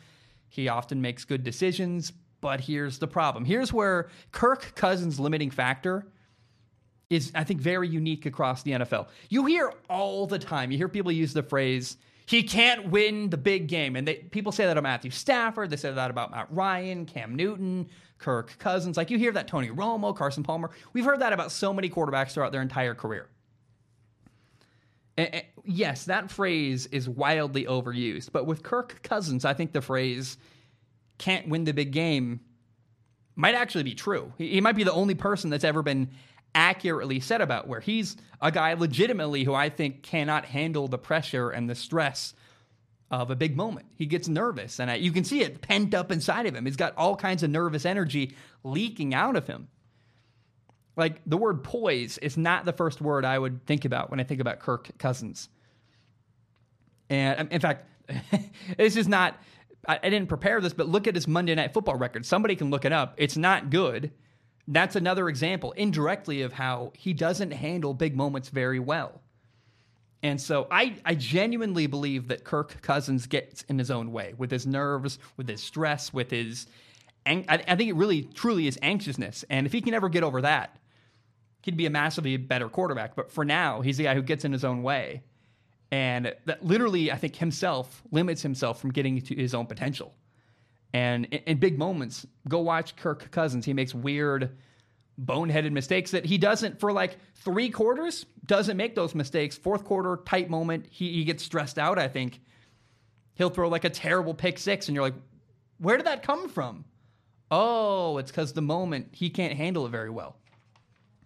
He 0.50 0.68
often 0.68 1.00
makes 1.00 1.24
good 1.24 1.42
decisions. 1.42 2.12
But 2.42 2.60
here's 2.60 2.98
the 2.98 3.06
problem. 3.06 3.44
Here's 3.44 3.72
where 3.72 4.10
Kirk 4.32 4.74
Cousins' 4.74 5.18
limiting 5.18 5.50
factor 5.50 6.06
is, 7.08 7.32
I 7.34 7.44
think, 7.44 7.60
very 7.60 7.88
unique 7.88 8.26
across 8.26 8.62
the 8.62 8.72
NFL. 8.72 9.08
You 9.28 9.46
hear 9.46 9.72
all 9.88 10.26
the 10.26 10.38
time, 10.38 10.70
you 10.70 10.78
hear 10.78 10.88
people 10.88 11.12
use 11.12 11.32
the 11.32 11.42
phrase, 11.42 11.96
he 12.26 12.44
can't 12.44 12.90
win 12.90 13.28
the 13.28 13.36
big 13.36 13.66
game. 13.66 13.96
And 13.96 14.06
they, 14.06 14.14
people 14.14 14.52
say 14.52 14.64
that 14.64 14.76
about 14.76 14.84
Matthew 14.84 15.10
Stafford. 15.10 15.68
They 15.70 15.76
say 15.76 15.90
that 15.90 16.10
about 16.12 16.30
Matt 16.30 16.46
Ryan, 16.50 17.04
Cam 17.04 17.34
Newton, 17.34 17.88
Kirk 18.18 18.56
Cousins. 18.58 18.96
Like 18.96 19.10
you 19.10 19.18
hear 19.18 19.32
that 19.32 19.48
Tony 19.48 19.68
Romo, 19.68 20.14
Carson 20.14 20.44
Palmer. 20.44 20.70
We've 20.92 21.04
heard 21.04 21.20
that 21.20 21.32
about 21.32 21.50
so 21.50 21.72
many 21.74 21.90
quarterbacks 21.90 22.30
throughout 22.30 22.52
their 22.52 22.62
entire 22.62 22.94
career. 22.94 23.28
And, 25.16 25.42
yes, 25.64 26.04
that 26.06 26.30
phrase 26.30 26.86
is 26.86 27.08
wildly 27.08 27.64
overused. 27.64 28.32
But 28.32 28.46
with 28.46 28.62
Kirk 28.62 29.02
Cousins, 29.02 29.44
I 29.44 29.54
think 29.54 29.72
the 29.72 29.80
phrase 29.80 30.38
can't 31.18 31.48
win 31.48 31.64
the 31.64 31.72
big 31.72 31.92
game 31.92 32.40
might 33.36 33.54
actually 33.54 33.84
be 33.84 33.94
true. 33.94 34.32
He, 34.38 34.48
he 34.48 34.60
might 34.60 34.76
be 34.76 34.84
the 34.84 34.92
only 34.92 35.14
person 35.14 35.50
that's 35.50 35.64
ever 35.64 35.82
been 35.82 36.10
accurately 36.54 37.20
said 37.20 37.40
about 37.40 37.68
where 37.68 37.80
he's 37.80 38.16
a 38.40 38.50
guy 38.50 38.72
legitimately 38.74 39.44
who 39.44 39.54
I 39.54 39.68
think 39.68 40.02
cannot 40.02 40.44
handle 40.46 40.88
the 40.88 40.98
pressure 40.98 41.50
and 41.50 41.70
the 41.70 41.74
stress 41.74 42.34
of 43.10 43.30
a 43.30 43.36
big 43.36 43.56
moment. 43.56 43.86
He 43.94 44.06
gets 44.06 44.28
nervous, 44.28 44.78
and 44.78 44.90
I, 44.90 44.94
you 44.94 45.12
can 45.12 45.24
see 45.24 45.42
it 45.42 45.62
pent 45.62 45.94
up 45.94 46.12
inside 46.12 46.46
of 46.46 46.54
him. 46.54 46.64
He's 46.64 46.76
got 46.76 46.94
all 46.96 47.16
kinds 47.16 47.42
of 47.42 47.50
nervous 47.50 47.84
energy 47.84 48.34
leaking 48.62 49.14
out 49.14 49.36
of 49.36 49.46
him. 49.46 49.68
Like 51.00 51.22
the 51.24 51.38
word 51.38 51.64
poise 51.64 52.18
is 52.18 52.36
not 52.36 52.66
the 52.66 52.74
first 52.74 53.00
word 53.00 53.24
I 53.24 53.38
would 53.38 53.64
think 53.64 53.86
about 53.86 54.10
when 54.10 54.20
I 54.20 54.22
think 54.22 54.42
about 54.42 54.60
Kirk 54.60 54.90
Cousins. 54.98 55.48
And 57.08 57.40
um, 57.40 57.48
in 57.50 57.58
fact, 57.58 57.88
this 58.76 58.96
is 58.96 59.08
not, 59.08 59.42
I, 59.88 59.98
I 60.02 60.10
didn't 60.10 60.28
prepare 60.28 60.60
this, 60.60 60.74
but 60.74 60.88
look 60.88 61.06
at 61.08 61.14
his 61.14 61.26
Monday 61.26 61.54
Night 61.54 61.72
Football 61.72 61.96
record. 61.96 62.26
Somebody 62.26 62.54
can 62.54 62.68
look 62.68 62.84
it 62.84 62.92
up. 62.92 63.14
It's 63.16 63.38
not 63.38 63.70
good. 63.70 64.12
That's 64.68 64.94
another 64.94 65.30
example 65.30 65.72
indirectly 65.72 66.42
of 66.42 66.52
how 66.52 66.92
he 66.94 67.14
doesn't 67.14 67.52
handle 67.52 67.94
big 67.94 68.14
moments 68.14 68.50
very 68.50 68.78
well. 68.78 69.22
And 70.22 70.38
so 70.38 70.66
I, 70.70 70.96
I 71.06 71.14
genuinely 71.14 71.86
believe 71.86 72.28
that 72.28 72.44
Kirk 72.44 72.82
Cousins 72.82 73.26
gets 73.26 73.62
in 73.62 73.78
his 73.78 73.90
own 73.90 74.12
way 74.12 74.34
with 74.36 74.50
his 74.50 74.66
nerves, 74.66 75.18
with 75.38 75.48
his 75.48 75.62
stress, 75.62 76.12
with 76.12 76.30
his. 76.30 76.66
I, 77.24 77.44
I 77.48 77.76
think 77.76 77.88
it 77.88 77.96
really, 77.96 78.24
truly 78.24 78.66
is 78.66 78.78
anxiousness. 78.82 79.46
And 79.48 79.66
if 79.66 79.72
he 79.72 79.80
can 79.80 79.94
ever 79.94 80.10
get 80.10 80.22
over 80.22 80.42
that, 80.42 80.76
he'd 81.62 81.76
be 81.76 81.86
a 81.86 81.90
massively 81.90 82.36
better 82.36 82.68
quarterback. 82.68 83.14
But 83.16 83.30
for 83.30 83.44
now, 83.44 83.80
he's 83.80 83.96
the 83.96 84.04
guy 84.04 84.14
who 84.14 84.22
gets 84.22 84.44
in 84.44 84.52
his 84.52 84.64
own 84.64 84.82
way. 84.82 85.22
And 85.92 86.34
that 86.46 86.64
literally, 86.64 87.10
I 87.10 87.16
think 87.16 87.36
himself 87.36 88.02
limits 88.10 88.42
himself 88.42 88.80
from 88.80 88.92
getting 88.92 89.20
to 89.22 89.34
his 89.34 89.54
own 89.54 89.66
potential. 89.66 90.14
And 90.92 91.26
in, 91.26 91.40
in 91.46 91.58
big 91.58 91.78
moments, 91.78 92.26
go 92.48 92.60
watch 92.60 92.96
Kirk 92.96 93.30
Cousins. 93.30 93.64
He 93.64 93.72
makes 93.72 93.94
weird, 93.94 94.56
boneheaded 95.22 95.72
mistakes 95.72 96.12
that 96.12 96.24
he 96.24 96.38
doesn't 96.38 96.80
for 96.80 96.92
like 96.92 97.18
three 97.34 97.70
quarters, 97.70 98.26
doesn't 98.46 98.76
make 98.76 98.94
those 98.94 99.14
mistakes. 99.14 99.56
Fourth 99.56 99.84
quarter, 99.84 100.20
tight 100.24 100.48
moment, 100.48 100.86
he, 100.90 101.12
he 101.12 101.24
gets 101.24 101.42
stressed 101.42 101.78
out, 101.78 101.98
I 101.98 102.08
think. 102.08 102.40
He'll 103.34 103.50
throw 103.50 103.68
like 103.68 103.84
a 103.84 103.90
terrible 103.90 104.34
pick 104.34 104.58
six, 104.58 104.88
and 104.88 104.94
you're 104.94 105.04
like, 105.04 105.14
where 105.78 105.96
did 105.96 106.06
that 106.06 106.22
come 106.22 106.48
from? 106.48 106.84
Oh, 107.50 108.18
it's 108.18 108.30
because 108.30 108.52
the 108.52 108.62
moment 108.62 109.08
he 109.12 109.30
can't 109.30 109.54
handle 109.54 109.86
it 109.86 109.90
very 109.90 110.10
well. 110.10 110.36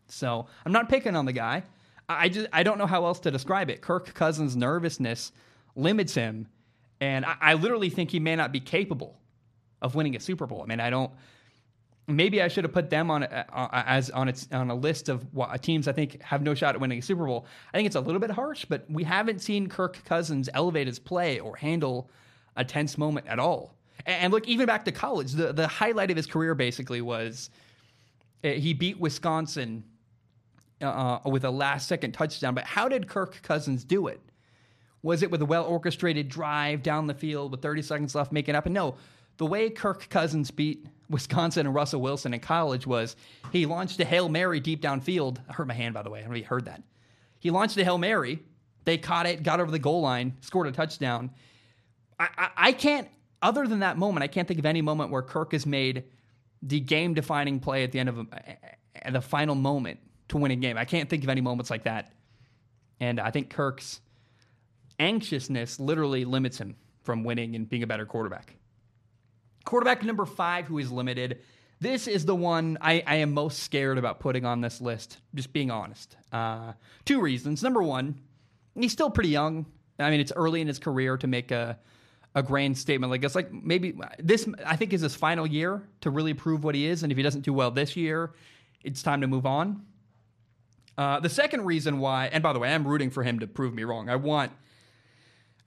So 0.09 0.47
I'm 0.65 0.73
not 0.73 0.89
picking 0.89 1.17
on 1.17 1.25
the 1.25 1.33
guy. 1.33 1.63
I 2.09 2.29
just 2.29 2.49
I 2.53 2.63
don't 2.63 2.79
know 2.79 2.87
how 2.87 3.07
else 3.07 3.21
to 3.21 3.31
describe 3.31 3.71
it. 3.71 3.81
Kirk 3.81 4.13
Cousins' 4.15 4.57
nervousness 4.57 5.33
limits 5.75 6.15
him, 6.15 6.49
and 7.01 7.25
I, 7.25 7.37
I 7.41 7.55
literally 7.55 7.91
think 7.91 8.11
he 8.11 8.21
may 8.21 8.37
not 8.37 8.53
be 8.53 8.61
capable 8.61 9.19
of 9.81 9.95
winning 9.95 10.17
a 10.17 10.21
Super 10.21 10.47
Bowl. 10.47 10.63
I 10.63 10.67
mean, 10.67 10.81
I 10.81 10.91
don't. 10.91 11.11
Maybe 12.07 12.43
I 12.43 12.49
should 12.49 12.65
have 12.65 12.73
put 12.75 12.91
them 12.91 13.11
on 13.11 13.23
uh, 13.23 13.69
as 13.73 14.11
on 14.11 14.29
its 14.29 14.47
on 14.53 14.71
a 14.71 14.75
list 14.75 15.09
of 15.09 15.27
teams 15.63 15.89
I 15.89 15.93
think 15.93 16.21
have 16.23 16.43
no 16.43 16.55
shot 16.55 16.75
at 16.75 16.81
winning 16.81 16.99
a 16.99 17.03
Super 17.03 17.25
Bowl. 17.25 17.47
I 17.73 17.79
think 17.79 17.87
it's 17.87 17.97
a 17.97 18.01
little 18.01 18.21
bit 18.21 18.31
harsh, 18.31 18.67
but 18.67 18.85
we 18.91 19.05
haven't 19.05 19.41
seen 19.41 19.69
Kirk 19.69 20.05
Cousins 20.05 20.51
elevate 20.53 20.87
his 20.87 20.99
play 20.99 21.41
or 21.41 21.57
handle 21.57 22.11
a 22.57 22.65
tense 22.65 22.99
moment 22.99 23.27
at 23.27 23.39
all. 23.39 23.75
And 24.05 24.33
look, 24.33 24.47
even 24.47 24.67
back 24.67 24.85
to 24.85 24.93
college, 24.93 25.33
the 25.33 25.55
the 25.55 25.67
highlight 25.67 26.11
of 26.11 26.19
his 26.19 26.27
career 26.27 26.55
basically 26.55 27.01
was 27.01 27.49
uh, 28.45 28.49
he 28.51 28.75
beat 28.75 29.01
Wisconsin 29.01 29.85
uh, 30.85 31.21
uh, 31.25 31.29
with 31.29 31.45
a 31.45 31.51
last 31.51 31.89
second 31.89 32.13
touchdown. 32.13 32.55
But 32.55 32.65
how 32.65 32.89
did 32.89 33.09
Kirk 33.09 33.43
Cousins 33.43 33.85
do 33.85 34.07
it? 34.07 34.21
Was 35.03 35.23
it 35.23 35.31
with 35.31 35.43
a 35.43 35.47
well 35.47 35.65
orchestrated 35.65 36.29
drive 36.29 36.83
down 36.83 37.07
the 37.07 37.15
field 37.15 37.51
with 37.51 37.63
30 37.63 37.83
seconds 37.83 38.15
left, 38.15 38.33
making 38.33 38.55
up? 38.55 38.67
And 38.67 38.75
no, 38.75 38.97
the 39.37 39.47
way 39.47 39.71
Kirk 39.71 40.09
Cousins 40.09 40.51
beat 40.51 40.87
Wisconsin 41.11 41.67
and 41.67 41.75
Russell 41.75 42.01
Wilson 42.01 42.33
in 42.33 42.41
college 42.41 42.87
was 42.87 43.17
he 43.53 43.67
launched 43.67 44.01
a 44.01 44.05
Hail 44.05 44.29
Mary 44.29 44.61
deep 44.61 44.81
downfield. 44.81 45.39
I 45.49 45.53
hurt 45.53 45.67
my 45.67 45.75
hand, 45.75 45.95
by 45.95 46.03
the 46.03 46.11
way. 46.11 46.21
I 46.21 46.23
don't 46.23 46.31
know 46.31 46.37
if 46.37 46.43
you 46.43 46.47
heard 46.47 46.65
that. 46.65 46.83
He 47.39 47.51
launched 47.51 47.77
a 47.77 47.85
Hail 47.85 47.99
Mary. 47.99 48.41
They 48.85 48.97
caught 48.99 49.27
it, 49.27 49.43
got 49.43 49.61
over 49.61 49.71
the 49.71 49.79
goal 49.79 50.01
line, 50.01 50.35
scored 50.41 50.67
a 50.67 50.73
touchdown. 50.73 51.31
I, 52.19 52.29
I, 52.37 52.49
I 52.57 52.73
can't, 52.73 53.09
other 53.43 53.67
than 53.67 53.81
that 53.81 53.99
moment, 53.99 54.25
I 54.25 54.29
can't 54.29 54.49
think 54.49 54.59
of 54.59 54.67
any 54.67 54.81
moment 54.81 55.11
where 55.11 55.23
Kirk 55.23 55.53
has 55.53 55.67
made 55.67 56.05
the 56.63 56.81
game 56.81 57.13
defining 57.13 57.61
play 57.61 57.85
at 57.85 57.93
the 57.93 57.99
end 57.99 58.09
of 58.09 58.19
a, 58.19 58.27
at 59.07 59.13
the 59.13 59.21
final 59.21 59.55
moment 59.55 60.01
to 60.29 60.39
win 60.39 60.51
a 60.51 60.57
game. 60.57 60.77
I 60.79 60.85
can't 60.85 61.09
think 61.09 61.23
of 61.23 61.29
any 61.29 61.41
moments 61.41 61.71
like 61.71 61.85
that. 61.85 62.13
And 63.01 63.21
I 63.21 63.31
think 63.31 63.51
Kirk's 63.51 64.01
anxiousness 64.99 65.81
literally 65.81 66.25
limits 66.25 66.59
him 66.59 66.77
from 67.03 67.25
winning 67.25 67.55
and 67.57 67.69
being 67.69 67.83
a 67.83 67.87
better 67.87 68.07
quarterback. 68.07 68.57
Quarterback 69.65 70.03
number 70.05 70.25
five, 70.25 70.67
who 70.67 70.79
is 70.79 70.91
limited. 70.91 71.41
This 71.81 72.07
is 72.07 72.25
the 72.25 72.35
one 72.35 72.79
I, 72.81 73.03
I 73.07 73.17
am 73.17 73.33
most 73.33 73.63
scared 73.63 73.99
about 73.99 74.21
putting 74.21 74.45
on 74.45 74.61
this 74.61 74.81
list, 74.81 75.19
just 75.35 75.53
being 75.53 75.71
honest. 75.71 76.17
Uh, 76.33 76.73
two 77.05 77.21
reasons. 77.21 77.63
Number 77.63 77.83
one, 77.83 78.21
he's 78.75 78.93
still 78.93 79.11
pretty 79.11 79.31
young. 79.31 79.67
I 79.99 80.11
mean, 80.11 80.21
it's 80.21 80.33
early 80.35 80.61
in 80.61 80.67
his 80.67 80.79
career 80.79 81.17
to 81.19 81.27
make 81.27 81.51
a, 81.51 81.79
a 82.35 82.43
grand 82.43 82.77
statement 82.79 83.11
like 83.11 83.21
this. 83.21 83.35
Like 83.35 83.53
maybe 83.53 83.95
this, 84.19 84.49
I 84.65 84.77
think, 84.77 84.93
is 84.93 85.01
his 85.01 85.15
final 85.15 85.47
year 85.47 85.83
to 86.03 86.11
really 86.11 86.35
prove 86.35 86.65
what 86.65 86.75
he 86.75 86.87
is. 86.87 87.03
And 87.03 87.13
if 87.13 87.17
he 87.17 87.23
doesn't 87.23 87.43
do 87.43 87.53
well 87.53 87.71
this 87.71 87.97
year, 87.97 88.33
it's 88.83 89.03
time 89.03 89.21
to 89.21 89.27
move 89.27 89.47
on. 89.47 89.85
Uh, 90.97 91.21
the 91.21 91.29
second 91.29 91.65
reason 91.65 91.99
why, 91.99 92.27
and 92.27 92.43
by 92.43 92.53
the 92.53 92.59
way, 92.59 92.73
I'm 92.73 92.87
rooting 92.87 93.11
for 93.11 93.23
him 93.23 93.41
to 93.41 93.47
prove 93.47 93.75
me 93.75 93.85
wrong. 93.85 94.09
I 94.09 94.17
want, 94.17 94.53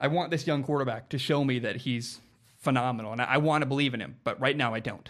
I 0.00 0.08
want 0.08 0.30
this 0.30 0.46
young 0.46 0.62
quarterback 0.62 1.10
to 1.10 1.18
show 1.18 1.44
me 1.44 1.58
that 1.60 1.76
he's 1.76 2.20
phenomenal, 2.56 3.12
and 3.12 3.20
I, 3.20 3.24
I 3.24 3.36
want 3.38 3.62
to 3.62 3.66
believe 3.66 3.94
in 3.94 4.00
him. 4.00 4.16
But 4.24 4.40
right 4.40 4.56
now, 4.56 4.74
I 4.74 4.80
don't. 4.80 5.08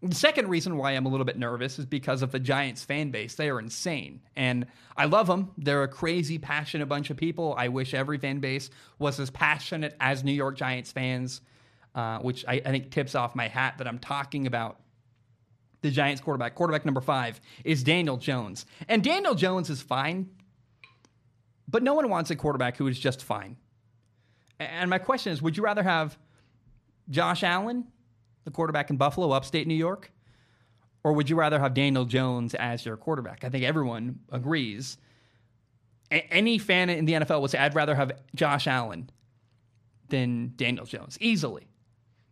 The 0.00 0.14
second 0.14 0.48
reason 0.48 0.76
why 0.76 0.92
I'm 0.92 1.06
a 1.06 1.08
little 1.08 1.24
bit 1.24 1.36
nervous 1.36 1.78
is 1.78 1.86
because 1.86 2.22
of 2.22 2.30
the 2.30 2.38
Giants 2.38 2.84
fan 2.84 3.10
base. 3.10 3.34
They 3.34 3.50
are 3.50 3.58
insane. 3.58 4.20
And 4.36 4.66
I 4.96 5.06
love 5.06 5.26
them. 5.26 5.50
They're 5.58 5.82
a 5.82 5.88
crazy, 5.88 6.38
passionate 6.38 6.86
bunch 6.86 7.10
of 7.10 7.16
people. 7.16 7.54
I 7.58 7.66
wish 7.66 7.94
every 7.94 8.18
fan 8.18 8.38
base 8.38 8.70
was 9.00 9.18
as 9.18 9.28
passionate 9.30 9.96
as 9.98 10.22
New 10.22 10.32
York 10.32 10.56
Giants 10.56 10.92
fans, 10.92 11.40
uh, 11.96 12.18
which 12.18 12.44
I, 12.46 12.62
I, 12.64 12.70
think 12.70 12.92
tips 12.92 13.16
off 13.16 13.34
my 13.34 13.48
hat 13.48 13.78
that 13.78 13.88
I'm 13.88 13.98
talking 13.98 14.46
about 14.46 14.78
the 15.80 15.90
Giants 15.90 16.20
quarterback, 16.20 16.54
quarterback 16.54 16.84
number 16.84 17.00
five, 17.00 17.40
is 17.64 17.82
Daniel 17.82 18.16
Jones. 18.16 18.66
And 18.88 19.02
Daniel 19.02 19.34
Jones 19.34 19.70
is 19.70 19.80
fine, 19.80 20.30
but 21.68 21.82
no 21.82 21.94
one 21.94 22.08
wants 22.08 22.30
a 22.30 22.36
quarterback 22.36 22.76
who 22.76 22.86
is 22.86 22.98
just 22.98 23.22
fine. 23.22 23.56
And 24.58 24.90
my 24.90 24.98
question 24.98 25.32
is 25.32 25.40
would 25.40 25.56
you 25.56 25.62
rather 25.62 25.82
have 25.82 26.18
Josh 27.08 27.42
Allen, 27.42 27.86
the 28.44 28.50
quarterback 28.50 28.90
in 28.90 28.96
Buffalo, 28.96 29.30
upstate 29.30 29.66
New 29.66 29.74
York? 29.74 30.12
Or 31.04 31.12
would 31.12 31.30
you 31.30 31.36
rather 31.36 31.60
have 31.60 31.74
Daniel 31.74 32.04
Jones 32.04 32.54
as 32.54 32.84
your 32.84 32.96
quarterback? 32.96 33.44
I 33.44 33.48
think 33.48 33.64
everyone 33.64 34.18
agrees. 34.32 34.98
A- 36.10 36.26
any 36.32 36.58
fan 36.58 36.90
in 36.90 37.04
the 37.04 37.12
NFL 37.14 37.40
would 37.40 37.50
say, 37.50 37.58
I'd 37.58 37.74
rather 37.74 37.94
have 37.94 38.12
Josh 38.34 38.66
Allen 38.66 39.08
than 40.08 40.54
Daniel 40.56 40.86
Jones, 40.86 41.16
easily. 41.20 41.68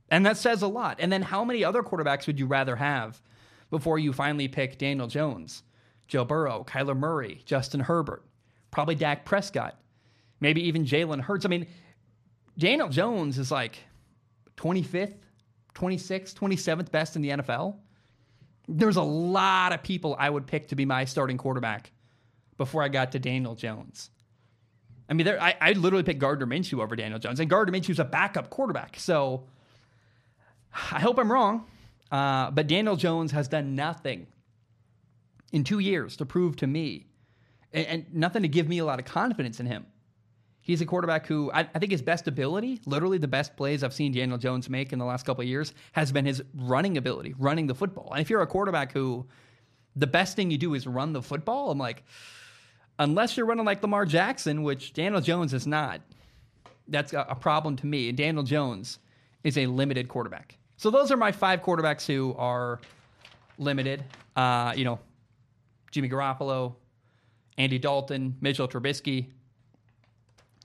And 0.08 0.26
that 0.26 0.36
says 0.36 0.62
a 0.62 0.68
lot. 0.68 0.96
And 0.98 1.12
then 1.12 1.22
how 1.22 1.44
many 1.44 1.64
other 1.64 1.82
quarterbacks 1.82 2.26
would 2.26 2.38
you 2.38 2.46
rather 2.46 2.76
have 2.76 3.22
before 3.70 3.98
you 3.98 4.12
finally 4.12 4.48
pick 4.48 4.78
Daniel 4.78 5.06
Jones, 5.06 5.62
Joe 6.08 6.24
Burrow, 6.24 6.64
Kyler 6.66 6.96
Murray, 6.96 7.42
Justin 7.44 7.80
Herbert, 7.80 8.24
probably 8.70 8.94
Dak 8.94 9.24
Prescott, 9.24 9.78
maybe 10.40 10.62
even 10.66 10.84
Jalen 10.84 11.20
Hurts. 11.20 11.44
I 11.44 11.48
mean, 11.48 11.66
Daniel 12.58 12.88
Jones 12.88 13.38
is 13.38 13.50
like 13.50 13.78
25th, 14.56 15.14
26th, 15.74 16.34
27th 16.34 16.90
best 16.90 17.16
in 17.16 17.22
the 17.22 17.30
NFL. 17.30 17.76
There's 18.68 18.96
a 18.96 19.02
lot 19.02 19.72
of 19.72 19.82
people 19.82 20.16
I 20.18 20.30
would 20.30 20.46
pick 20.46 20.68
to 20.68 20.76
be 20.76 20.84
my 20.84 21.04
starting 21.04 21.36
quarterback 21.36 21.92
before 22.56 22.82
I 22.82 22.88
got 22.88 23.12
to 23.12 23.18
Daniel 23.18 23.54
Jones. 23.54 24.10
I 25.08 25.14
mean, 25.14 25.28
I, 25.28 25.54
I 25.60 25.72
literally 25.72 26.02
picked 26.02 26.18
Gardner 26.18 26.46
Minshew 26.46 26.82
over 26.82 26.96
Daniel 26.96 27.18
Jones, 27.18 27.38
and 27.38 27.48
Gardner 27.48 27.78
Minshew's 27.78 28.00
a 28.00 28.04
backup 28.04 28.50
quarterback. 28.50 28.96
So 28.98 29.46
I 30.72 31.00
hope 31.00 31.18
I'm 31.18 31.30
wrong, 31.30 31.66
uh, 32.10 32.50
but 32.50 32.66
Daniel 32.66 32.96
Jones 32.96 33.32
has 33.32 33.48
done 33.48 33.74
nothing 33.74 34.26
in 35.52 35.64
two 35.64 35.78
years 35.78 36.16
to 36.16 36.26
prove 36.26 36.56
to 36.56 36.66
me, 36.66 37.06
and, 37.72 37.86
and, 37.86 38.14
nothing 38.14 38.42
to 38.42 38.48
give 38.48 38.68
me 38.68 38.78
a 38.78 38.84
lot 38.84 38.98
of 38.98 39.04
confidence 39.04 39.60
in 39.60 39.66
him. 39.66 39.86
He's 40.60 40.80
a 40.80 40.86
quarterback 40.86 41.26
who 41.26 41.50
I, 41.52 41.60
I, 41.60 41.78
think 41.78 41.92
his 41.92 42.02
best 42.02 42.26
ability, 42.26 42.80
literally 42.86 43.18
the 43.18 43.28
best 43.28 43.56
plays 43.56 43.84
I've 43.84 43.94
seen 43.94 44.12
Daniel 44.12 44.38
Jones 44.38 44.68
make 44.68 44.92
in 44.92 44.98
the 44.98 45.04
last 45.04 45.24
couple 45.24 45.42
of 45.42 45.48
years, 45.48 45.72
has 45.92 46.10
been 46.10 46.26
his 46.26 46.42
running 46.54 46.96
ability, 46.96 47.34
running 47.38 47.68
the 47.68 47.74
football. 47.74 48.10
And 48.12 48.20
if 48.20 48.30
you're 48.30 48.42
a 48.42 48.46
quarterback 48.46 48.92
who 48.92 49.26
the 49.94 50.08
best 50.08 50.34
thing 50.34 50.50
you 50.50 50.58
do 50.58 50.74
is 50.74 50.86
run 50.86 51.12
the 51.12 51.22
football, 51.22 51.70
I'm 51.70 51.78
like, 51.78 52.02
unless 52.98 53.36
you're 53.36 53.46
running 53.46 53.64
like 53.64 53.80
Lamar 53.82 54.06
Jackson, 54.06 54.62
which 54.64 54.92
Daniel 54.92 55.20
Jones 55.20 55.54
is 55.54 55.66
not, 55.66 56.00
that's 56.88 57.12
a, 57.12 57.26
a 57.28 57.34
problem 57.36 57.76
to 57.76 57.86
me. 57.86 58.08
And 58.08 58.18
Daniel 58.18 58.42
Jones 58.42 58.98
is 59.44 59.56
a 59.56 59.66
limited 59.66 60.08
quarterback. 60.08 60.58
So 60.76 60.90
those 60.90 61.10
are 61.10 61.16
my 61.16 61.32
five 61.32 61.62
quarterbacks 61.62 62.06
who 62.06 62.34
are 62.36 62.80
limited. 63.58 64.04
Uh, 64.34 64.72
you 64.76 64.84
know, 64.84 64.98
Jimmy 65.90 66.08
Garoppolo, 66.08 66.74
Andy 67.56 67.78
Dalton, 67.78 68.36
Mitchell 68.40 68.68
Trubisky, 68.68 69.26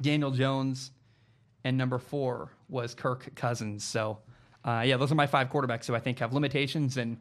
Daniel 0.02 0.32
Jones, 0.32 0.92
and 1.64 1.78
number 1.78 1.98
four 1.98 2.50
was 2.68 2.94
Kirk 2.94 3.34
Cousins. 3.36 3.84
So, 3.84 4.18
uh, 4.66 4.84
yeah, 4.86 4.98
those 4.98 5.12
are 5.12 5.16
my 5.16 5.28
five 5.28 5.50
quarterbacks 5.50 5.86
who 5.86 5.96
I 5.96 6.00
think 6.00 6.20
have 6.20 6.34
limitations 6.34 6.98
and 6.98 7.18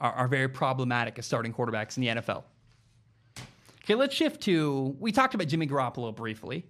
are, 0.00 0.12
are 0.12 0.28
very 0.28 0.48
problematic 0.48 1.18
as 1.18 1.26
starting 1.26 1.52
quarterbacks 1.52 1.96
in 1.96 2.02
the 2.02 2.20
NFL. 2.20 2.44
Okay, 3.84 3.94
let's 3.94 4.14
shift 4.14 4.42
to. 4.42 4.96
We 5.00 5.10
talked 5.10 5.34
about 5.34 5.48
Jimmy 5.48 5.66
Garoppolo 5.66 6.14
briefly. 6.14 6.66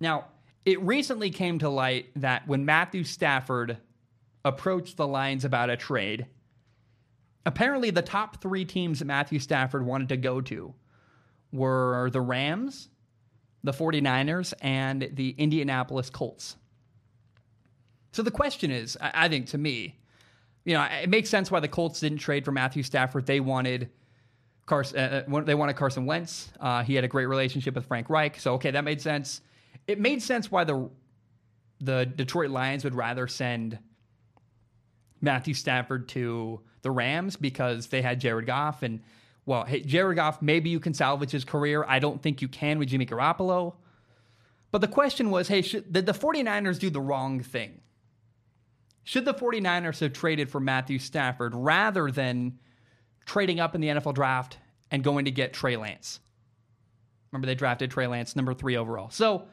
Now, 0.00 0.26
it 0.64 0.80
recently 0.80 1.28
came 1.30 1.58
to 1.58 1.68
light 1.68 2.06
that 2.16 2.46
when 2.48 2.64
Matthew 2.64 3.04
Stafford 3.04 3.76
approached 4.44 4.96
the 4.96 5.06
Lions 5.06 5.44
about 5.44 5.70
a 5.70 5.76
trade, 5.76 6.26
apparently 7.46 7.90
the 7.90 8.02
top 8.02 8.40
three 8.40 8.64
teams 8.64 8.98
that 8.98 9.06
Matthew 9.06 9.38
Stafford 9.38 9.84
wanted 9.84 10.08
to 10.10 10.16
go 10.16 10.40
to 10.42 10.74
were 11.52 12.10
the 12.12 12.20
Rams, 12.20 12.88
the 13.62 13.72
49ers, 13.72 14.52
and 14.60 15.08
the 15.12 15.30
Indianapolis 15.30 16.10
Colts. 16.10 16.56
So 18.12 18.22
the 18.22 18.30
question 18.30 18.70
is, 18.70 18.96
I 19.00 19.28
think 19.28 19.46
to 19.48 19.58
me, 19.58 19.98
you 20.64 20.74
know, 20.74 20.82
it 20.82 21.08
makes 21.08 21.28
sense 21.28 21.50
why 21.50 21.60
the 21.60 21.68
Colts 21.68 22.00
didn't 22.00 22.18
trade 22.18 22.44
for 22.44 22.52
Matthew 22.52 22.82
Stafford. 22.82 23.26
They 23.26 23.40
wanted 23.40 23.90
Carson. 24.66 24.98
Uh, 24.98 25.24
uh 25.30 25.40
they 25.40 25.54
wanted 25.54 25.76
Carson 25.76 26.06
Wentz. 26.06 26.50
Uh, 26.58 26.82
he 26.82 26.94
had 26.94 27.04
a 27.04 27.08
great 27.08 27.26
relationship 27.26 27.74
with 27.74 27.86
Frank 27.86 28.08
Reich, 28.08 28.38
so 28.40 28.54
okay, 28.54 28.70
that 28.70 28.84
made 28.84 29.00
sense. 29.00 29.42
It 29.86 30.00
made 30.00 30.22
sense 30.22 30.50
why 30.50 30.64
the 30.64 30.88
the 31.80 32.06
Detroit 32.06 32.50
Lions 32.50 32.84
would 32.84 32.94
rather 32.94 33.26
send 33.26 33.78
Matthew 35.24 35.54
Stafford 35.54 36.08
to 36.10 36.60
the 36.82 36.90
Rams 36.90 37.36
because 37.36 37.88
they 37.88 38.02
had 38.02 38.20
Jared 38.20 38.46
Goff 38.46 38.82
and 38.82 39.00
well, 39.46 39.64
hey, 39.64 39.80
Jared 39.80 40.16
Goff, 40.16 40.40
maybe 40.40 40.70
you 40.70 40.80
can 40.80 40.94
salvage 40.94 41.30
his 41.30 41.44
career. 41.44 41.84
I 41.86 41.98
don't 41.98 42.22
think 42.22 42.40
you 42.40 42.48
can 42.48 42.78
with 42.78 42.88
Jimmy 42.88 43.06
Garoppolo. 43.06 43.74
But 44.70 44.80
the 44.80 44.88
question 44.88 45.30
was, 45.30 45.48
hey, 45.48 45.62
should, 45.62 45.92
did 45.92 46.06
the 46.06 46.12
49ers 46.12 46.78
do 46.78 46.90
the 46.90 47.00
wrong 47.00 47.40
thing? 47.40 47.80
Should 49.04 49.26
the 49.26 49.34
49ers 49.34 50.00
have 50.00 50.14
traded 50.14 50.50
for 50.50 50.60
Matthew 50.60 50.98
Stafford 50.98 51.54
rather 51.54 52.10
than 52.10 52.58
trading 53.26 53.60
up 53.60 53.74
in 53.74 53.80
the 53.80 53.88
NFL 53.88 54.14
draft 54.14 54.58
and 54.90 55.04
going 55.04 55.26
to 55.26 55.30
get 55.30 55.52
Trey 55.52 55.76
Lance? 55.76 56.20
Remember, 57.30 57.46
they 57.46 57.54
drafted 57.54 57.90
Trey 57.90 58.06
Lance, 58.06 58.34
number 58.34 58.54
three 58.54 58.76
overall. 58.76 59.10
So, 59.10 59.46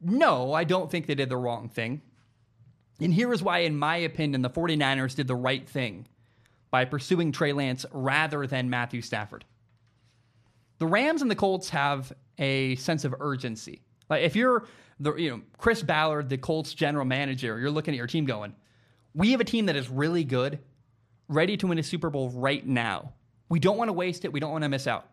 no, 0.00 0.52
I 0.52 0.64
don't 0.64 0.90
think 0.90 1.06
they 1.06 1.14
did 1.14 1.28
the 1.28 1.36
wrong 1.36 1.68
thing. 1.68 2.02
And 3.00 3.12
here 3.12 3.32
is 3.32 3.42
why, 3.42 3.60
in 3.60 3.76
my 3.76 3.96
opinion, 3.96 4.42
the 4.42 4.50
49ers 4.50 5.14
did 5.14 5.26
the 5.26 5.34
right 5.34 5.68
thing 5.68 6.06
by 6.70 6.84
pursuing 6.84 7.32
Trey 7.32 7.52
Lance 7.52 7.84
rather 7.92 8.46
than 8.46 8.70
Matthew 8.70 9.02
Stafford. 9.02 9.44
The 10.78 10.86
Rams 10.86 11.22
and 11.22 11.30
the 11.30 11.36
Colts 11.36 11.70
have 11.70 12.12
a 12.38 12.76
sense 12.76 13.04
of 13.04 13.14
urgency. 13.20 13.82
Like 14.08 14.22
if 14.22 14.36
you're 14.36 14.66
the 15.00 15.14
you 15.14 15.30
know 15.30 15.40
Chris 15.58 15.82
Ballard, 15.82 16.28
the 16.28 16.38
Colts 16.38 16.74
general 16.74 17.04
manager, 17.04 17.58
you're 17.58 17.70
looking 17.70 17.94
at 17.94 17.98
your 17.98 18.06
team 18.06 18.24
going, 18.24 18.54
we 19.14 19.30
have 19.32 19.40
a 19.40 19.44
team 19.44 19.66
that 19.66 19.76
is 19.76 19.88
really 19.88 20.24
good, 20.24 20.58
ready 21.28 21.56
to 21.56 21.66
win 21.66 21.78
a 21.78 21.82
Super 21.82 22.10
Bowl 22.10 22.30
right 22.30 22.66
now. 22.66 23.12
We 23.48 23.58
don't 23.58 23.78
want 23.78 23.88
to 23.88 23.92
waste 23.92 24.24
it. 24.24 24.32
We 24.32 24.40
don't 24.40 24.52
want 24.52 24.64
to 24.64 24.68
miss 24.68 24.86
out. 24.86 25.08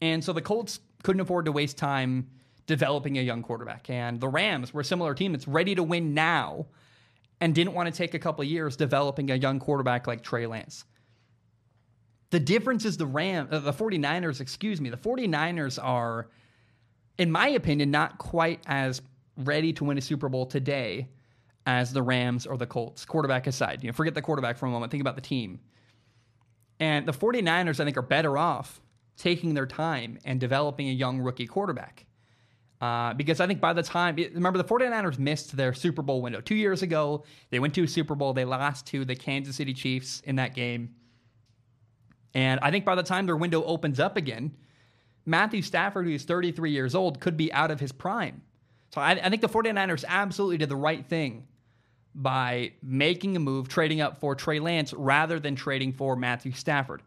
And 0.00 0.22
so 0.22 0.32
the 0.32 0.42
Colts 0.42 0.80
couldn't 1.02 1.20
afford 1.20 1.44
to 1.44 1.52
waste 1.52 1.76
time 1.76 2.28
developing 2.68 3.18
a 3.18 3.22
young 3.22 3.42
quarterback. 3.42 3.90
And 3.90 4.20
the 4.20 4.28
Rams 4.28 4.72
were 4.72 4.82
a 4.82 4.84
similar 4.84 5.14
team 5.14 5.32
that's 5.32 5.48
ready 5.48 5.74
to 5.74 5.82
win 5.82 6.14
now 6.14 6.66
and 7.40 7.54
didn't 7.54 7.72
want 7.72 7.92
to 7.92 7.96
take 7.96 8.14
a 8.14 8.18
couple 8.18 8.44
years 8.44 8.76
developing 8.76 9.30
a 9.30 9.34
young 9.34 9.58
quarterback 9.58 10.06
like 10.06 10.22
Trey 10.22 10.46
Lance. 10.46 10.84
The 12.30 12.38
difference 12.38 12.84
is 12.84 12.98
the 12.98 13.06
Ram, 13.06 13.48
uh, 13.50 13.60
the 13.60 13.72
49ers, 13.72 14.40
excuse 14.40 14.82
me, 14.82 14.90
the 14.90 14.98
49ers 14.98 15.82
are, 15.82 16.28
in 17.16 17.32
my 17.32 17.48
opinion, 17.48 17.90
not 17.90 18.18
quite 18.18 18.60
as 18.66 19.00
ready 19.38 19.72
to 19.72 19.84
win 19.84 19.96
a 19.96 20.02
Super 20.02 20.28
Bowl 20.28 20.44
today 20.44 21.08
as 21.64 21.92
the 21.92 22.02
Rams 22.02 22.46
or 22.46 22.58
the 22.58 22.66
Colts, 22.66 23.06
quarterback 23.06 23.46
aside. 23.46 23.82
You 23.82 23.88
know, 23.88 23.94
forget 23.94 24.14
the 24.14 24.20
quarterback 24.20 24.58
for 24.58 24.66
a 24.66 24.70
moment, 24.70 24.90
think 24.92 25.00
about 25.00 25.16
the 25.16 25.22
team. 25.22 25.60
And 26.80 27.06
the 27.06 27.12
49ers, 27.12 27.80
I 27.80 27.84
think, 27.84 27.96
are 27.96 28.02
better 28.02 28.36
off 28.36 28.82
taking 29.16 29.54
their 29.54 29.66
time 29.66 30.18
and 30.24 30.38
developing 30.38 30.88
a 30.90 30.92
young 30.92 31.20
rookie 31.20 31.46
quarterback. 31.46 32.04
Uh, 32.80 33.12
because 33.14 33.40
I 33.40 33.46
think 33.46 33.60
by 33.60 33.72
the 33.72 33.82
time, 33.82 34.14
remember, 34.16 34.56
the 34.56 34.64
49ers 34.64 35.18
missed 35.18 35.56
their 35.56 35.74
Super 35.74 36.02
Bowl 36.02 36.22
window. 36.22 36.40
Two 36.40 36.54
years 36.54 36.82
ago, 36.82 37.24
they 37.50 37.58
went 37.58 37.74
to 37.74 37.82
a 37.82 37.88
Super 37.88 38.14
Bowl. 38.14 38.32
They 38.32 38.44
lost 38.44 38.86
to 38.88 39.04
the 39.04 39.16
Kansas 39.16 39.56
City 39.56 39.74
Chiefs 39.74 40.20
in 40.24 40.36
that 40.36 40.54
game. 40.54 40.94
And 42.34 42.60
I 42.62 42.70
think 42.70 42.84
by 42.84 42.94
the 42.94 43.02
time 43.02 43.26
their 43.26 43.36
window 43.36 43.64
opens 43.64 43.98
up 43.98 44.16
again, 44.16 44.52
Matthew 45.26 45.60
Stafford, 45.60 46.06
who's 46.06 46.24
33 46.24 46.70
years 46.70 46.94
old, 46.94 47.20
could 47.20 47.36
be 47.36 47.52
out 47.52 47.70
of 47.70 47.80
his 47.80 47.90
prime. 47.90 48.42
So 48.94 49.00
I, 49.00 49.12
I 49.12 49.28
think 49.28 49.42
the 49.42 49.48
49ers 49.48 50.04
absolutely 50.06 50.58
did 50.58 50.68
the 50.68 50.76
right 50.76 51.04
thing 51.04 51.48
by 52.14 52.72
making 52.82 53.36
a 53.36 53.40
move, 53.40 53.68
trading 53.68 54.00
up 54.00 54.18
for 54.20 54.34
Trey 54.34 54.60
Lance 54.60 54.92
rather 54.92 55.38
than 55.38 55.56
trading 55.56 55.92
for 55.92 56.16
Matthew 56.16 56.52
Stafford. 56.52 57.02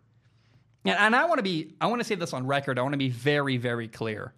And, 0.86 0.97
and 0.97 1.15
I 1.15 1.26
want 1.26 1.39
to 1.39 1.43
be, 1.43 1.76
I 1.80 1.88
want 1.88 2.01
to 2.01 2.03
say 2.03 2.15
this 2.15 2.34
on 2.34 2.45
record. 2.45 2.78
I 2.78 2.82
want 2.82 2.93
to 2.93 2.97
be 2.97 3.09
very, 3.09 3.57
very 3.57 3.88
clear. 3.88 4.34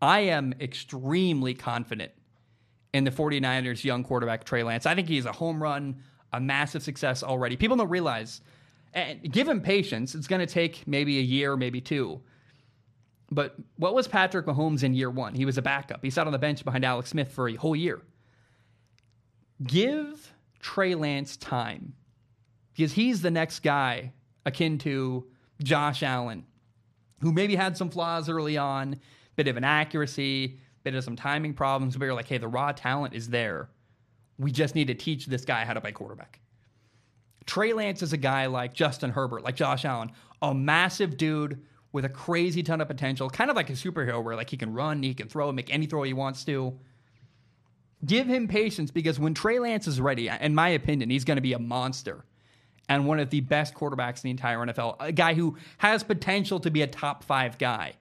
I 0.00 0.20
am 0.20 0.54
extremely 0.60 1.54
confident 1.54 2.12
in 2.92 3.04
the 3.04 3.10
49ers 3.10 3.84
young 3.84 4.04
quarterback, 4.04 4.44
Trey 4.44 4.62
Lance. 4.62 4.86
I 4.86 4.94
think 4.94 5.08
he's 5.08 5.26
a 5.26 5.32
home 5.32 5.62
run, 5.62 6.02
a 6.32 6.40
massive 6.40 6.82
success 6.82 7.22
already. 7.22 7.56
People 7.56 7.76
don't 7.76 7.88
realize, 7.88 8.40
and 8.94 9.22
give 9.30 9.48
him 9.48 9.60
patience. 9.60 10.14
It's 10.14 10.26
going 10.26 10.40
to 10.40 10.52
take 10.52 10.86
maybe 10.86 11.18
a 11.18 11.22
year, 11.22 11.56
maybe 11.56 11.80
two. 11.80 12.20
But 13.30 13.56
what 13.76 13.94
was 13.94 14.06
Patrick 14.06 14.46
Mahomes 14.46 14.82
in 14.82 14.94
year 14.94 15.10
one? 15.10 15.34
He 15.34 15.44
was 15.44 15.58
a 15.58 15.62
backup. 15.62 16.02
He 16.02 16.10
sat 16.10 16.26
on 16.26 16.32
the 16.32 16.38
bench 16.38 16.64
behind 16.64 16.84
Alex 16.84 17.10
Smith 17.10 17.32
for 17.32 17.48
a 17.48 17.54
whole 17.54 17.74
year. 17.74 18.00
Give 19.62 20.32
Trey 20.60 20.94
Lance 20.94 21.36
time 21.36 21.94
because 22.74 22.92
he's 22.92 23.22
the 23.22 23.30
next 23.30 23.60
guy 23.60 24.12
akin 24.44 24.78
to 24.78 25.26
Josh 25.62 26.02
Allen, 26.02 26.44
who 27.20 27.32
maybe 27.32 27.56
had 27.56 27.76
some 27.76 27.90
flaws 27.90 28.28
early 28.28 28.56
on, 28.56 29.00
bit 29.36 29.48
of 29.48 29.56
inaccuracy, 29.56 30.58
bit 30.82 30.94
of 30.94 31.04
some 31.04 31.16
timing 31.16 31.54
problems, 31.54 31.96
but 31.96 32.04
you're 32.04 32.14
like, 32.14 32.28
hey, 32.28 32.38
the 32.38 32.48
raw 32.48 32.72
talent 32.72 33.14
is 33.14 33.28
there. 33.28 33.68
We 34.38 34.50
just 34.50 34.74
need 34.74 34.88
to 34.88 34.94
teach 34.94 35.26
this 35.26 35.44
guy 35.44 35.64
how 35.64 35.74
to 35.74 35.80
play 35.80 35.92
quarterback. 35.92 36.40
Trey 37.46 37.72
Lance 37.72 38.02
is 38.02 38.12
a 38.12 38.16
guy 38.16 38.46
like 38.46 38.74
Justin 38.74 39.10
Herbert, 39.10 39.44
like 39.44 39.56
Josh 39.56 39.84
Allen, 39.84 40.10
a 40.42 40.52
massive 40.52 41.16
dude 41.16 41.62
with 41.92 42.04
a 42.04 42.08
crazy 42.08 42.62
ton 42.62 42.80
of 42.80 42.88
potential, 42.88 43.30
kind 43.30 43.50
of 43.50 43.56
like 43.56 43.70
a 43.70 43.74
superhero 43.74 44.22
where 44.22 44.36
like 44.36 44.50
he 44.50 44.56
can 44.56 44.72
run, 44.72 45.02
he 45.02 45.14
can 45.14 45.28
throw, 45.28 45.50
make 45.52 45.72
any 45.72 45.86
throw 45.86 46.02
he 46.02 46.12
wants 46.12 46.44
to 46.44 46.78
give 48.04 48.26
him 48.26 48.48
patience 48.48 48.90
because 48.90 49.18
when 49.18 49.32
Trey 49.34 49.58
Lance 49.58 49.86
is 49.86 50.00
ready, 50.00 50.28
in 50.28 50.54
my 50.54 50.68
opinion, 50.70 51.08
he's 51.08 51.24
going 51.24 51.36
to 51.36 51.42
be 51.42 51.52
a 51.52 51.58
monster 51.58 52.24
and 52.88 53.06
one 53.06 53.18
of 53.18 53.30
the 53.30 53.40
best 53.40 53.74
quarterbacks 53.74 54.16
in 54.16 54.22
the 54.24 54.30
entire 54.30 54.58
NFL, 54.58 54.96
a 55.00 55.12
guy 55.12 55.34
who 55.34 55.56
has 55.78 56.02
potential 56.02 56.60
to 56.60 56.70
be 56.70 56.82
a 56.82 56.86
top 56.86 57.24
five 57.24 57.58
guy. 57.58 57.94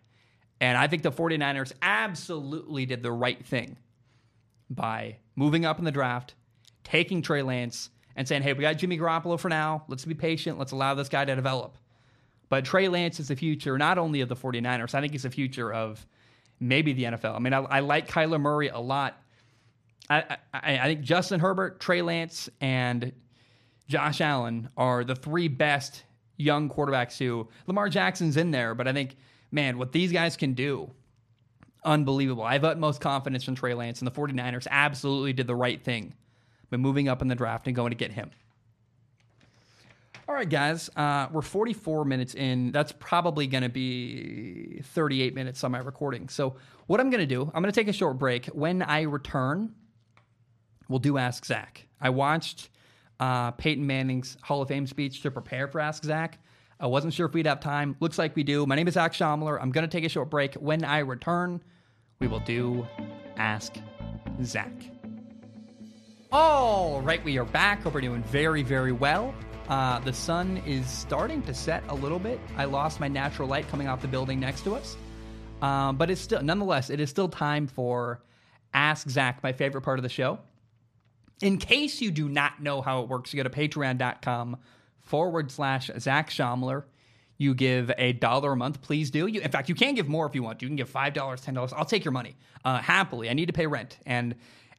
And 0.61 0.77
I 0.77 0.87
think 0.87 1.03
the 1.03 1.11
49ers 1.11 1.73
absolutely 1.81 2.85
did 2.85 3.03
the 3.03 3.11
right 3.11 3.43
thing 3.45 3.77
by 4.69 5.17
moving 5.35 5.65
up 5.65 5.79
in 5.79 5.85
the 5.85 5.91
draft, 5.91 6.33
taking 6.83 7.21
Trey 7.21 7.41
Lance, 7.41 7.89
and 8.15 8.27
saying, 8.27 8.41
hey, 8.41 8.53
we 8.53 8.61
got 8.61 8.77
Jimmy 8.77 8.97
Garoppolo 8.97 9.39
for 9.39 9.49
now. 9.49 9.83
Let's 9.87 10.05
be 10.05 10.13
patient. 10.13 10.57
Let's 10.57 10.71
allow 10.71 10.93
this 10.93 11.09
guy 11.09 11.25
to 11.25 11.35
develop. 11.35 11.77
But 12.47 12.63
Trey 12.63 12.87
Lance 12.87 13.19
is 13.19 13.27
the 13.27 13.35
future 13.35 13.77
not 13.77 13.97
only 13.97 14.21
of 14.21 14.29
the 14.29 14.35
49ers, 14.35 14.95
I 14.95 15.01
think 15.01 15.11
he's 15.11 15.23
the 15.23 15.29
future 15.29 15.73
of 15.73 16.05
maybe 16.59 16.93
the 16.93 17.03
NFL. 17.03 17.35
I 17.35 17.39
mean, 17.39 17.53
I, 17.53 17.59
I 17.59 17.79
like 17.81 18.07
Kyler 18.07 18.39
Murray 18.39 18.69
a 18.69 18.79
lot 18.79 19.21
I, 20.09 20.37
I, 20.53 20.79
I 20.79 20.83
think 20.83 21.01
Justin 21.01 21.39
Herbert, 21.39 21.79
Trey 21.79 22.01
Lance, 22.01 22.49
and 22.61 23.11
Josh 23.87 24.21
Allen 24.21 24.69
are 24.77 25.03
the 25.03 25.15
three 25.15 25.47
best 25.47 26.03
young 26.37 26.69
quarterbacks 26.69 27.17
who 27.17 27.47
Lamar 27.67 27.89
Jackson's 27.89 28.37
in 28.37 28.51
there, 28.51 28.75
but 28.75 28.87
I 28.87 28.93
think, 28.93 29.15
man, 29.51 29.77
what 29.77 29.91
these 29.91 30.11
guys 30.11 30.37
can 30.37 30.53
do 30.53 30.91
unbelievable. 31.85 32.43
I 32.43 32.53
have 32.53 32.63
utmost 32.65 32.99
confidence 32.99 33.47
in 33.47 33.55
Trey 33.55 33.73
Lance, 33.73 34.01
and 34.01 34.07
the 34.07 34.11
49ers 34.11 34.67
absolutely 34.69 35.33
did 35.33 35.47
the 35.47 35.55
right 35.55 35.81
thing 35.81 36.13
by 36.69 36.77
moving 36.77 37.07
up 37.07 37.21
in 37.21 37.27
the 37.27 37.35
draft 37.35 37.67
and 37.67 37.75
going 37.75 37.91
to 37.91 37.95
get 37.95 38.11
him. 38.11 38.31
All 40.27 40.33
right, 40.33 40.49
guys, 40.49 40.89
uh, 40.95 41.27
we're 41.31 41.43
44 41.43 42.03
minutes 42.03 42.33
in. 42.33 42.71
That's 42.71 42.91
probably 42.91 43.45
going 43.45 43.61
to 43.61 43.69
be 43.69 44.81
38 44.83 45.35
minutes 45.35 45.63
on 45.63 45.71
my 45.71 45.77
recording. 45.77 46.29
So, 46.29 46.55
what 46.87 46.99
I'm 46.99 47.11
going 47.11 47.21
to 47.21 47.27
do, 47.27 47.43
I'm 47.53 47.61
going 47.61 47.71
to 47.71 47.79
take 47.79 47.87
a 47.87 47.93
short 47.93 48.17
break. 48.17 48.47
When 48.47 48.81
I 48.81 49.03
return, 49.03 49.75
we'll 50.89 50.99
do 50.99 51.19
Ask 51.19 51.45
Zac. 51.45 51.85
I 52.01 52.09
watched 52.09 52.69
uh, 53.19 53.51
Peyton 53.51 53.85
Manning's 53.85 54.35
Hall 54.41 54.63
of 54.63 54.67
Fame 54.67 54.87
speech 54.87 55.21
to 55.21 55.31
prepare 55.31 55.67
for 55.67 55.79
Ask 55.79 56.03
Zac. 56.03 56.39
I 56.79 56.87
wasn't 56.87 57.13
sure 57.13 57.25
if 57.25 57.33
we'd 57.33 57.45
have 57.45 57.61
time. 57.61 57.95
Looks 57.99 58.17
like 58.17 58.35
we 58.35 58.43
do. 58.43 58.65
My 58.65 58.75
name 58.75 58.87
is 58.87 58.95
Zac 58.95 59.13
Schomler. 59.13 59.57
I'm 59.61 59.71
going 59.71 59.87
to 59.87 59.91
take 59.91 60.03
a 60.03 60.09
short 60.09 60.29
break. 60.29 60.55
When 60.55 60.83
I 60.83 60.99
return, 60.99 61.61
we 62.19 62.27
will 62.27 62.41
do 62.41 62.85
Ask 63.37 63.75
Zac. 64.43 64.71
All 66.31 67.01
right, 67.01 67.23
we 67.23 67.37
are 67.37 67.45
back. 67.45 67.83
Hope 67.83 67.93
we're 67.93 68.01
doing 68.01 68.23
very, 68.23 68.61
very 68.61 68.91
well. 68.91 69.33
Uh, 69.69 69.99
the 69.99 70.11
sun 70.11 70.57
is 70.65 70.85
starting 70.85 71.41
to 71.43 71.53
set 71.53 71.81
a 71.87 71.95
little 71.95 72.19
bit. 72.19 72.39
I 72.57 72.65
lost 72.65 72.99
my 72.99 73.07
natural 73.07 73.47
light 73.47 73.69
coming 73.69 73.87
off 73.87 74.01
the 74.01 74.07
building 74.09 74.39
next 74.39 74.63
to 74.65 74.75
us. 74.75 74.97
Um, 75.61 75.95
but 75.95 76.11
it's 76.11 76.19
still, 76.19 76.41
nonetheless, 76.43 76.89
it 76.89 76.99
is 76.99 77.09
still 77.09 77.29
time 77.29 77.67
for 77.67 78.21
Ask 78.73 79.09
Zac, 79.09 79.41
my 79.41 79.53
favorite 79.53 79.81
part 79.81 79.97
of 79.97 80.03
the 80.03 80.09
show. 80.09 80.39
In 81.41 81.57
case 81.57 82.01
you 82.01 82.11
do 82.11 82.27
not 82.27 82.61
know 82.61 82.81
how 82.81 83.01
it 83.01 83.07
works, 83.07 83.33
you 83.33 83.41
go 83.41 83.49
to 83.49 83.55
patreon.com 83.55 84.57
forward 85.05 85.51
slash 85.51 85.89
Zac 85.99 86.29
Schomler. 86.29 86.83
You 87.37 87.53
give 87.53 87.91
a 87.97 88.13
dollar 88.13 88.53
a 88.53 88.55
month, 88.55 88.81
please 88.81 89.11
do. 89.11 89.27
You, 89.27 89.41
in 89.41 89.51
fact, 89.51 89.67
you 89.69 89.75
can 89.75 89.93
give 89.93 90.07
more 90.07 90.25
if 90.25 90.35
you 90.35 90.43
want. 90.43 90.61
You 90.61 90.67
can 90.67 90.77
give 90.77 90.91
$5, 90.91 91.13
$10. 91.13 91.73
I'll 91.75 91.85
take 91.85 92.05
your 92.05 92.13
money 92.13 92.35
uh, 92.63 92.79
happily. 92.79 93.29
I 93.29 93.33
need 93.33 93.47
to 93.47 93.53
pay 93.53 93.67
rent. 93.67 93.99
And 94.05 94.35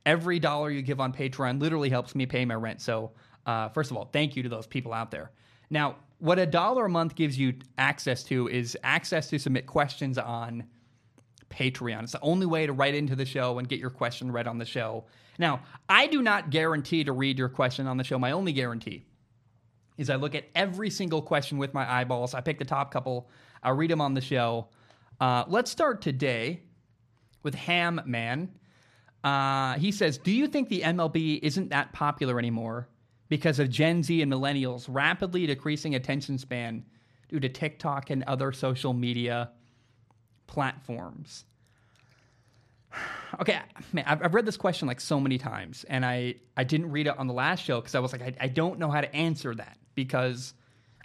every 0.07 0.39
dollar 0.39 0.71
you 0.71 0.83
give 0.83 1.01
on 1.01 1.13
Patreon 1.13 1.61
literally 1.61 1.91
helps 1.91 2.15
me 2.15 2.25
pay 2.25 2.45
my 2.45 2.55
rent. 2.55 2.81
So, 2.81 3.13
uh, 3.45 3.69
first 3.69 3.91
of 3.91 3.97
all, 3.97 4.07
thank 4.07 4.37
you 4.37 4.43
to 4.43 4.49
those 4.49 4.67
people 4.67 4.93
out 4.93 5.11
there. 5.11 5.31
Now, 5.69 5.97
what 6.19 6.39
a 6.39 6.47
dollar 6.47 6.87
a 6.87 6.89
month 6.89 7.15
gives 7.15 7.39
you 7.39 7.55
access 7.77 8.25
to 8.25 8.49
is 8.49 8.77
access 8.83 9.29
to 9.31 9.39
submit 9.39 9.67
questions 9.67 10.17
on 10.17 10.65
Patreon. 11.51 12.05
It's 12.05 12.13
the 12.13 12.21
only 12.21 12.47
way 12.47 12.67
to 12.67 12.73
write 12.73 12.95
into 12.95 13.15
the 13.15 13.27
show 13.27 13.59
and 13.59 13.69
get 13.69 13.79
your 13.79 13.91
question 13.91 14.33
read 14.33 14.47
on 14.47 14.59
the 14.59 14.65
show. 14.65 15.05
Now, 15.39 15.61
I 15.89 16.07
do 16.07 16.23
not 16.23 16.51
guarantee 16.51 17.05
to 17.05 17.13
read 17.13 17.39
your 17.39 17.51
question 17.51 17.87
on 17.87 17.99
the 17.99 18.05
show. 18.05 18.19
My 18.19 18.33
only 18.33 18.53
guarantee 18.53 19.05
is 19.97 20.11
I 20.11 20.17
look 20.17 20.35
at 20.35 20.45
every 20.55 20.91
single 20.91 21.23
question 21.23 21.59
with 21.59 21.73
my 21.75 21.91
eyeballs. 21.91 22.35
I 22.35 22.41
pick 22.41 22.59
the 22.59 22.65
top 22.65 22.91
couple, 22.91 23.29
I 23.63 23.71
read 23.71 23.91
them 23.91 24.01
on 24.01 24.15
the 24.15 24.21
show. 24.21 24.69
Uh, 25.21 25.45
let's 25.49 25.71
start 25.71 26.03
today 26.03 26.61
with 27.43 27.55
Ham 27.55 28.01
Man. 28.05 28.51
Uh, 29.25 29.75
he 29.75 29.91
says, 29.91 30.19
Do 30.19 30.31
you 30.31 30.47
think 30.47 30.69
the 30.69 30.83
MLB 30.83 31.41
isn't 31.43 31.71
that 31.71 31.93
popular 31.93 32.39
anymore 32.39 32.89
because 33.29 33.59
of 33.59 33.71
Gen 33.71 34.03
Z 34.03 34.21
and 34.21 34.31
millennials 34.31 34.87
rapidly 34.89 35.47
decreasing 35.47 35.95
attention 35.95 36.39
span 36.39 36.85
due 37.29 37.41
to 37.41 37.49
TikTok 37.49 38.11
and 38.11 38.23
other 38.25 38.53
social 38.53 38.93
media 38.93 39.51
platforms? 40.47 41.45
Okay, 43.41 43.59
man, 43.93 44.05
I've, 44.07 44.23
I've 44.23 44.35
read 44.35 44.47
this 44.47 44.57
question 44.57 44.89
like 44.89 45.01
so 45.01 45.21
many 45.21 45.37
times, 45.37 45.85
and 45.91 46.07
I, 46.07 46.37
I 46.57 46.65
didn't 46.65 46.91
read 46.91 47.09
it 47.09 47.19
on 47.19 47.27
the 47.27 47.35
last 47.35 47.63
show 47.63 47.81
because 47.81 47.95
I 47.95 47.99
was 47.99 48.13
like, 48.13 48.23
I, 48.23 48.35
I 48.41 48.49
don't 48.49 48.79
know 48.79 48.89
how 48.91 49.03
to 49.03 49.15
answer 49.15 49.55
that 49.57 49.77
because, 49.97 50.55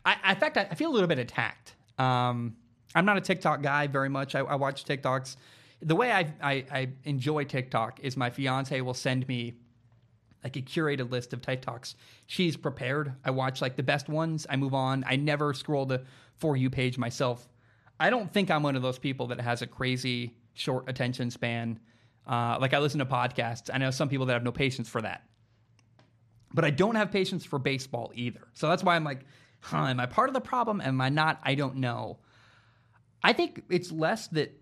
I, 0.06 0.32
in 0.32 0.36
fact, 0.36 0.58
I, 0.58 0.76
feel 0.76 0.92
a 0.92 0.94
little 0.94 1.08
bit 1.08 1.18
attacked. 1.18 1.74
Um, 1.98 2.56
I'm 2.94 3.06
not 3.06 3.18
a 3.18 3.22
TikTok 3.22 3.64
guy 3.64 3.88
very 3.88 4.10
much. 4.10 4.36
I, 4.36 4.42
I 4.42 4.56
watch 4.56 4.86
TikToks. 4.86 5.38
The 5.82 5.96
way 5.96 6.12
I, 6.12 6.32
I, 6.44 6.66
I 6.72 6.90
enjoy 7.06 7.46
TikTok 7.46 8.00
is 8.02 8.16
my 8.16 8.30
fiance 8.30 8.80
will 8.82 8.94
send 8.94 9.28
me 9.28 9.56
like 10.44 10.56
a 10.56 10.62
curated 10.62 11.12
list 11.12 11.34
of 11.34 11.42
TikToks. 11.42 11.96
She's 12.28 12.56
prepared. 12.56 13.14
I 13.26 13.32
watch 13.32 13.62
like 13.62 13.76
the 13.76 13.84
best 13.84 14.10
ones. 14.10 14.46
I 14.50 14.56
move 14.58 14.74
on. 14.74 15.04
I 15.08 15.16
never 15.16 15.54
scroll 15.54 15.86
the 15.86 16.04
for 16.38 16.58
you 16.58 16.70
page 16.70 16.98
myself. 16.98 17.48
I 18.00 18.10
don't 18.10 18.32
think 18.32 18.50
I'm 18.50 18.64
one 18.64 18.76
of 18.76 18.82
those 18.82 18.98
people 18.98 19.28
that 19.28 19.40
has 19.40 19.62
a 19.62 19.68
crazy 19.68 20.36
short 20.54 20.90
attention 20.90 21.30
span. 21.30 21.80
Uh, 22.26 22.58
like 22.60 22.74
I 22.74 22.80
listen 22.80 23.00
to 23.00 23.06
podcasts. 23.06 23.70
I 23.74 23.78
know 23.78 23.92
some 23.92 24.10
people 24.10 24.26
that 24.28 24.34
have 24.34 24.44
no 24.44 24.52
patience 24.52 24.90
for 24.90 25.02
that, 25.02 25.24
but 26.54 26.66
I 26.66 26.70
don't 26.70 26.96
have 26.96 27.12
patience 27.12 27.46
for 27.46 27.60
baseball 27.60 28.12
either. 28.16 28.48
So 28.54 28.68
that's 28.68 28.84
why 28.84 28.96
I'm 28.96 29.04
like, 29.04 29.26
huh, 29.62 29.88
am 29.88 30.00
I 30.00 30.06
part 30.06 30.30
of 30.30 30.34
the 30.34 30.42
problem? 30.42 30.82
Am 30.82 31.00
I 31.02 31.10
not? 31.10 31.40
I 31.44 31.56
don't 31.56 31.78
know. 31.78 32.20
I 33.24 33.34
think 33.34 33.64
it's 33.70 33.92
less 33.92 34.28
that 34.30 34.58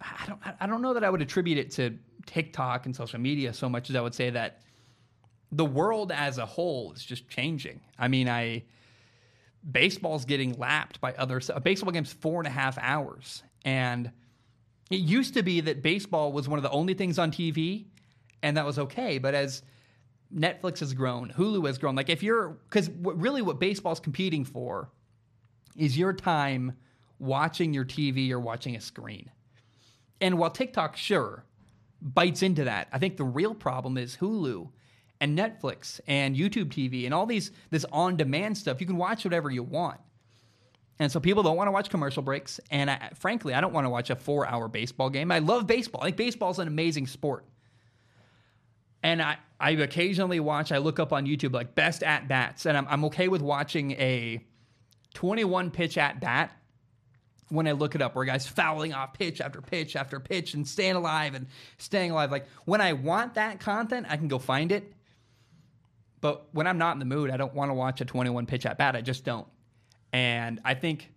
I 0.00 0.26
don't 0.26 0.40
I 0.60 0.66
don't 0.66 0.82
know 0.82 0.94
that 0.94 1.04
I 1.04 1.10
would 1.10 1.22
attribute 1.22 1.58
it 1.58 1.70
to 1.72 1.98
TikTok 2.26 2.86
and 2.86 2.94
social 2.94 3.20
media 3.20 3.52
so 3.52 3.68
much 3.68 3.90
as 3.90 3.96
I 3.96 4.00
would 4.00 4.14
say 4.14 4.30
that 4.30 4.62
the 5.52 5.64
world 5.64 6.10
as 6.12 6.38
a 6.38 6.46
whole 6.46 6.92
is 6.92 7.04
just 7.04 7.28
changing. 7.28 7.80
I 7.98 8.08
mean, 8.08 8.28
I 8.28 8.64
baseball's 9.70 10.24
getting 10.24 10.52
lapped 10.54 11.00
by 11.00 11.12
other 11.14 11.40
A 11.48 11.60
baseball 11.60 11.92
game's 11.92 12.12
four 12.12 12.40
and 12.40 12.46
a 12.46 12.50
half 12.50 12.76
hours, 12.78 13.42
and 13.64 14.10
it 14.90 15.00
used 15.00 15.34
to 15.34 15.42
be 15.42 15.60
that 15.62 15.82
baseball 15.82 16.32
was 16.32 16.48
one 16.48 16.58
of 16.58 16.62
the 16.62 16.70
only 16.70 16.94
things 16.94 17.18
on 17.18 17.30
TV, 17.30 17.86
and 18.42 18.56
that 18.56 18.66
was 18.66 18.78
okay. 18.78 19.18
But 19.18 19.34
as 19.34 19.62
Netflix 20.34 20.80
has 20.80 20.92
grown, 20.92 21.32
Hulu 21.36 21.66
has 21.66 21.78
grown. 21.78 21.94
Like 21.94 22.10
if 22.10 22.22
you're 22.22 22.58
because 22.68 22.90
really 23.00 23.42
what 23.42 23.60
baseball's 23.60 24.00
competing 24.00 24.44
for 24.44 24.90
is 25.76 25.96
your 25.96 26.12
time 26.12 26.76
watching 27.18 27.72
your 27.72 27.84
TV 27.84 28.30
or 28.30 28.40
watching 28.40 28.76
a 28.76 28.80
screen. 28.80 29.30
And 30.20 30.38
while 30.38 30.50
TikTok, 30.50 30.96
sure, 30.96 31.44
bites 32.00 32.42
into 32.42 32.64
that, 32.64 32.88
I 32.92 32.98
think 32.98 33.16
the 33.16 33.24
real 33.24 33.54
problem 33.54 33.96
is 33.98 34.16
Hulu 34.16 34.68
and 35.20 35.38
Netflix 35.38 36.00
and 36.06 36.36
YouTube 36.36 36.66
TV 36.66 37.04
and 37.04 37.14
all 37.14 37.26
these 37.26 37.52
this 37.70 37.84
on-demand 37.92 38.58
stuff. 38.58 38.80
You 38.80 38.86
can 38.86 38.96
watch 38.96 39.24
whatever 39.24 39.50
you 39.50 39.62
want. 39.62 40.00
And 40.98 41.10
so 41.10 41.18
people 41.18 41.42
don't 41.42 41.56
want 41.56 41.66
to 41.66 41.72
watch 41.72 41.90
commercial 41.90 42.22
breaks. 42.22 42.60
And 42.70 42.90
I, 42.90 43.10
frankly, 43.14 43.52
I 43.52 43.60
don't 43.60 43.72
want 43.72 43.84
to 43.84 43.90
watch 43.90 44.10
a 44.10 44.16
four 44.16 44.46
hour 44.46 44.68
baseball 44.68 45.10
game. 45.10 45.32
I 45.32 45.40
love 45.40 45.66
baseball. 45.66 46.02
I 46.02 46.06
think 46.06 46.16
baseball 46.16 46.50
is 46.50 46.58
an 46.58 46.68
amazing 46.68 47.06
sport. 47.06 47.44
And 49.04 49.20
I, 49.20 49.36
I 49.60 49.72
occasionally 49.72 50.40
watch, 50.40 50.72
I 50.72 50.78
look 50.78 50.98
up 50.98 51.12
on 51.12 51.26
YouTube 51.26 51.52
like 51.52 51.74
best 51.74 52.02
at 52.02 52.26
bats. 52.26 52.64
And 52.64 52.76
I'm, 52.76 52.86
I'm 52.88 53.04
okay 53.04 53.28
with 53.28 53.42
watching 53.42 53.92
a 53.92 54.42
21 55.12 55.70
pitch 55.70 55.98
at 55.98 56.20
bat 56.20 56.50
when 57.50 57.68
I 57.68 57.72
look 57.72 57.94
it 57.94 58.00
up, 58.00 58.16
where 58.16 58.24
guys 58.24 58.46
fouling 58.46 58.94
off 58.94 59.12
pitch 59.12 59.42
after 59.42 59.60
pitch 59.60 59.94
after 59.94 60.18
pitch 60.18 60.54
and 60.54 60.66
staying 60.66 60.96
alive 60.96 61.34
and 61.34 61.46
staying 61.76 62.12
alive. 62.12 62.32
Like 62.32 62.46
when 62.64 62.80
I 62.80 62.94
want 62.94 63.34
that 63.34 63.60
content, 63.60 64.06
I 64.08 64.16
can 64.16 64.26
go 64.26 64.38
find 64.38 64.72
it. 64.72 64.90
But 66.22 66.46
when 66.52 66.66
I'm 66.66 66.78
not 66.78 66.94
in 66.94 66.98
the 66.98 67.04
mood, 67.04 67.30
I 67.30 67.36
don't 67.36 67.54
want 67.54 67.68
to 67.68 67.74
watch 67.74 68.00
a 68.00 68.06
21 68.06 68.46
pitch 68.46 68.64
at 68.64 68.78
bat. 68.78 68.96
I 68.96 69.02
just 69.02 69.22
don't. 69.22 69.46
And 70.14 70.62
I 70.64 70.72
think, 70.72 71.12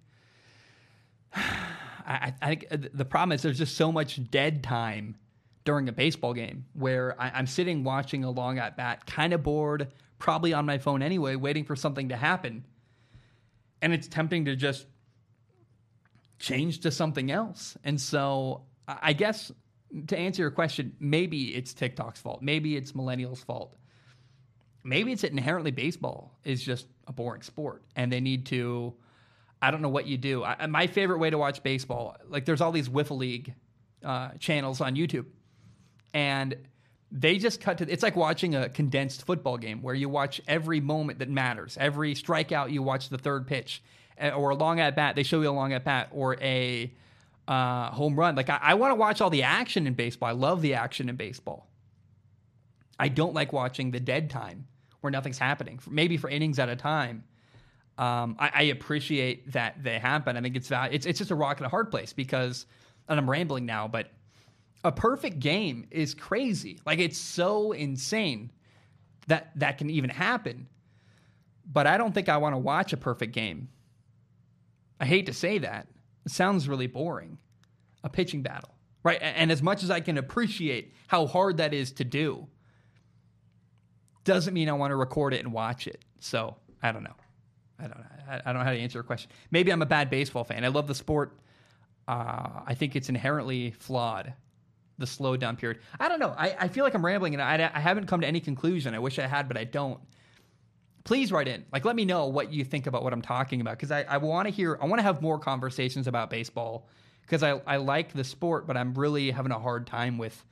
I, 1.34 2.34
I 2.42 2.48
think 2.50 2.66
uh, 2.70 2.78
the 2.94 3.06
problem 3.06 3.32
is 3.32 3.42
there's 3.42 3.58
just 3.58 3.78
so 3.78 3.94
much 3.94 4.30
dead 4.30 4.62
time 4.62 5.16
during 5.68 5.90
a 5.90 5.92
baseball 5.92 6.34
game 6.34 6.64
where 6.72 7.14
I, 7.22 7.38
am 7.38 7.46
sitting 7.46 7.84
watching 7.84 8.24
a 8.24 8.32
long 8.32 8.58
at 8.58 8.78
bat, 8.78 9.06
kind 9.06 9.34
of 9.34 9.44
bored, 9.44 9.92
probably 10.18 10.54
on 10.54 10.66
my 10.66 10.78
phone 10.78 11.02
anyway, 11.02 11.36
waiting 11.36 11.66
for 11.66 11.76
something 11.76 12.08
to 12.08 12.16
happen. 12.16 12.64
And 13.82 13.94
it's 13.94 14.08
tempting 14.08 14.46
to 14.46 14.56
just 14.56 14.86
change 16.40 16.80
to 16.80 16.90
something 16.90 17.30
else. 17.32 17.78
And 17.84 18.00
so 18.00 18.62
I 18.88 19.12
guess 19.12 19.52
to 20.08 20.18
answer 20.18 20.42
your 20.42 20.52
question, 20.52 20.96
maybe 21.02 21.54
it's 21.54 21.74
TikTok's 21.74 22.22
fault. 22.22 22.42
Maybe 22.42 22.78
it's 22.78 22.94
millennials' 22.94 23.44
fault. 23.44 23.76
Maybe 24.86 25.12
it's 25.12 25.26
inherently 25.26 25.72
baseball 25.72 26.40
is 26.46 26.64
just 26.64 26.88
a 27.08 27.12
boring 27.12 27.42
sport 27.42 27.84
and 27.98 28.10
they 28.10 28.22
need 28.22 28.46
to. 28.48 28.94
I 29.62 29.72
don't 29.72 29.82
know 29.82 29.90
what 29.90 30.08
you 30.08 30.18
do. 30.18 30.46
I, 30.46 30.66
my 30.68 30.88
favorite 30.88 31.18
way 31.18 31.30
to 31.30 31.38
watch 31.38 31.62
baseball, 31.62 32.16
like 32.30 32.46
there's 32.46 32.62
all 32.62 32.72
these 32.72 32.88
Wiffle 32.88 33.18
League 33.18 33.54
uh, 34.02 34.30
channels 34.40 34.80
on 34.80 34.96
YouTube, 34.96 35.26
and 36.18 36.56
they 37.12 37.38
just 37.38 37.62
cut 37.62 37.78
to. 37.78 37.90
It's 37.90 38.02
like 38.02 38.16
watching 38.16 38.56
a 38.56 38.70
condensed 38.70 39.24
football 39.24 39.58
game 39.58 39.84
where 39.84 39.94
you 39.94 40.10
watch 40.10 40.42
every 40.48 40.82
moment 40.82 41.20
that 41.20 41.30
matters. 41.30 41.78
Every 41.80 42.16
strikeout, 42.16 42.72
you 42.72 42.82
watch 42.82 43.10
the 43.10 43.20
third 43.20 43.46
pitch, 43.46 43.84
eh, 44.18 44.32
or 44.32 44.50
a 44.50 44.56
long 44.56 44.80
at 44.80 44.96
bat. 44.96 45.16
They 45.16 45.22
show 45.22 45.40
you 45.42 45.50
a 45.50 45.52
long 45.52 45.74
at 45.74 45.86
bat 45.86 46.10
or 46.12 46.36
a 46.42 46.92
uh, 47.48 47.92
home 47.92 48.16
run. 48.16 48.36
Like 48.36 48.50
I, 48.50 48.58
I 48.60 48.74
want 48.74 48.92
to 48.92 48.96
watch 48.96 49.22
all 49.22 49.30
the 49.30 49.44
action 49.44 49.86
in 49.86 49.94
baseball. 49.94 50.28
I 50.28 50.32
love 50.32 50.64
the 50.64 50.74
action 50.74 51.08
in 51.08 51.18
baseball. 51.18 51.68
I 53.00 53.10
don't 53.10 53.36
like 53.36 53.54
watching 53.54 53.92
the 53.92 54.00
dead 54.00 54.32
time 54.32 54.66
where 55.02 55.12
nothing's 55.12 55.38
happening, 55.38 55.80
maybe 55.88 56.18
for 56.18 56.32
innings 56.32 56.58
at 56.58 56.68
a 56.68 56.76
time. 56.76 57.26
Um, 58.00 58.38
I, 58.40 58.52
I, 58.54 58.62
appreciate 58.64 59.52
that 59.52 59.84
they 59.84 59.98
happen. 60.00 60.36
I 60.36 60.42
think 60.42 60.56
it's 60.56 60.72
it's 60.72 61.06
it's 61.06 61.20
just 61.20 61.32
a 61.32 61.36
rock 61.36 61.58
and 61.58 61.66
a 61.66 61.70
hard 61.70 61.90
place 61.90 62.14
because, 62.14 62.66
and 63.08 63.20
I'm 63.20 63.30
rambling 63.30 63.66
now, 63.66 63.88
but 63.88 64.12
a 64.84 64.92
perfect 64.92 65.40
game 65.40 65.86
is 65.92 66.14
crazy. 66.14 66.80
Like 66.86 67.00
it's 67.00 67.18
so 67.18 67.72
insane 67.72 68.52
that 69.28 69.52
that 69.60 69.78
can 69.78 69.90
even 69.90 70.10
happen. 70.10 70.68
But 71.72 71.88
I 71.88 71.98
don't 71.98 72.14
think 72.14 72.30
I 72.30 72.38
want 72.38 72.54
to 72.54 72.60
watch 72.60 72.94
a 72.94 72.98
perfect 72.98 73.34
game. 73.34 73.70
I 75.00 75.06
hate 75.06 75.26
to 75.26 75.34
say 75.34 75.58
that. 75.60 75.88
It 76.26 76.32
sounds 76.32 76.68
really 76.70 76.88
boring. 76.88 77.38
A 78.04 78.10
pitching 78.10 78.42
battle. 78.42 78.70
right? 79.04 79.20
And 79.22 79.52
as 79.52 79.62
much 79.62 79.84
as 79.84 79.90
I 79.90 80.00
can 80.00 80.18
appreciate 80.18 80.94
how 81.08 81.28
hard 81.28 81.58
that 81.58 81.74
is 81.74 81.92
to 81.94 82.04
do, 82.04 82.48
doesn't 84.24 84.54
mean 84.54 84.70
I 84.70 84.74
want 84.74 84.92
to 84.92 84.96
record 84.96 85.34
it 85.34 85.44
and 85.44 85.54
watch 85.54 85.88
it. 85.88 86.04
So 86.20 86.56
I 86.84 86.92
don't 86.92 87.04
know. 87.04 87.16
I 87.80 87.84
don't 87.84 87.98
know. 88.00 88.06
I 88.46 88.52
don't 88.52 88.56
know 88.56 88.66
how 88.66 88.72
to 88.72 88.80
answer 88.80 88.98
your 88.98 89.04
question. 89.04 89.32
Maybe 89.52 89.72
I'm 89.72 89.82
a 89.82 89.86
bad 89.86 90.10
baseball 90.10 90.44
fan. 90.44 90.66
I 90.66 90.68
love 90.70 90.88
the 90.88 90.96
sport. 90.96 91.38
Uh, 92.08 92.62
I 92.66 92.74
think 92.74 92.96
it's 92.96 93.08
inherently 93.10 93.72
flawed, 93.72 94.34
the 94.98 95.08
slow 95.08 95.38
down 95.38 95.56
period. 95.56 95.80
I 96.00 96.10
don't 96.10 96.20
know. 96.20 96.34
I, 96.38 96.56
I 96.60 96.68
feel 96.68 96.84
like 96.84 96.94
I'm 96.94 97.06
rambling 97.06 97.34
and 97.34 97.42
I, 97.42 97.72
I 97.74 97.80
haven't 97.80 98.08
come 98.08 98.22
to 98.22 98.28
any 98.28 98.40
conclusion. 98.40 98.96
I 98.96 99.00
wish 99.00 99.20
I 99.20 99.28
had, 99.28 99.48
but 99.48 99.58
I 99.58 99.64
don't. 99.64 100.00
Please 101.04 101.32
write 101.32 101.48
in. 101.48 101.66
Like, 101.72 101.86
let 101.86 101.96
me 101.96 102.04
know 102.04 102.28
what 102.28 102.52
you 102.52 102.66
think 102.66 102.88
about 102.88 103.04
what 103.04 103.14
I'm 103.14 103.22
talking 103.22 103.62
about 103.62 103.78
because 103.78 103.92
I, 103.92 104.04
I 104.04 104.18
want 104.18 104.48
to 104.48 104.54
hear, 104.54 104.78
I 104.82 104.86
want 104.86 105.00
to 105.00 105.04
have 105.04 105.22
more 105.22 105.40
conversations 105.40 106.08
about 106.08 106.30
baseball 106.30 106.88
because 107.22 107.44
I, 107.44 107.62
I 107.66 107.78
like 107.78 108.14
the 108.14 108.24
sport, 108.24 108.68
but 108.68 108.76
I'm 108.76 108.94
really 108.94 109.32
having 109.32 109.52
a 109.52 109.60
hard 109.60 109.88
time 109.88 110.18
with 110.18 110.44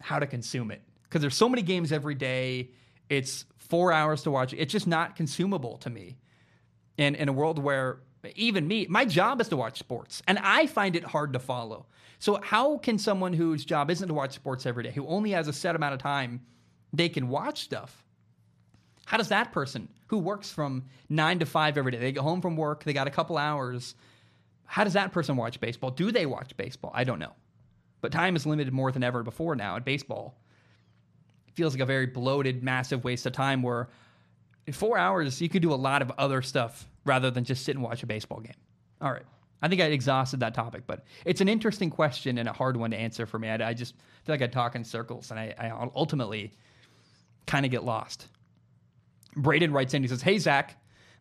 how 0.00 0.18
to 0.18 0.26
consume 0.26 0.70
it 0.70 0.82
because 1.04 1.20
there's 1.20 1.36
so 1.36 1.48
many 1.48 1.62
games 1.62 1.92
every 1.92 2.14
day. 2.14 2.70
It's 3.08 3.44
four 3.56 3.92
hours 3.92 4.22
to 4.22 4.30
watch. 4.30 4.54
It's 4.54 4.72
just 4.72 4.86
not 4.86 5.16
consumable 5.16 5.78
to 5.78 5.90
me. 5.90 6.16
And 6.96 7.16
in 7.16 7.28
a 7.28 7.32
world 7.32 7.58
where 7.58 8.00
even 8.34 8.66
me, 8.66 8.86
my 8.88 9.04
job 9.04 9.40
is 9.40 9.48
to 9.48 9.56
watch 9.56 9.78
sports, 9.78 10.22
and 10.26 10.38
I 10.38 10.66
find 10.66 10.96
it 10.96 11.04
hard 11.04 11.32
to 11.34 11.38
follow. 11.38 11.86
So 12.18 12.40
how 12.42 12.78
can 12.78 12.98
someone 12.98 13.32
whose 13.32 13.64
job 13.64 13.90
isn't 13.90 14.08
to 14.08 14.14
watch 14.14 14.34
sports 14.34 14.66
every 14.66 14.84
day, 14.84 14.92
who 14.92 15.06
only 15.06 15.30
has 15.30 15.48
a 15.48 15.52
set 15.52 15.76
amount 15.76 15.94
of 15.94 16.00
time, 16.00 16.40
they 16.92 17.08
can 17.08 17.28
watch 17.28 17.62
stuff? 17.62 18.04
How 19.06 19.16
does 19.18 19.28
that 19.28 19.52
person 19.52 19.88
who 20.06 20.18
works 20.18 20.50
from 20.50 20.84
nine 21.08 21.38
to 21.40 21.46
five 21.46 21.76
every 21.76 21.92
day, 21.92 21.98
they 21.98 22.12
get 22.12 22.22
home 22.22 22.40
from 22.40 22.56
work, 22.56 22.84
they 22.84 22.92
got 22.92 23.06
a 23.06 23.10
couple 23.10 23.36
hours, 23.36 23.94
how 24.66 24.84
does 24.84 24.94
that 24.94 25.12
person 25.12 25.36
watch 25.36 25.60
baseball? 25.60 25.90
Do 25.90 26.10
they 26.10 26.26
watch 26.26 26.56
baseball? 26.56 26.90
I 26.94 27.04
don't 27.04 27.18
know. 27.18 27.32
But 28.00 28.12
time 28.12 28.36
is 28.36 28.46
limited 28.46 28.72
more 28.72 28.92
than 28.92 29.02
ever 29.02 29.22
before 29.22 29.56
now 29.56 29.76
at 29.76 29.84
baseball 29.84 30.36
It 31.48 31.54
feels 31.54 31.74
like 31.74 31.82
a 31.82 31.86
very 31.86 32.06
bloated, 32.06 32.62
massive 32.62 33.04
waste 33.04 33.26
of 33.26 33.32
time 33.32 33.62
where 33.62 33.88
in 34.66 34.72
four 34.72 34.98
hours 34.98 35.40
you 35.40 35.48
could 35.48 35.62
do 35.62 35.72
a 35.72 35.76
lot 35.76 36.02
of 36.02 36.10
other 36.18 36.42
stuff 36.42 36.86
rather 37.04 37.30
than 37.30 37.44
just 37.44 37.64
sit 37.64 37.74
and 37.74 37.84
watch 37.84 38.02
a 38.02 38.06
baseball 38.06 38.40
game. 38.40 38.56
All 39.00 39.12
right. 39.12 39.24
I 39.62 39.68
think 39.68 39.80
I 39.80 39.86
exhausted 39.86 40.40
that 40.40 40.54
topic, 40.54 40.82
but 40.86 41.04
it's 41.24 41.40
an 41.40 41.48
interesting 41.48 41.90
question 41.90 42.38
and 42.38 42.48
a 42.48 42.52
hard 42.52 42.76
one 42.76 42.90
to 42.90 42.96
answer 42.96 43.24
for 43.24 43.38
me. 43.38 43.48
I, 43.48 43.70
I 43.70 43.74
just 43.74 43.94
feel 44.24 44.34
like 44.34 44.42
I 44.42 44.46
talk 44.46 44.74
in 44.74 44.84
circles 44.84 45.30
and 45.30 45.40
I, 45.40 45.54
I 45.58 45.70
ultimately 45.94 46.52
kind 47.46 47.64
of 47.64 47.70
get 47.70 47.84
lost. 47.84 48.28
Braden 49.36 49.72
writes 49.72 49.94
in, 49.94 50.02
he 50.02 50.08
says, 50.08 50.22
Hey, 50.22 50.38
Zac, 50.38 50.76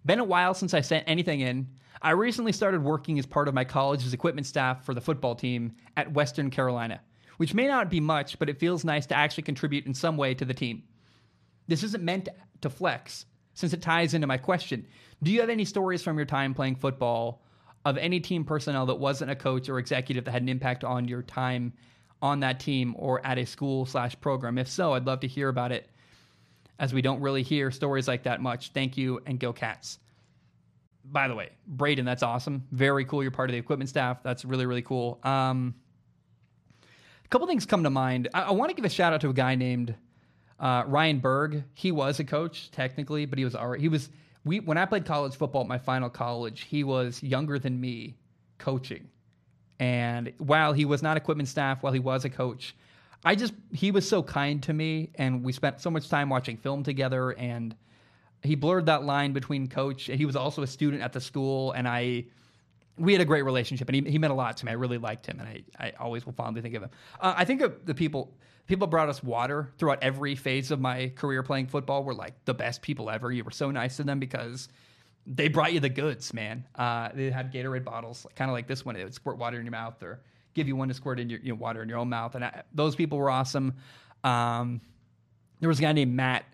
been 0.06 0.20
a 0.20 0.26
while 0.26 0.54
since 0.54 0.74
I 0.74 0.82
sent 0.82 1.06
anything 1.08 1.40
in. 1.40 1.68
I 2.02 2.12
recently 2.12 2.52
started 2.52 2.84
working 2.84 3.18
as 3.18 3.26
part 3.26 3.48
of 3.48 3.54
my 3.54 3.64
college's 3.64 4.14
equipment 4.14 4.46
staff 4.46 4.86
for 4.86 4.94
the 4.94 5.02
football 5.02 5.36
team 5.36 5.74
at 5.96 6.12
Western 6.12 6.50
Carolina 6.50 7.00
which 7.38 7.54
may 7.54 7.68
not 7.68 7.90
be 7.90 8.00
much, 8.00 8.40
but 8.40 8.50
it 8.50 8.60
feels 8.60 8.84
nice 8.84 9.06
to 9.08 9.16
actually 9.16 9.44
contribute 9.44 9.86
in 9.86 9.94
some 9.94 10.18
way 10.18 10.34
to 10.34 10.46
the 10.46 10.54
team. 10.54 10.84
This 11.68 11.84
isn't 11.84 12.04
meant 12.04 12.30
to 12.62 12.70
flex, 12.70 13.26
since 13.54 13.74
it 13.74 13.82
ties 13.82 14.14
into 14.14 14.28
my 14.28 14.38
question. 14.38 14.86
Do 15.22 15.32
you 15.32 15.40
have 15.42 15.50
any 15.50 15.66
stories 15.66 16.02
from 16.02 16.18
your 16.18 16.26
time 16.26 16.54
playing 16.54 16.76
football 16.76 17.42
of 17.86 17.98
any 17.98 18.20
team 18.20 18.44
personnel 18.44 18.86
that 18.88 18.96
wasn't 18.96 19.32
a 19.32 19.36
coach 19.36 19.70
or 19.70 19.80
executive 19.80 20.26
that 20.26 20.32
had 20.32 20.42
an 20.42 20.50
impact 20.50 20.84
on 20.84 21.08
your 21.08 21.22
time 21.22 21.74
on 22.22 22.40
that 22.40 22.60
team 22.60 22.96
or 22.98 23.26
at 23.26 23.38
a 23.38 23.46
school 23.46 23.86
slash 23.86 24.20
program? 24.22 24.58
If 24.58 24.68
so, 24.68 24.94
I'd 24.94 25.06
love 25.06 25.22
to 25.22 25.28
hear 25.28 25.50
about 25.50 25.72
it, 25.72 25.90
as 26.80 26.94
we 26.94 27.02
don't 27.02 27.22
really 27.22 27.44
hear 27.44 27.72
stories 27.72 28.08
like 28.08 28.24
that 28.24 28.42
much. 28.42 28.72
Thank 28.72 28.98
you 28.98 29.22
and 29.26 29.40
go 29.40 29.54
cats. 29.54 30.00
By 31.06 31.28
the 31.28 31.36
way, 31.36 31.50
Braden, 31.68 32.06
that's 32.06 32.24
awesome. 32.24 32.66
Very 32.72 33.06
cool. 33.06 33.22
You're 33.22 33.32
part 33.32 33.50
of 33.50 33.54
the 33.54 33.60
equipment 33.60 33.90
staff. 33.90 34.24
That's 34.24 34.46
really, 34.46 34.66
really 34.66 34.82
cool. 34.82 35.20
Um, 35.24 35.76
couple 37.34 37.48
things 37.48 37.66
come 37.66 37.82
to 37.82 37.90
mind. 37.90 38.30
I, 38.32 38.44
I 38.44 38.52
want 38.52 38.70
to 38.70 38.76
give 38.76 38.86
a 38.86 38.90
shout 38.90 39.12
out 39.12 39.22
to 39.22 39.30
a 39.30 39.34
guy 39.34 39.56
named 39.56 39.96
uh, 40.64 40.86
Ryan 40.88 41.20
Berg. 41.20 41.64
He 41.74 41.92
was 41.92 42.20
a 42.20 42.24
coach 42.24 42.72
technically, 42.72 43.26
but 43.26 43.38
he 43.38 43.46
was 43.46 43.54
already 43.54 43.82
he 43.84 43.90
was 43.90 44.10
we 44.46 44.62
when 44.62 44.78
I 44.78 44.86
played 44.86 45.06
college 45.06 45.36
football 45.36 45.62
at 45.62 45.68
my 45.68 45.78
final 45.78 46.10
college. 46.10 46.62
He 46.62 46.84
was 46.84 47.22
younger 47.22 47.60
than 47.60 47.80
me, 47.80 48.16
coaching, 48.58 49.10
and 49.80 50.32
while 50.38 50.72
he 50.72 50.86
was 50.86 51.04
not 51.04 51.18
equipment 51.18 51.50
staff, 51.50 51.84
while 51.84 51.94
he 51.94 52.00
was 52.00 52.24
a 52.24 52.30
coach, 52.30 52.76
I 53.26 53.36
just 53.36 53.54
he 53.74 53.92
was 53.92 54.08
so 54.08 54.24
kind 54.24 54.64
to 54.64 54.74
me, 54.74 55.12
and 55.16 55.44
we 55.44 55.52
spent 55.52 55.82
so 55.82 55.92
much 55.92 56.08
time 56.08 56.30
watching 56.30 56.56
film 56.56 56.82
together, 56.82 57.32
and 57.32 57.76
he 58.42 58.56
blurred 58.56 58.86
that 58.86 59.04
line 59.04 59.34
between 59.34 59.68
coach. 59.68 60.08
And 60.08 60.18
he 60.18 60.26
was 60.26 60.38
also 60.38 60.64
a 60.64 60.68
student 60.68 61.04
at 61.04 61.12
the 61.12 61.22
school, 61.22 61.74
and 61.74 61.90
I 61.90 62.26
we 62.98 63.12
had 63.12 63.22
a 63.22 63.26
great 63.26 63.44
relationship, 63.44 63.90
and 63.90 64.06
he, 64.06 64.12
he 64.12 64.18
meant 64.20 64.32
a 64.32 64.36
lot 64.36 64.58
to 64.58 64.66
me. 64.66 64.72
I 64.72 64.76
really 64.76 64.98
liked 64.98 65.26
him, 65.26 65.40
and 65.40 65.48
I, 65.48 65.64
I 65.80 65.94
always 66.00 66.26
will 66.26 66.34
fondly 66.34 66.62
think 66.62 66.76
of 66.76 66.84
him. 66.84 66.90
Uh, 67.20 67.34
I 67.36 67.46
think 67.46 67.62
of 67.62 67.86
the 67.86 67.94
people 67.94 68.34
people 68.66 68.88
brought 68.88 69.10
us 69.10 69.22
water 69.22 69.74
throughout 69.78 70.00
every 70.02 70.36
phase 70.36 70.72
of 70.72 70.80
my 70.80 71.12
career 71.16 71.44
playing 71.44 71.68
football 71.68 72.04
were 72.04 72.14
like 72.14 72.34
the 72.46 72.54
best 72.54 72.82
people 72.82 73.10
ever. 73.10 73.32
You 73.32 73.44
were 73.44 73.52
so 73.52 73.72
nice 73.72 73.98
to 73.98 74.04
them 74.04 74.20
because 74.20 74.70
they 75.28 75.48
brought 75.48 75.74
you 75.74 75.80
the 75.80 75.90
goods, 75.90 76.34
man. 76.34 76.66
Uh, 76.76 77.10
they 77.14 77.30
had 77.30 77.52
Gatorade 77.52 77.84
bottles, 77.84 78.26
kind 78.36 78.50
of 78.50 78.54
like 78.54 78.68
this 78.68 78.86
one. 78.86 78.96
They 78.96 79.04
would 79.04 79.14
squirt 79.14 79.38
water 79.38 79.58
in 79.58 79.66
your 79.66 79.72
mouth 79.72 80.02
or 80.02 80.22
give 80.54 80.68
you 80.68 80.76
one 80.76 80.88
to 80.88 80.94
squirt 80.94 81.20
in 81.20 81.30
your 81.30 81.40
you 81.40 81.50
know, 81.50 81.56
water 81.56 81.82
in 81.82 81.90
your 81.90 81.98
own 81.98 82.10
mouth, 82.10 82.36
and 82.36 82.46
I, 82.46 82.64
those 82.74 82.96
people 82.96 83.18
were 83.18 83.30
awesome. 83.30 83.74
Um, 84.24 84.80
there 85.60 85.70
was 85.70 85.80
a 85.80 85.82
guy 85.82 85.94
named 85.94 86.14
Matt 86.14 86.46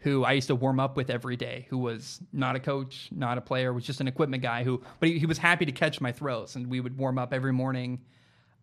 who 0.00 0.24
I 0.24 0.32
used 0.32 0.46
to 0.46 0.54
warm 0.54 0.78
up 0.78 0.96
with 0.96 1.10
every 1.10 1.36
day, 1.36 1.66
who 1.70 1.78
was 1.78 2.20
not 2.32 2.54
a 2.54 2.60
coach, 2.60 3.08
not 3.10 3.36
a 3.36 3.40
player, 3.40 3.72
was 3.72 3.84
just 3.84 4.00
an 4.00 4.06
equipment 4.06 4.42
guy 4.42 4.62
who, 4.62 4.82
but 5.00 5.08
he, 5.08 5.18
he 5.18 5.26
was 5.26 5.38
happy 5.38 5.66
to 5.66 5.72
catch 5.72 6.00
my 6.00 6.12
throws, 6.12 6.54
and 6.54 6.68
we 6.68 6.80
would 6.80 6.96
warm 6.96 7.18
up 7.18 7.34
every 7.34 7.52
morning. 7.52 8.00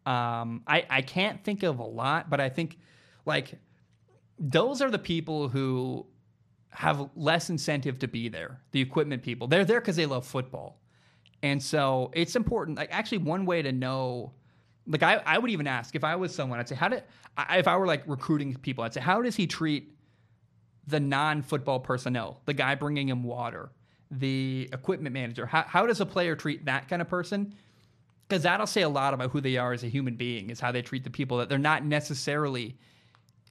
Um, 0.05 0.63
I 0.65 0.85
I 0.89 1.01
can't 1.01 1.43
think 1.43 1.63
of 1.63 1.79
a 1.79 1.83
lot, 1.83 2.29
but 2.29 2.39
I 2.39 2.49
think 2.49 2.77
like 3.25 3.59
those 4.39 4.81
are 4.81 4.89
the 4.89 4.99
people 4.99 5.49
who 5.49 6.05
have 6.69 7.09
less 7.15 7.49
incentive 7.49 7.99
to 7.99 8.07
be 8.07 8.29
there. 8.29 8.61
The 8.71 8.81
equipment 8.81 9.23
people, 9.23 9.47
they're 9.47 9.65
there 9.65 9.81
because 9.81 9.97
they 9.97 10.05
love 10.05 10.25
football, 10.25 10.79
and 11.43 11.61
so 11.61 12.11
it's 12.13 12.37
important. 12.37 12.77
Like 12.77 12.89
actually, 12.91 13.19
one 13.19 13.45
way 13.45 13.61
to 13.61 13.71
know. 13.71 14.33
Like 14.87 15.01
I, 15.01 15.15
I 15.25 15.39
would 15.39 15.49
even 15.49 15.65
ask 15.65 15.95
if 15.95 16.03
I 16.03 16.15
was 16.15 16.33
someone, 16.33 16.59
I'd 16.59 16.69
say, 16.69 16.75
how 16.75 16.89
did 16.89 17.03
I, 17.35 17.57
if 17.57 17.67
I 17.67 17.75
were 17.75 17.87
like 17.87 18.03
recruiting 18.05 18.53
people, 18.53 18.83
I'd 18.83 18.93
say, 18.93 19.01
how 19.01 19.19
does 19.23 19.35
he 19.35 19.47
treat 19.47 19.94
the 20.87 20.99
non 20.99 21.41
football 21.41 21.79
personnel, 21.79 22.41
the 22.45 22.53
guy 22.53 22.75
bringing 22.75 23.09
him 23.09 23.23
water, 23.23 23.69
the 24.11 24.69
equipment 24.71 25.13
manager? 25.13 25.45
How, 25.45 25.63
how 25.63 25.85
does 25.85 26.01
a 26.01 26.05
player 26.05 26.35
treat 26.35 26.65
that 26.65 26.87
kind 26.87 27.01
of 27.01 27.07
person? 27.07 27.55
Because 28.27 28.43
that'll 28.43 28.67
say 28.67 28.81
a 28.81 28.89
lot 28.89 29.13
about 29.13 29.31
who 29.31 29.41
they 29.41 29.57
are 29.57 29.73
as 29.73 29.83
a 29.83 29.87
human 29.87 30.15
being, 30.15 30.49
is 30.49 30.59
how 30.59 30.71
they 30.71 30.81
treat 30.81 31.03
the 31.03 31.09
people 31.09 31.37
that 31.37 31.49
they're 31.49 31.57
not 31.57 31.85
necessarily 31.85 32.75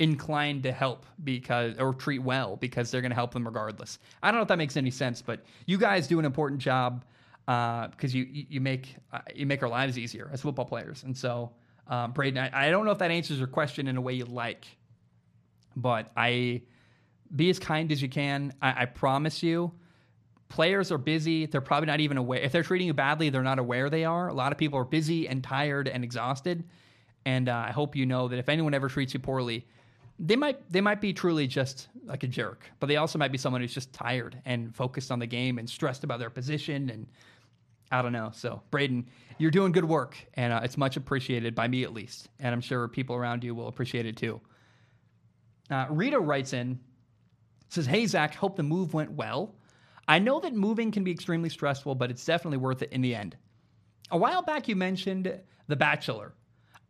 inclined 0.01 0.65
to 0.65 0.73
help 0.73 1.07
because 1.23 1.79
or 1.79 1.95
treat 1.95 2.19
well 2.19 2.57
because 2.57 2.91
they're 2.91 3.01
going 3.01 3.13
to 3.13 3.17
help 3.17 3.33
them 3.33 3.47
regardless. 3.47 3.99
I 4.23 4.31
don't 4.31 4.39
know 4.39 4.43
if 4.43 4.49
that 4.49 4.59
makes 4.59 4.77
any 4.77 4.91
sense, 4.91 5.23
but 5.23 5.45
you 5.67 5.79
guys 5.79 6.09
do 6.09 6.19
an 6.19 6.25
important 6.25 6.61
job 6.61 7.05
because 7.47 8.15
uh, 8.15 8.19
you 8.19 8.27
you 8.31 8.61
make 8.61 8.97
uh, 9.13 9.21
you 9.35 9.47
make 9.47 9.63
our 9.63 9.69
lives 9.69 9.99
easier 9.99 10.31
as 10.33 10.41
football 10.41 10.65
players. 10.65 11.05
And 11.05 11.17
so, 11.17 11.53
um, 11.87 12.13
Braden, 12.13 12.39
I, 12.39 12.69
I, 12.69 12.71
don't 12.71 12.85
know 12.87 12.91
if 12.91 12.99
that 12.99 13.11
answers 13.11 13.39
your 13.39 13.47
question 13.47 13.87
in 13.87 13.97
a 13.97 14.01
way 14.01 14.15
you 14.15 14.25
like, 14.25 14.67
but 15.77 16.11
I 16.17 16.63
be 17.35 17.51
as 17.51 17.59
kind 17.59 17.91
as 17.93 18.01
you 18.03 18.09
can. 18.09 18.53
I, 18.61 18.83
I 18.83 18.85
promise 18.87 19.43
you. 19.43 19.73
Players 20.49 20.93
are 20.93 20.99
busy. 20.99 21.47
They're 21.47 21.61
probably 21.61 21.87
not 21.87 22.01
even 22.01 22.17
aware. 22.17 22.41
If 22.41 22.53
they're 22.53 22.63
treating 22.63 22.87
you 22.87 22.95
badly, 22.95 23.31
they're 23.31 23.43
not 23.43 23.59
aware 23.59 23.91
they 23.91 24.05
are. 24.05 24.29
A 24.29 24.35
lot 24.35 24.53
of 24.53 24.59
people 24.59 24.79
are 24.79 24.85
busy 24.85 25.27
and 25.27 25.43
tired 25.43 25.89
and 25.89 26.05
exhausted. 26.05 26.65
And 27.27 27.49
uh, 27.49 27.65
I 27.69 27.73
hope 27.73 27.97
you 27.97 28.07
know 28.07 28.29
that 28.29 28.39
if 28.39 28.49
anyone 28.49 28.75
ever 28.75 28.89
treats 28.89 29.15
you 29.15 29.21
poorly, 29.21 29.67
they 30.19 30.37
might 30.37 30.71
they 30.71 30.81
might 30.81 31.01
be 31.01 31.13
truly 31.13 31.47
just 31.47 31.89
like 32.05 32.23
a 32.23 32.29
jerk, 32.29 32.71
but 32.79 32.87
they 32.87 32.97
also 32.97 33.19
might 33.19 33.33
be 33.33 33.39
someone 33.39 33.63
who's 33.63 33.75
just 33.75 33.93
tired 33.93 34.41
and 34.45 34.75
focused 34.75 35.11
on 35.11 35.19
the 35.19 35.27
game 35.27 35.59
and 35.59 35.69
stressed 35.69 36.05
about 36.05 36.21
their 36.21 36.31
position 36.31 36.91
and 36.91 37.07
I 37.91 38.03
don't 38.03 38.13
know. 38.13 38.31
So 38.33 38.63
Braden, 38.71 39.09
you're 39.39 39.51
doing 39.51 39.71
good 39.71 39.85
work, 39.85 40.17
and 40.35 40.53
uh, 40.53 40.61
it's 40.65 40.77
much 40.77 40.97
appreciated 40.97 41.55
by 41.55 41.69
me 41.69 41.85
at 41.85 41.93
least, 41.93 42.29
and 42.41 42.53
I'm 42.53 42.61
sure 42.61 42.89
people 42.89 43.15
around 43.15 43.45
you 43.45 43.55
will 43.55 43.69
appreciate 43.69 44.07
it 44.07 44.17
too. 44.17 44.41
Uh, 45.71 45.87
Rita 45.91 46.19
writes 46.19 46.53
in 46.53 46.81
says, 47.69 47.87
Hey, 47.87 48.07
Zac, 48.07 48.35
hope 48.35 48.57
the 48.57 48.63
move 48.63 48.95
went 48.95 49.13
well. 49.13 49.55
I 50.07 50.19
know 50.19 50.41
that 50.41 50.55
moving 50.55 50.91
can 50.91 51.05
be 51.05 51.11
extremely 51.11 51.49
stressful, 51.49 51.95
but 51.95 52.11
it's 52.11 52.25
definitely 52.25 52.59
worth 52.59 52.83
it 52.83 52.93
in 52.93 53.01
the 53.01 53.15
end. 53.15 53.37
A 54.11 54.19
while 54.19 54.43
back, 54.43 54.69
you 54.69 54.77
mentioned 54.77 55.41
The 55.67 55.77
Bachelor. 55.77 56.35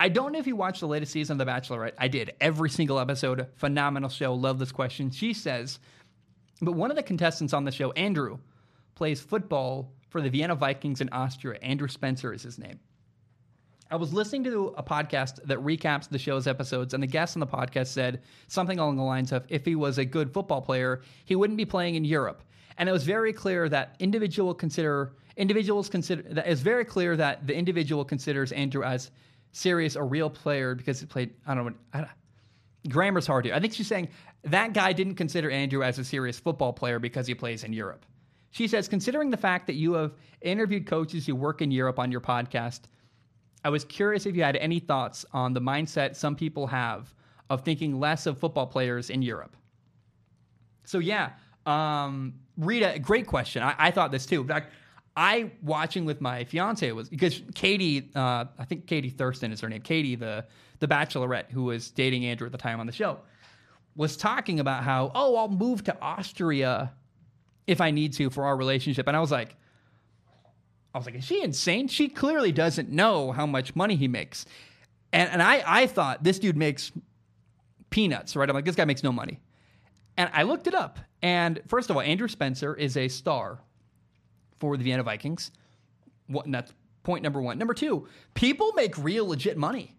I 0.01 0.09
don't 0.09 0.33
know 0.33 0.41
if 0.41 0.47
you 0.49 0.57
watched 0.57 0.81
the 0.81 0.89
latest 0.89 1.13
season 1.13 1.41
of 1.41 1.47
The 1.47 1.51
Bachelorette. 1.51 1.93
I 1.97 2.09
did. 2.09 2.35
Every 2.41 2.69
single 2.69 2.99
episode. 2.99 3.47
Phenomenal 3.55 4.11
show. 4.11 4.35
Love 4.35 4.59
this 4.59 4.73
question. 4.73 5.11
She 5.13 5.33
says, 5.33 5.79
but 6.61 6.73
one 6.73 6.91
of 6.91 6.97
the 6.97 7.03
contestants 7.03 7.53
on 7.53 7.65
the 7.65 7.73
show, 7.73 7.93
Andrew, 7.93 8.39
plays 8.95 9.21
football 9.21 9.93
for 10.09 10.21
the 10.21 10.31
Vienna 10.31 10.55
Vikings 10.55 11.01
in 11.01 11.09
Austria. 11.11 11.59
Andrew 11.63 11.89
Spencer 11.89 12.33
is 12.33 12.43
his 12.43 12.59
name. 12.59 12.81
I 13.95 13.97
was 13.97 14.13
listening 14.13 14.43
to 14.43 14.75
a 14.77 14.83
podcast 14.83 15.41
that 15.45 15.59
recaps 15.59 16.09
the 16.09 16.19
show's 16.19 16.49
episodes, 16.49 16.95
and 16.95 17.03
the 17.03 17.07
guest 17.07 17.37
on 17.37 17.41
the 17.41 17.47
podcast 17.47 17.87
said 17.87 18.23
something 18.49 18.81
along 18.81 18.97
the 18.97 19.05
lines 19.05 19.31
of 19.31 19.47
if 19.49 19.65
he 19.65 19.77
was 19.77 19.99
a 19.99 20.05
good 20.05 20.35
football 20.35 20.61
player, 20.61 21.03
he 21.27 21.37
wouldn't 21.37 21.57
be 21.57 21.65
playing 21.65 21.95
in 21.95 22.05
Europe. 22.05 22.43
And 22.77 22.89
it 22.89 22.93
was 22.93 23.05
very 23.05 23.33
clear 23.33 23.69
that 23.69 23.95
individual 24.01 24.53
consider 24.53 25.13
individuals 25.37 25.89
consider 25.89 26.23
that 26.35 26.45
it's 26.49 26.61
very 26.61 26.85
clear 26.85 27.17
that 27.17 27.47
the 27.47 27.55
individual 27.55 28.05
considers 28.05 28.51
Andrew 28.51 28.83
as 28.83 29.13
serious, 29.53 29.95
a 29.95 30.03
real 30.03 30.29
player 30.29 30.75
because 30.75 30.99
he 30.99 31.07
played. 31.07 31.33
I 31.47 31.55
don't 31.55 31.65
know. 31.65 31.75
I 31.93 31.99
don't, 31.99 32.11
grammar's 32.89 33.29
hard 33.29 33.45
here. 33.45 33.55
I 33.55 33.61
think 33.61 33.75
she's 33.75 33.87
saying 33.87 34.09
that 34.43 34.73
guy 34.73 34.93
didn't 34.93 35.15
consider 35.15 35.53
Andrew 35.53 35.85
as 35.85 36.01
a 36.01 36.05
serious 36.05 36.37
football 36.37 36.73
player 36.73 36.99
because 36.99 37.29
he 37.29 37.35
plays 37.37 37.63
in 37.63 37.73
Europe. 37.73 38.05
She 38.51 38.67
says, 38.67 38.89
considering 38.89 39.31
the 39.31 39.37
fact 39.37 39.69
that 39.69 39.75
you 39.75 39.93
have 39.93 40.15
interviewed 40.41 40.85
coaches 40.85 41.27
who 41.27 41.37
work 41.37 41.63
in 41.63 41.71
Europe 41.71 42.01
on 42.01 42.11
your 42.11 42.21
podcast, 42.21 42.81
I 43.65 43.71
was 43.71 43.85
curious 43.85 44.27
if 44.27 44.37
you 44.37 44.43
had 44.43 44.57
any 44.57 44.79
thoughts 44.79 45.25
on 45.33 45.55
the 45.55 45.61
mindset 45.61 46.17
some 46.17 46.37
people 46.37 46.67
have 46.67 47.13
of 47.51 47.63
thinking 47.63 47.99
less 47.99 48.27
of 48.27 48.39
football 48.39 48.67
players 48.67 49.11
in 49.11 49.23
Europe. 49.23 49.57
So 50.85 50.99
yeah, 50.99 51.31
um, 51.67 52.35
Rita, 52.59 52.99
great 52.99 53.27
question. 53.27 53.63
I, 53.63 53.75
I 53.79 53.91
thought 53.91 54.13
this 54.13 54.27
too. 54.27 54.43
In 54.43 54.49
fact, 54.49 54.73
I 55.17 55.53
watching 55.63 56.05
with 56.05 56.21
my 56.21 56.45
fiance 56.45 56.91
was 56.93 57.09
because 57.09 57.43
Katie, 57.55 58.11
uh, 58.15 58.47
I 58.59 58.65
think 58.65 58.87
Katie 58.87 59.11
Thurston 59.11 59.53
is 59.53 59.61
her 59.61 59.69
name. 59.69 59.81
Katie, 59.81 60.17
the 60.17 60.45
the 60.81 60.89
Bachelorette 60.89 61.51
who 61.51 61.65
was 61.65 61.91
dating 61.91 62.27
Andrew 62.27 62.47
at 62.47 62.53
the 62.53 62.59
time 62.59 62.81
on 62.81 62.87
the 62.87 62.93
show, 62.93 63.19
was 63.95 64.17
talking 64.17 64.61
about 64.61 64.83
how 64.83 65.13
oh 65.15 65.37
I'll 65.37 65.49
move 65.49 65.85
to 65.85 65.97
Austria 66.01 66.93
if 67.67 67.81
I 67.81 67.91
need 67.93 68.13
to 68.15 68.29
for 68.29 68.45
our 68.45 68.57
relationship, 68.57 69.07
and 69.07 69.17
I 69.17 69.21
was 69.21 69.31
like, 69.31 69.57
I 70.95 70.99
was 70.99 71.07
like, 71.07 71.17
is 71.17 71.25
she 71.25 71.43
insane? 71.43 71.89
She 71.89 72.09
clearly 72.09 72.53
doesn't 72.53 72.89
know 72.89 73.33
how 73.33 73.47
much 73.47 73.75
money 73.75 73.97
he 73.97 74.09
makes, 74.09 74.47
and 75.13 75.29
and 75.31 75.43
I 75.43 75.63
I 75.67 75.87
thought 75.87 76.23
this 76.23 76.39
dude 76.39 76.57
makes 76.57 76.93
peanuts, 77.91 78.35
right? 78.37 78.49
I'm 78.49 78.55
like, 78.55 78.65
this 78.65 78.77
guy 78.77 78.85
makes 78.85 79.03
no 79.03 79.13
money. 79.13 79.41
And 80.17 80.31
I 80.33 80.43
looked 80.45 80.67
it 80.67 80.75
up. 80.75 80.99
And 81.23 81.61
first 81.67 81.91
of 81.91 81.97
all, 81.97 82.03
Andrew 82.03 82.29
Spencer 82.29 82.75
is 82.75 82.97
a 82.97 83.09
star 83.09 83.61
for 84.59 84.77
the 84.77 84.85
Vienna 84.85 85.03
Vikings. 85.03 85.51
What, 86.27 86.51
that's 86.51 86.73
point 87.03 87.23
number 87.23 87.41
one. 87.41 87.59
Number 87.59 87.75
two, 87.75 88.09
people 88.35 88.73
make 88.75 88.97
real 88.99 89.27
legit 89.29 89.57
money 89.57 89.95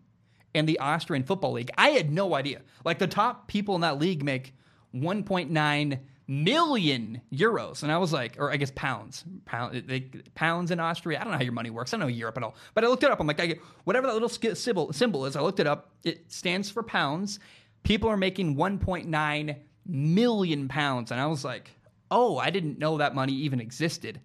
in 0.54 0.66
the 0.66 0.80
Austrian 0.80 1.24
Football 1.24 1.54
League. 1.54 1.72
I 1.78 1.90
had 1.90 2.12
no 2.12 2.36
idea. 2.36 2.62
Like 2.84 3.00
the 3.00 3.08
top 3.08 3.48
people 3.48 3.76
in 3.76 3.82
that 3.82 4.00
league 4.00 4.24
make 4.24 4.54
1.9 4.94 6.00
million 6.28 7.22
euros. 7.32 7.84
And 7.84 7.92
I 7.92 7.98
was 7.98 8.12
like, 8.12 8.36
or 8.40 8.52
I 8.52 8.58
guess 8.58 8.72
pounds, 8.76 9.24
pound, 9.46 9.84
they, 9.88 10.02
pounds 10.34 10.72
in 10.72 10.80
Austria. 10.80 11.20
I 11.20 11.24
don't 11.24 11.32
know 11.32 11.38
how 11.38 11.44
your 11.44 11.54
money 11.54 11.70
works. 11.70 11.94
I 11.94 11.98
don't 11.98 12.08
know 12.08 12.14
Europe 12.14 12.38
at 12.38 12.44
all. 12.44 12.56
But 12.74 12.84
I 12.84 12.88
looked 12.88 13.04
it 13.04 13.12
up. 13.12 13.20
I'm 13.20 13.28
like, 13.28 13.40
I, 13.40 13.56
whatever 13.84 14.08
that 14.08 14.14
little 14.14 14.30
symbol, 14.30 14.92
symbol 14.94 15.26
is, 15.26 15.36
I 15.36 15.42
looked 15.42 15.60
it 15.60 15.68
up. 15.68 15.92
It 16.04 16.32
stands 16.32 16.70
for 16.70 16.84
pounds. 16.84 17.40
People 17.84 18.10
are 18.10 18.18
making 18.18 18.56
1.9 18.56 19.56
million 19.86 20.68
pounds. 20.68 21.12
And 21.12 21.20
I 21.20 21.28
was 21.28 21.46
like, 21.46 21.70
oh, 22.10 22.38
I 22.38 22.50
didn't 22.50 22.80
know 22.80 22.98
that 22.98 23.14
money 23.14 23.34
even 23.34 23.60
existed 23.60 24.20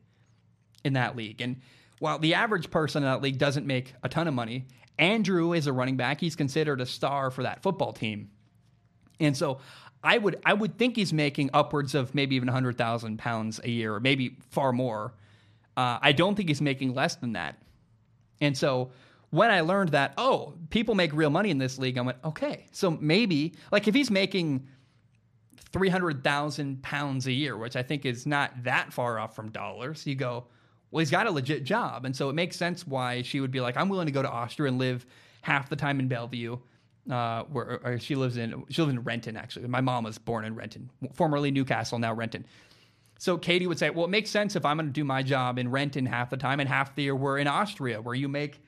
in 0.85 0.95
that 0.95 1.17
league. 1.17 1.41
And 1.41 1.61
while 1.99 2.19
the 2.19 2.35
average 2.35 2.71
person 2.71 3.03
in 3.03 3.09
that 3.11 3.23
league 3.23 3.39
doesn't 3.39 3.67
make 3.67 3.95
a 4.03 4.09
ton 4.09 4.27
of 4.27 4.35
money, 4.35 4.67
Andrew 4.99 5.53
is 5.53 5.67
a 5.67 5.73
running 5.73 5.97
back. 5.97 6.21
He's 6.21 6.37
considered 6.37 6.81
a 6.81 6.87
star 6.87 7.31
for 7.31 7.43
that 7.43 7.63
football 7.63 7.93
team. 7.93 8.31
And 9.19 9.37
so 9.37 9.61
I 10.03 10.19
would 10.19 10.41
I 10.45 10.55
would 10.55 10.79
think 10.79 10.97
he's 10.97 11.13
making 11.13 11.51
upwards 11.53 11.95
of 11.95 12.15
maybe 12.15 12.37
even 12.37 12.47
100,000 12.47 13.19
pounds 13.19 13.61
a 13.63 13.71
year, 13.71 13.95
or 13.95 14.01
maybe 14.01 14.37
far 14.51 14.73
more. 14.73 15.13
Uh, 15.77 15.99
I 16.01 16.13
don't 16.13 16.35
think 16.35 16.49
he's 16.49 16.61
making 16.61 16.95
less 16.95 17.17
than 17.17 17.33
that. 17.33 17.61
And 18.41 18.57
so 18.57 18.91
when 19.31 19.51
I 19.51 19.61
learned 19.61 19.91
that, 19.91 20.15
oh, 20.19 20.55
people 20.71 20.95
make 20.95 21.13
real 21.13 21.31
money 21.31 21.51
in 21.51 21.59
this 21.59 21.79
league, 21.79 21.99
I 21.99 22.01
went, 22.01 22.19
okay, 22.25 22.67
so 22.73 22.91
maybe 22.91 23.55
like 23.71 23.87
if 23.87 23.95
he's 23.95 24.11
making 24.11 24.67
300,000 25.73 26.83
pounds 26.83 27.27
a 27.27 27.33
year, 27.33 27.57
which 27.57 27.77
I 27.77 27.83
think 27.83 28.05
is 28.05 28.27
not 28.27 28.65
that 28.65 28.93
far 28.93 29.19
off 29.19 29.37
from 29.37 29.51
dollars. 29.51 30.07
You 30.07 30.17
go, 30.17 30.47
well, 30.91 30.99
he's 31.01 31.11
got 31.11 31.27
a 31.27 31.31
legit 31.31 31.65
job. 31.65 32.05
And 32.05 32.15
so 32.15 32.29
it 32.29 32.33
makes 32.33 32.57
sense 32.57 32.87
why 32.87 33.23
she 33.23 33.41
would 33.41 33.53
be 33.53 33.61
like, 33.61 33.77
I'm 33.77 33.89
willing 33.89 34.07
to 34.07 34.13
go 34.13 34.23
to 34.23 34.31
Austria 34.31 34.69
and 34.69 34.79
live 34.79 35.07
half 35.43 35.69
the 35.69 35.77
time 35.77 36.01
in 36.01 36.09
Bellevue. 36.09 36.59
Uh, 37.11 37.43
where 37.45 37.99
she 37.99 38.15
lives 38.15 38.37
in, 38.37 38.63
she 38.69 38.83
lives 38.83 38.93
in 38.93 39.03
Renton, 39.03 39.37
actually. 39.37 39.67
My 39.67 39.81
mom 39.81 40.05
was 40.05 40.17
born 40.17 40.45
in 40.45 40.55
Renton, 40.55 40.91
formerly 41.13 41.51
Newcastle, 41.51 41.99
now 41.99 42.15
Renton. 42.15 42.47
So 43.19 43.37
Katie 43.37 43.67
would 43.67 43.81
say, 43.81 43.91
well, 43.91 44.05
it 44.05 44.11
makes 44.11 44.31
sense 44.31 44.55
if 44.55 44.65
I'm 44.65 44.77
going 44.77 44.87
to 44.87 44.93
do 44.93 45.03
my 45.03 45.23
job 45.23 45.59
in 45.59 45.71
Renton 45.71 46.07
half 46.07 46.31
the 46.31 46.37
time 46.37 46.61
and 46.61 46.69
half 46.69 46.95
the 46.95 47.03
year 47.03 47.17
we're 47.17 47.39
in 47.39 47.49
Austria, 47.49 48.01
where 48.01 48.15
you 48.15 48.29
make 48.29 48.63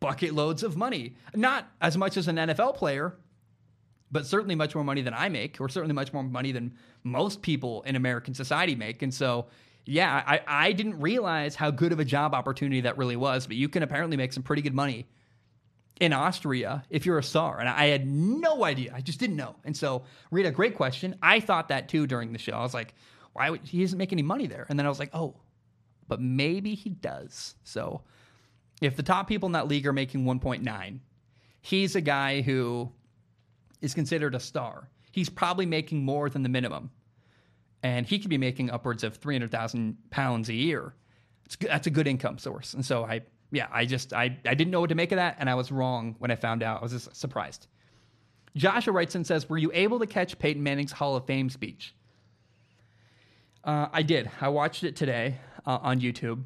bucket 0.00 0.32
loads 0.32 0.62
of 0.62 0.76
money. 0.76 1.16
Not 1.34 1.68
as 1.80 1.96
much 1.96 2.16
as 2.16 2.28
an 2.28 2.36
NFL 2.36 2.76
player, 2.76 3.16
but 4.10 4.24
certainly 4.26 4.54
much 4.54 4.74
more 4.74 4.84
money 4.84 5.02
than 5.02 5.12
I 5.12 5.28
make, 5.28 5.60
or 5.60 5.68
certainly 5.68 5.94
much 5.94 6.12
more 6.12 6.22
money 6.22 6.52
than 6.52 6.74
most 7.02 7.42
people 7.42 7.82
in 7.82 7.96
American 7.96 8.32
society 8.32 8.74
make. 8.74 9.02
And 9.02 9.12
so, 9.12 9.48
yeah, 9.84 10.22
I, 10.26 10.40
I 10.46 10.72
didn't 10.72 11.00
realize 11.00 11.54
how 11.54 11.70
good 11.70 11.92
of 11.92 12.00
a 12.00 12.04
job 12.04 12.32
opportunity 12.32 12.80
that 12.82 12.96
really 12.96 13.16
was, 13.16 13.46
but 13.46 13.56
you 13.56 13.68
can 13.68 13.82
apparently 13.82 14.16
make 14.16 14.32
some 14.32 14.42
pretty 14.42 14.62
good 14.62 14.74
money 14.74 15.06
in 16.00 16.12
Austria 16.12 16.84
if 16.90 17.04
you're 17.04 17.18
a 17.18 17.22
star. 17.22 17.58
And 17.58 17.68
I 17.68 17.86
had 17.86 18.06
no 18.06 18.64
idea. 18.64 18.92
I 18.94 19.00
just 19.00 19.18
didn't 19.18 19.36
know. 19.36 19.56
And 19.64 19.76
so, 19.76 20.04
Rita, 20.30 20.50
great 20.50 20.76
question. 20.76 21.16
I 21.22 21.40
thought 21.40 21.68
that 21.68 21.88
too 21.88 22.06
during 22.06 22.32
the 22.32 22.38
show. 22.38 22.52
I 22.52 22.62
was 22.62 22.74
like, 22.74 22.94
why 23.32 23.50
would 23.50 23.62
he 23.62 23.80
doesn't 23.82 23.98
make 23.98 24.12
any 24.12 24.22
money 24.22 24.46
there? 24.46 24.66
And 24.68 24.78
then 24.78 24.86
I 24.86 24.88
was 24.88 24.98
like, 24.98 25.10
oh, 25.12 25.36
but 26.08 26.20
maybe 26.20 26.74
he 26.74 26.90
does. 26.90 27.54
So 27.64 28.02
if 28.80 28.96
the 28.96 29.02
top 29.02 29.28
people 29.28 29.46
in 29.46 29.52
that 29.52 29.68
league 29.68 29.86
are 29.86 29.92
making 29.92 30.24
1.9, 30.24 31.00
he's 31.60 31.96
a 31.96 32.00
guy 32.00 32.40
who 32.40 32.90
is 33.80 33.94
considered 33.94 34.34
a 34.34 34.40
star. 34.40 34.88
He's 35.12 35.28
probably 35.28 35.66
making 35.66 36.04
more 36.04 36.28
than 36.28 36.42
the 36.42 36.48
minimum, 36.48 36.90
and 37.82 38.06
he 38.06 38.18
could 38.18 38.30
be 38.30 38.38
making 38.38 38.70
upwards 38.70 39.04
of 39.04 39.16
three 39.16 39.34
hundred 39.34 39.50
thousand 39.50 39.96
pounds 40.10 40.48
a 40.48 40.54
year. 40.54 40.94
It's, 41.44 41.56
that's 41.56 41.86
a 41.86 41.90
good 41.90 42.06
income 42.06 42.38
source, 42.38 42.74
and 42.74 42.84
so 42.84 43.04
I, 43.04 43.22
yeah, 43.50 43.68
I 43.70 43.84
just 43.84 44.12
I 44.12 44.36
I 44.44 44.54
didn't 44.54 44.70
know 44.70 44.80
what 44.80 44.90
to 44.90 44.94
make 44.94 45.12
of 45.12 45.16
that, 45.16 45.36
and 45.38 45.48
I 45.48 45.54
was 45.54 45.72
wrong 45.72 46.16
when 46.18 46.30
I 46.30 46.36
found 46.36 46.62
out. 46.62 46.80
I 46.80 46.82
was 46.82 46.92
just 46.92 47.14
surprised. 47.16 47.66
Joshua 48.56 48.92
writes 48.92 49.14
and 49.14 49.26
says, 49.26 49.48
"Were 49.48 49.58
you 49.58 49.70
able 49.74 49.98
to 49.98 50.06
catch 50.06 50.38
Peyton 50.38 50.62
Manning's 50.62 50.92
Hall 50.92 51.16
of 51.16 51.26
Fame 51.26 51.50
speech?" 51.50 51.94
Uh, 53.64 53.88
I 53.92 54.02
did. 54.02 54.30
I 54.40 54.48
watched 54.48 54.84
it 54.84 54.96
today 54.96 55.36
uh, 55.66 55.78
on 55.82 56.00
YouTube. 56.00 56.42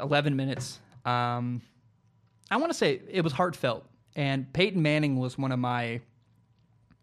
Eleven 0.00 0.36
minutes. 0.36 0.80
Um, 1.04 1.62
I 2.50 2.56
want 2.56 2.70
to 2.70 2.78
say 2.78 3.00
it 3.10 3.22
was 3.22 3.32
heartfelt, 3.32 3.84
and 4.16 4.52
Peyton 4.52 4.82
Manning 4.82 5.18
was 5.18 5.38
one 5.38 5.52
of 5.52 5.58
my 5.58 6.00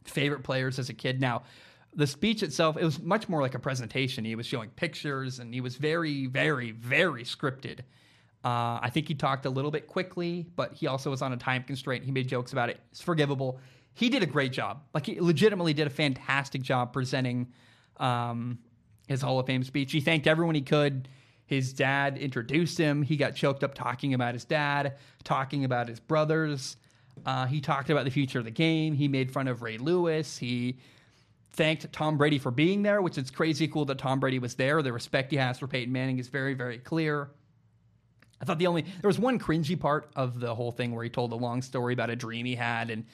favorite 0.06 0.44
players 0.44 0.80
as 0.80 0.90
a 0.90 0.94
kid. 0.94 1.22
Now, 1.22 1.44
the 1.94 2.08
speech 2.08 2.44
itself, 2.44 2.78
it 2.78 2.84
was 2.84 3.02
much 3.02 3.28
more 3.28 3.42
like 3.42 3.56
a 3.56 3.60
presentation. 3.60 4.26
He 4.26 4.36
was 4.36 4.46
showing 4.46 4.70
pictures 4.72 5.40
and 5.40 5.54
he 5.54 5.62
was 5.62 5.76
very, 5.76 6.26
very, 6.28 6.72
very 6.72 7.24
scripted. 7.24 7.80
Uh, 8.44 8.80
I 8.82 8.90
think 8.92 9.08
he 9.08 9.14
talked 9.14 9.46
a 9.46 9.50
little 9.50 9.72
bit 9.72 9.88
quickly, 9.88 10.48
but 10.56 10.74
he 10.74 10.88
also 10.88 11.12
was 11.12 11.22
on 11.22 11.32
a 11.32 11.38
time 11.38 11.64
constraint. 11.64 12.04
He 12.04 12.12
made 12.12 12.28
jokes 12.28 12.54
about 12.54 12.70
it. 12.70 12.80
It's 12.92 13.02
forgivable. 13.02 13.60
He 13.94 14.10
did 14.10 14.24
a 14.24 14.26
great 14.26 14.52
job. 14.52 14.82
Like, 14.94 15.06
he 15.06 15.20
legitimately 15.20 15.74
did 15.74 15.86
a 15.86 15.92
fantastic 15.92 16.62
job 16.62 16.94
presenting 16.94 17.48
um, 17.98 18.58
his 19.08 19.22
Hall 19.22 19.40
of 19.40 19.46
Fame 19.46 19.64
speech. 19.64 19.92
He 19.92 20.02
thanked 20.02 20.26
everyone 20.26 20.56
he 20.56 20.62
could. 20.62 21.08
His 21.46 21.74
dad 21.74 22.18
introduced 22.18 22.78
him. 22.78 23.04
He 23.04 23.18
got 23.18 23.36
choked 23.36 23.64
up 23.64 23.76
talking 23.76 24.14
about 24.14 24.34
his 24.34 24.46
dad, 24.46 24.96
talking 25.24 25.66
about 25.66 25.88
his 25.90 26.00
brothers. 26.00 26.78
Uh, 27.26 27.46
he 27.46 27.60
talked 27.60 27.90
about 27.90 28.06
the 28.06 28.12
future 28.12 28.40
of 28.40 28.46
the 28.46 28.52
game. 28.52 28.94
He 28.94 29.08
made 29.08 29.30
fun 29.30 29.48
of 29.48 29.62
Ray 29.62 29.78
Lewis. 29.78 30.38
He 30.38 30.80
thanked 31.52 31.92
Tom 31.92 32.18
Brady 32.18 32.40
for 32.40 32.52
being 32.52 32.82
there, 32.84 33.02
which 33.02 33.18
is 33.18 33.30
crazy 33.30 33.68
cool 33.68 33.84
that 33.86 33.98
Tom 33.98 34.20
Brady 34.20 34.40
was 34.40 34.56
there. 34.56 34.82
The 34.82 34.94
respect 34.94 35.32
he 35.32 35.38
has 35.38 35.60
for 35.60 35.68
Peyton 35.68 35.92
Manning 35.92 36.18
is 36.18 36.30
very, 36.30 36.54
very 36.54 36.78
clear. 36.78 37.30
I 38.42 38.46
thought 38.46 38.60
the 38.60 38.68
only 38.68 38.82
there 38.82 39.08
was 39.08 39.20
one 39.20 39.40
cringy 39.40 39.80
part 39.80 40.10
of 40.16 40.40
the 40.40 40.54
whole 40.56 40.72
thing 40.72 40.94
where 40.94 41.04
he 41.04 41.10
told 41.10 41.32
a 41.32 41.36
long 41.36 41.62
story 41.62 41.94
about 41.94 42.10
a 42.10 42.16
dream 42.16 42.46
he 42.46 42.56
had 42.56 42.90
and 42.90 43.06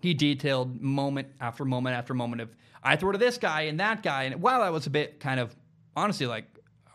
he 0.00 0.14
detailed 0.14 0.80
moment 0.80 1.28
after 1.40 1.64
moment 1.64 1.96
after 1.96 2.14
moment 2.14 2.42
of 2.42 2.54
I 2.82 2.96
throw 2.96 3.12
to 3.12 3.18
this 3.18 3.38
guy 3.38 3.62
and 3.62 3.80
that 3.80 4.02
guy 4.02 4.24
and 4.24 4.42
while 4.42 4.60
that 4.60 4.72
was 4.72 4.86
a 4.86 4.90
bit 4.90 5.20
kind 5.20 5.40
of 5.40 5.56
honestly 5.96 6.26
like 6.26 6.44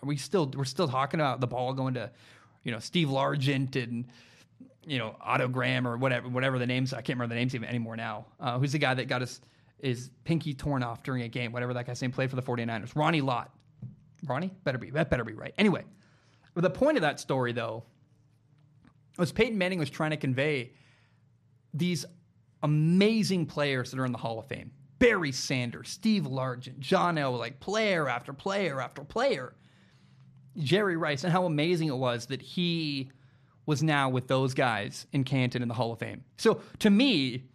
are 0.02 0.08
we 0.08 0.18
still 0.18 0.52
we're 0.56 0.66
still 0.66 0.88
talking 0.88 1.20
about 1.20 1.42
the 1.42 1.48
ball 1.48 1.74
going 1.74 1.96
to 1.96 2.12
you 2.64 2.72
know 2.72 2.80
Steve 2.80 3.10
Largent 3.10 3.76
and 3.82 4.06
you 4.86 4.98
know, 4.98 5.16
Otto 5.22 5.48
Graham 5.48 5.88
or 5.88 5.98
whatever, 5.98 6.28
whatever 6.28 6.58
the 6.58 6.66
names. 6.66 6.94
I 6.94 6.98
can't 6.98 7.18
remember 7.18 7.36
the 7.36 7.40
names 7.40 7.54
even 7.56 7.70
anymore 7.70 7.96
now. 7.96 8.26
Uh, 8.40 8.58
who's 8.58 8.72
the 8.72 8.80
guy 8.80 8.94
that 8.94 9.08
got 9.08 9.22
his 9.22 9.42
his 9.80 10.12
pinky 10.24 10.54
torn 10.54 10.84
off 10.84 11.04
during 11.04 11.24
a 11.24 11.28
game? 11.28 11.52
Whatever 11.52 11.74
that 11.74 11.88
guy's 11.88 12.02
name 12.02 12.12
played 12.12 12.30
for 12.30 12.36
the 12.36 12.42
49ers. 12.42 12.96
Ronnie 12.96 13.22
Lott. 13.22 13.52
Ronnie 14.26 14.52
better 14.64 14.78
be 14.78 14.92
that 14.92 15.10
better 15.10 15.24
be 15.24 15.34
right. 15.34 15.54
Anyway, 15.58 15.84
the 16.56 16.70
point 16.70 16.98
of 16.98 17.02
that 17.02 17.20
story 17.20 17.54
though 17.54 17.84
was 19.18 19.32
Peyton 19.32 19.58
Manning 19.58 19.80
was 19.80 19.90
trying 19.90 20.12
to 20.12 20.18
convey 20.18 20.74
these 21.74 22.06
amazing 22.64 23.46
players 23.46 23.92
that 23.92 24.00
are 24.00 24.06
in 24.06 24.12
the 24.12 24.18
Hall 24.18 24.40
of 24.40 24.48
Fame. 24.48 24.72
Barry 25.00 25.32
Sanders, 25.32 25.90
Steve 25.90 26.24
Largent, 26.24 26.80
John 26.80 27.18
L. 27.18 27.34
Like 27.34 27.60
player 27.60 28.08
after 28.08 28.34
player 28.34 28.80
after 28.80 29.04
player. 29.04 29.54
Jerry 30.58 30.98
Rice, 30.98 31.24
and 31.24 31.32
how 31.32 31.46
amazing 31.46 31.88
it 31.88 31.96
was 31.96 32.26
that 32.28 32.42
he 32.42 33.10
was 33.66 33.82
now 33.82 34.10
with 34.10 34.28
those 34.28 34.54
guys 34.54 35.08
in 35.14 35.24
Canton 35.24 35.62
in 35.62 35.68
the 35.68 35.74
Hall 35.74 35.94
of 35.94 36.00
Fame. 36.00 36.24
So 36.38 36.62
to 36.80 36.90
me, 36.90 37.46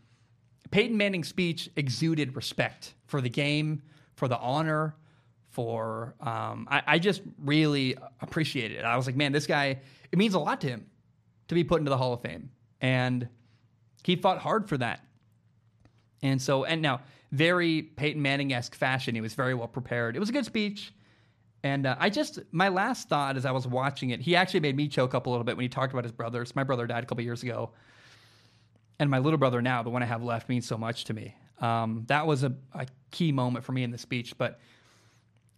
Peyton 0.71 0.97
Manning's 0.97 1.29
speech 1.29 1.69
exuded 1.77 2.35
respect 2.37 2.95
for 3.07 3.21
the 3.21 3.29
game, 3.29 3.83
for 4.15 4.29
the 4.29 4.39
honor, 4.39 4.97
for 5.57 6.15
um, 6.21 6.69
I, 6.71 6.83
I, 6.87 6.99
just 6.99 7.23
really 7.43 7.97
appreciated 8.21 8.77
it. 8.77 8.85
I 8.85 8.95
was 8.95 9.07
like, 9.07 9.17
man, 9.17 9.33
this 9.33 9.47
guy, 9.47 9.79
it 10.13 10.19
means 10.19 10.35
a 10.35 10.39
lot 10.39 10.61
to 10.61 10.67
him 10.67 10.85
to 11.49 11.55
be 11.55 11.65
put 11.65 11.79
into 11.79 11.89
the 11.89 11.97
Hall 11.97 12.13
of 12.13 12.21
Fame. 12.21 12.51
And 12.83 13.27
He 14.05 14.17
fought 14.17 14.37
hard 14.37 14.69
for 14.69 14.77
that. 14.77 15.01
And 16.23 16.43
so, 16.43 16.65
and 16.65 16.83
now, 16.83 17.01
very 17.33 17.81
Peyton 17.81 18.21
Manning 18.21 18.53
esque 18.53 18.75
fashion. 18.75 19.15
He 19.15 19.23
was 19.23 19.33
very 19.33 19.55
well 19.55 19.67
prepared. 19.67 20.15
It 20.15 20.19
was 20.19 20.29
a 20.29 20.33
good 20.33 20.45
speech. 20.45 20.93
And 21.63 21.87
uh, 21.87 21.97
I 21.99 22.11
just, 22.11 22.39
my 22.53 22.69
last 22.69 23.09
thought 23.09 23.39
as 23.39 23.47
I 23.47 23.51
was 23.51 23.67
watching 23.67 24.11
it, 24.11 24.21
he 24.21 24.37
actually 24.37 24.61
made 24.61 24.77
me 24.77 24.89
choke 24.89 25.15
up 25.15 25.25
a 25.25 25.31
little 25.31 25.43
bit 25.43 25.57
when 25.57 25.63
he 25.65 25.71
talked 25.71 25.95
about 25.95 26.05
his 26.05 26.13
brothers. 26.13 26.55
My 26.55 26.65
brother 26.65 26.87
died 26.87 27.03
a 27.03 27.07
couple 27.07 27.25
years 27.25 27.43
ago. 27.43 27.71
And 28.99 29.11
my 29.11 29.21
little 29.21 29.39
brother 29.39 29.63
now, 29.63 29.83
the 29.83 29.91
one 29.91 30.03
I 30.03 30.07
have 30.07 30.23
left, 30.23 30.51
means 30.51 30.67
so 30.67 30.77
much 30.77 31.05
to 31.05 31.15
me. 31.15 31.35
Um, 31.61 32.05
that 32.09 32.27
was 32.27 32.45
a, 32.45 32.53
a 32.75 32.87
key 33.11 33.33
moment 33.33 33.65
for 33.65 33.73
me 33.73 33.85
in 33.85 33.91
the 33.91 33.97
speech. 33.97 34.37
But 34.37 34.61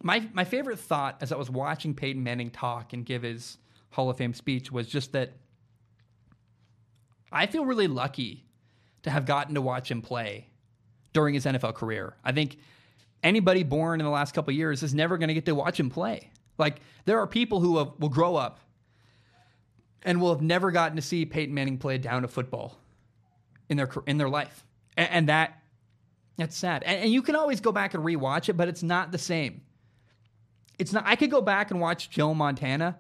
my, 0.03 0.29
my 0.33 0.45
favorite 0.45 0.79
thought 0.79 1.19
as 1.21 1.33
I 1.33 1.37
was 1.37 1.51
watching 1.51 1.95
Peyton 1.95 2.23
Manning 2.23 2.51
talk 2.51 2.93
and 2.93 3.05
give 3.05 3.23
his 3.23 3.59
Hall 3.91 4.11
of 4.11 4.17
Fame 4.17 4.35
speech 4.35 4.71
was 4.71 4.87
just 4.87 5.13
that 5.13 5.33
I 7.33 7.47
feel 7.47 7.65
really 7.65 7.89
lucky 7.89 8.45
to 9.03 9.11
have 9.11 9.27
gotten 9.27 9.55
to 9.55 9.61
watch 9.61 9.91
him 9.91 10.03
play 10.03 10.47
during 11.13 11.35
his 11.35 11.45
NFL 11.45 11.75
career. 11.75 12.15
I 12.25 12.33
think 12.33 12.59
anybody 13.23 13.63
born 13.63 14.01
in 14.01 14.05
the 14.05 14.11
last 14.11 14.35
couple 14.35 14.53
years 14.53 14.83
is 14.83 14.95
never 14.95 15.19
going 15.19 15.29
to 15.29 15.35
get 15.35 15.47
to 15.47 15.55
watch 15.55 15.79
him 15.79 15.91
play. 15.91 16.31
Like 16.59 16.81
there 17.05 17.19
are 17.19 17.27
people 17.27 17.61
who 17.61 17.79
have, 17.79 17.93
will 17.99 18.09
grow 18.09 18.37
up 18.37 18.61
and 20.03 20.21
will 20.21 20.33
have 20.33 20.43
never 20.43 20.71
gotten 20.71 20.97
to 20.97 21.03
see 21.03 21.25
Peyton 21.25 21.55
Manning 21.55 21.79
play 21.79 21.99
down 21.99 22.23
to 22.23 22.29
football 22.29 22.79
in 23.69 23.77
their 23.77 23.91
in 24.07 24.17
their 24.17 24.29
life, 24.29 24.65
and, 24.97 25.11
and 25.11 25.29
that 25.29 25.61
that's 26.37 26.57
sad. 26.57 26.83
And, 26.85 27.03
and 27.03 27.13
you 27.13 27.21
can 27.23 27.37
always 27.37 27.61
go 27.61 27.73
back 27.73 27.95
and 27.95 28.05
rewatch 28.05 28.49
it, 28.49 28.57
but 28.57 28.69
it's 28.69 28.83
not 28.83 29.13
the 29.13 29.19
same. 29.19 29.63
It's 30.79 30.93
not. 30.93 31.05
I 31.07 31.17
could 31.17 31.31
go 31.31 31.41
back 31.41 31.71
and 31.71 31.81
watch 31.81 32.11
Joe 32.11 32.35
Montana, 32.35 32.99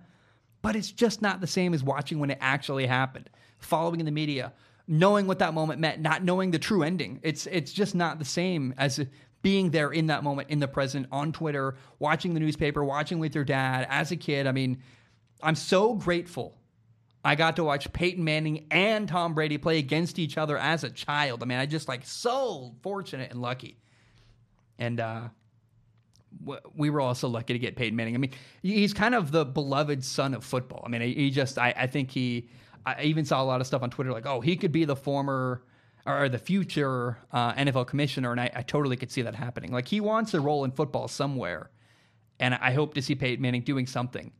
but 0.62 0.76
it's 0.76 0.90
just 0.90 1.22
not 1.22 1.40
the 1.40 1.46
same 1.46 1.74
as 1.74 1.82
watching 1.82 2.18
when 2.18 2.30
it 2.30 2.38
actually 2.40 2.86
happened, 2.86 3.30
following 3.58 4.00
in 4.00 4.06
the 4.06 4.12
media, 4.12 4.52
knowing 4.86 5.26
what 5.26 5.38
that 5.38 5.54
moment 5.54 5.80
meant, 5.80 6.00
not 6.00 6.24
knowing 6.24 6.50
the 6.50 6.58
true 6.58 6.82
ending. 6.82 7.20
It's 7.22 7.46
it's 7.46 7.72
just 7.72 7.94
not 7.94 8.18
the 8.18 8.24
same 8.24 8.74
as 8.78 9.04
being 9.42 9.70
there 9.70 9.92
in 9.92 10.08
that 10.08 10.24
moment, 10.24 10.50
in 10.50 10.58
the 10.58 10.66
present, 10.66 11.06
on 11.12 11.32
Twitter, 11.32 11.76
watching 11.98 12.34
the 12.34 12.40
newspaper, 12.40 12.82
watching 12.82 13.18
with 13.18 13.34
your 13.34 13.44
dad 13.44 13.86
as 13.88 14.10
a 14.10 14.16
kid. 14.16 14.46
I 14.48 14.52
mean, 14.52 14.82
I'm 15.42 15.54
so 15.54 15.94
grateful 15.94 16.58
I 17.24 17.34
got 17.34 17.56
to 17.56 17.64
watch 17.64 17.92
Peyton 17.92 18.24
Manning 18.24 18.66
and 18.70 19.08
Tom 19.08 19.34
Brady 19.34 19.58
play 19.58 19.78
against 19.78 20.18
each 20.18 20.38
other 20.38 20.56
as 20.56 20.84
a 20.84 20.90
child. 20.90 21.42
I 21.42 21.46
mean, 21.46 21.58
I 21.58 21.66
just 21.66 21.88
like 21.88 22.06
so 22.06 22.74
fortunate 22.82 23.30
and 23.30 23.42
lucky. 23.42 23.78
And 24.78 25.00
uh, 25.00 25.28
we 26.74 26.90
were 26.90 27.00
also 27.00 27.28
lucky 27.28 27.52
to 27.52 27.58
get 27.58 27.76
Peyton 27.76 27.96
Manning. 27.96 28.14
I 28.14 28.18
mean, 28.18 28.32
he's 28.62 28.92
kind 28.92 29.14
of 29.14 29.30
the 29.32 29.44
beloved 29.44 30.04
son 30.04 30.34
of 30.34 30.44
football. 30.44 30.82
I 30.84 30.88
mean, 30.88 31.00
he 31.00 31.30
just, 31.30 31.58
I, 31.58 31.74
I 31.76 31.86
think 31.86 32.10
he, 32.10 32.48
I 32.86 33.02
even 33.02 33.24
saw 33.24 33.42
a 33.42 33.44
lot 33.44 33.60
of 33.60 33.66
stuff 33.66 33.82
on 33.82 33.90
Twitter 33.90 34.12
like, 34.12 34.26
oh, 34.26 34.40
he 34.40 34.56
could 34.56 34.72
be 34.72 34.84
the 34.84 34.96
former 34.96 35.62
or 36.06 36.28
the 36.28 36.38
future 36.38 37.18
uh, 37.32 37.52
NFL 37.54 37.86
commissioner, 37.86 38.32
and 38.32 38.40
I, 38.40 38.50
I, 38.54 38.62
totally 38.62 38.96
could 38.96 39.10
see 39.10 39.22
that 39.22 39.34
happening. 39.34 39.72
Like 39.72 39.86
he 39.86 40.00
wants 40.00 40.32
a 40.32 40.40
role 40.40 40.64
in 40.64 40.70
football 40.70 41.06
somewhere, 41.06 41.70
and 42.40 42.54
I 42.54 42.72
hope 42.72 42.94
to 42.94 43.02
see 43.02 43.14
Peyton 43.14 43.42
Manning 43.42 43.62
doing 43.62 43.86
something 43.86 44.32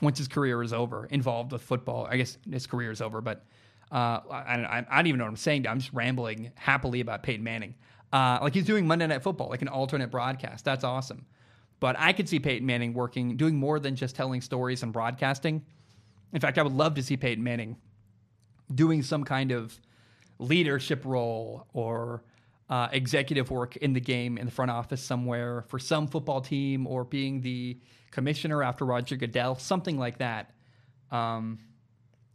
once 0.00 0.18
his 0.18 0.28
career 0.28 0.62
is 0.62 0.72
over, 0.72 1.06
involved 1.06 1.50
with 1.52 1.62
football. 1.62 2.06
I 2.08 2.18
guess 2.18 2.38
his 2.48 2.66
career 2.68 2.92
is 2.92 3.02
over, 3.02 3.20
but 3.20 3.44
uh, 3.90 4.20
I, 4.30 4.84
I, 4.88 4.96
don't 4.96 5.08
even 5.08 5.18
know 5.18 5.24
what 5.24 5.30
I'm 5.30 5.36
saying. 5.36 5.66
I'm 5.66 5.80
just 5.80 5.92
rambling 5.92 6.52
happily 6.54 7.00
about 7.00 7.24
Peyton 7.24 7.42
Manning. 7.42 7.74
Uh, 8.12 8.38
like 8.42 8.54
he's 8.54 8.64
doing 8.64 8.86
Monday 8.86 9.06
Night 9.06 9.22
Football, 9.22 9.48
like 9.48 9.62
an 9.62 9.68
alternate 9.68 10.10
broadcast. 10.10 10.64
That's 10.64 10.84
awesome. 10.84 11.26
But 11.78 11.96
I 11.98 12.12
could 12.12 12.28
see 12.28 12.38
Peyton 12.38 12.66
Manning 12.66 12.92
working, 12.92 13.36
doing 13.36 13.56
more 13.56 13.80
than 13.80 13.96
just 13.96 14.14
telling 14.16 14.40
stories 14.40 14.82
and 14.82 14.92
broadcasting. 14.92 15.64
In 16.32 16.40
fact, 16.40 16.58
I 16.58 16.62
would 16.62 16.72
love 16.72 16.94
to 16.94 17.02
see 17.02 17.16
Peyton 17.16 17.42
Manning 17.42 17.76
doing 18.74 19.02
some 19.02 19.24
kind 19.24 19.52
of 19.52 19.78
leadership 20.38 21.04
role 21.04 21.66
or 21.72 22.22
uh, 22.68 22.88
executive 22.92 23.50
work 23.50 23.76
in 23.78 23.92
the 23.92 24.00
game 24.00 24.38
in 24.38 24.46
the 24.46 24.52
front 24.52 24.70
office 24.70 25.02
somewhere 25.02 25.64
for 25.68 25.78
some 25.78 26.06
football 26.06 26.40
team 26.40 26.86
or 26.86 27.04
being 27.04 27.40
the 27.40 27.78
commissioner 28.10 28.62
after 28.62 28.84
Roger 28.84 29.16
Goodell, 29.16 29.56
something 29.56 29.98
like 29.98 30.18
that. 30.18 30.52
Um, 31.10 31.58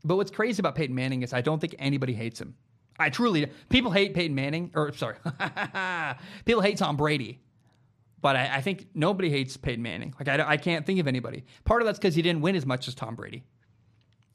but 0.04 0.18
what's 0.18 0.32
crazy 0.32 0.60
about 0.60 0.76
Peyton 0.76 0.96
Manning 0.96 1.24
is 1.24 1.34
I 1.34 1.42
don't 1.42 1.60
think 1.60 1.76
anybody 1.80 2.14
hates 2.14 2.40
him. 2.40 2.56
I 2.98 3.10
truly 3.10 3.48
people 3.70 3.92
hate 3.92 4.14
Peyton 4.14 4.36
Manning, 4.36 4.72
or 4.74 4.94
sorry, 4.94 5.18
people 6.46 6.62
hate 6.62 6.78
Tom 6.78 6.96
Brady, 6.96 7.42
but 8.22 8.36
I, 8.36 8.56
I, 8.56 8.62
think 8.62 8.88
nobody 8.94 9.30
hates 9.30 9.58
Peyton 9.58 9.84
Manning. 9.84 10.14
Like 10.18 10.28
I, 10.30 10.52
I 10.52 10.58
can't 10.58 10.86
think 10.86 11.00
of 11.00 11.08
anybody. 11.08 11.44
Part 11.66 11.82
of 11.82 11.86
that's 11.86 12.00
because 12.00 12.16
he 12.16 12.22
didn't 12.22 12.42
win 12.42 12.56
as 12.56 12.66
much 12.66 12.88
as 12.88 12.96
Tom 12.96 13.16
Brady, 13.16 13.44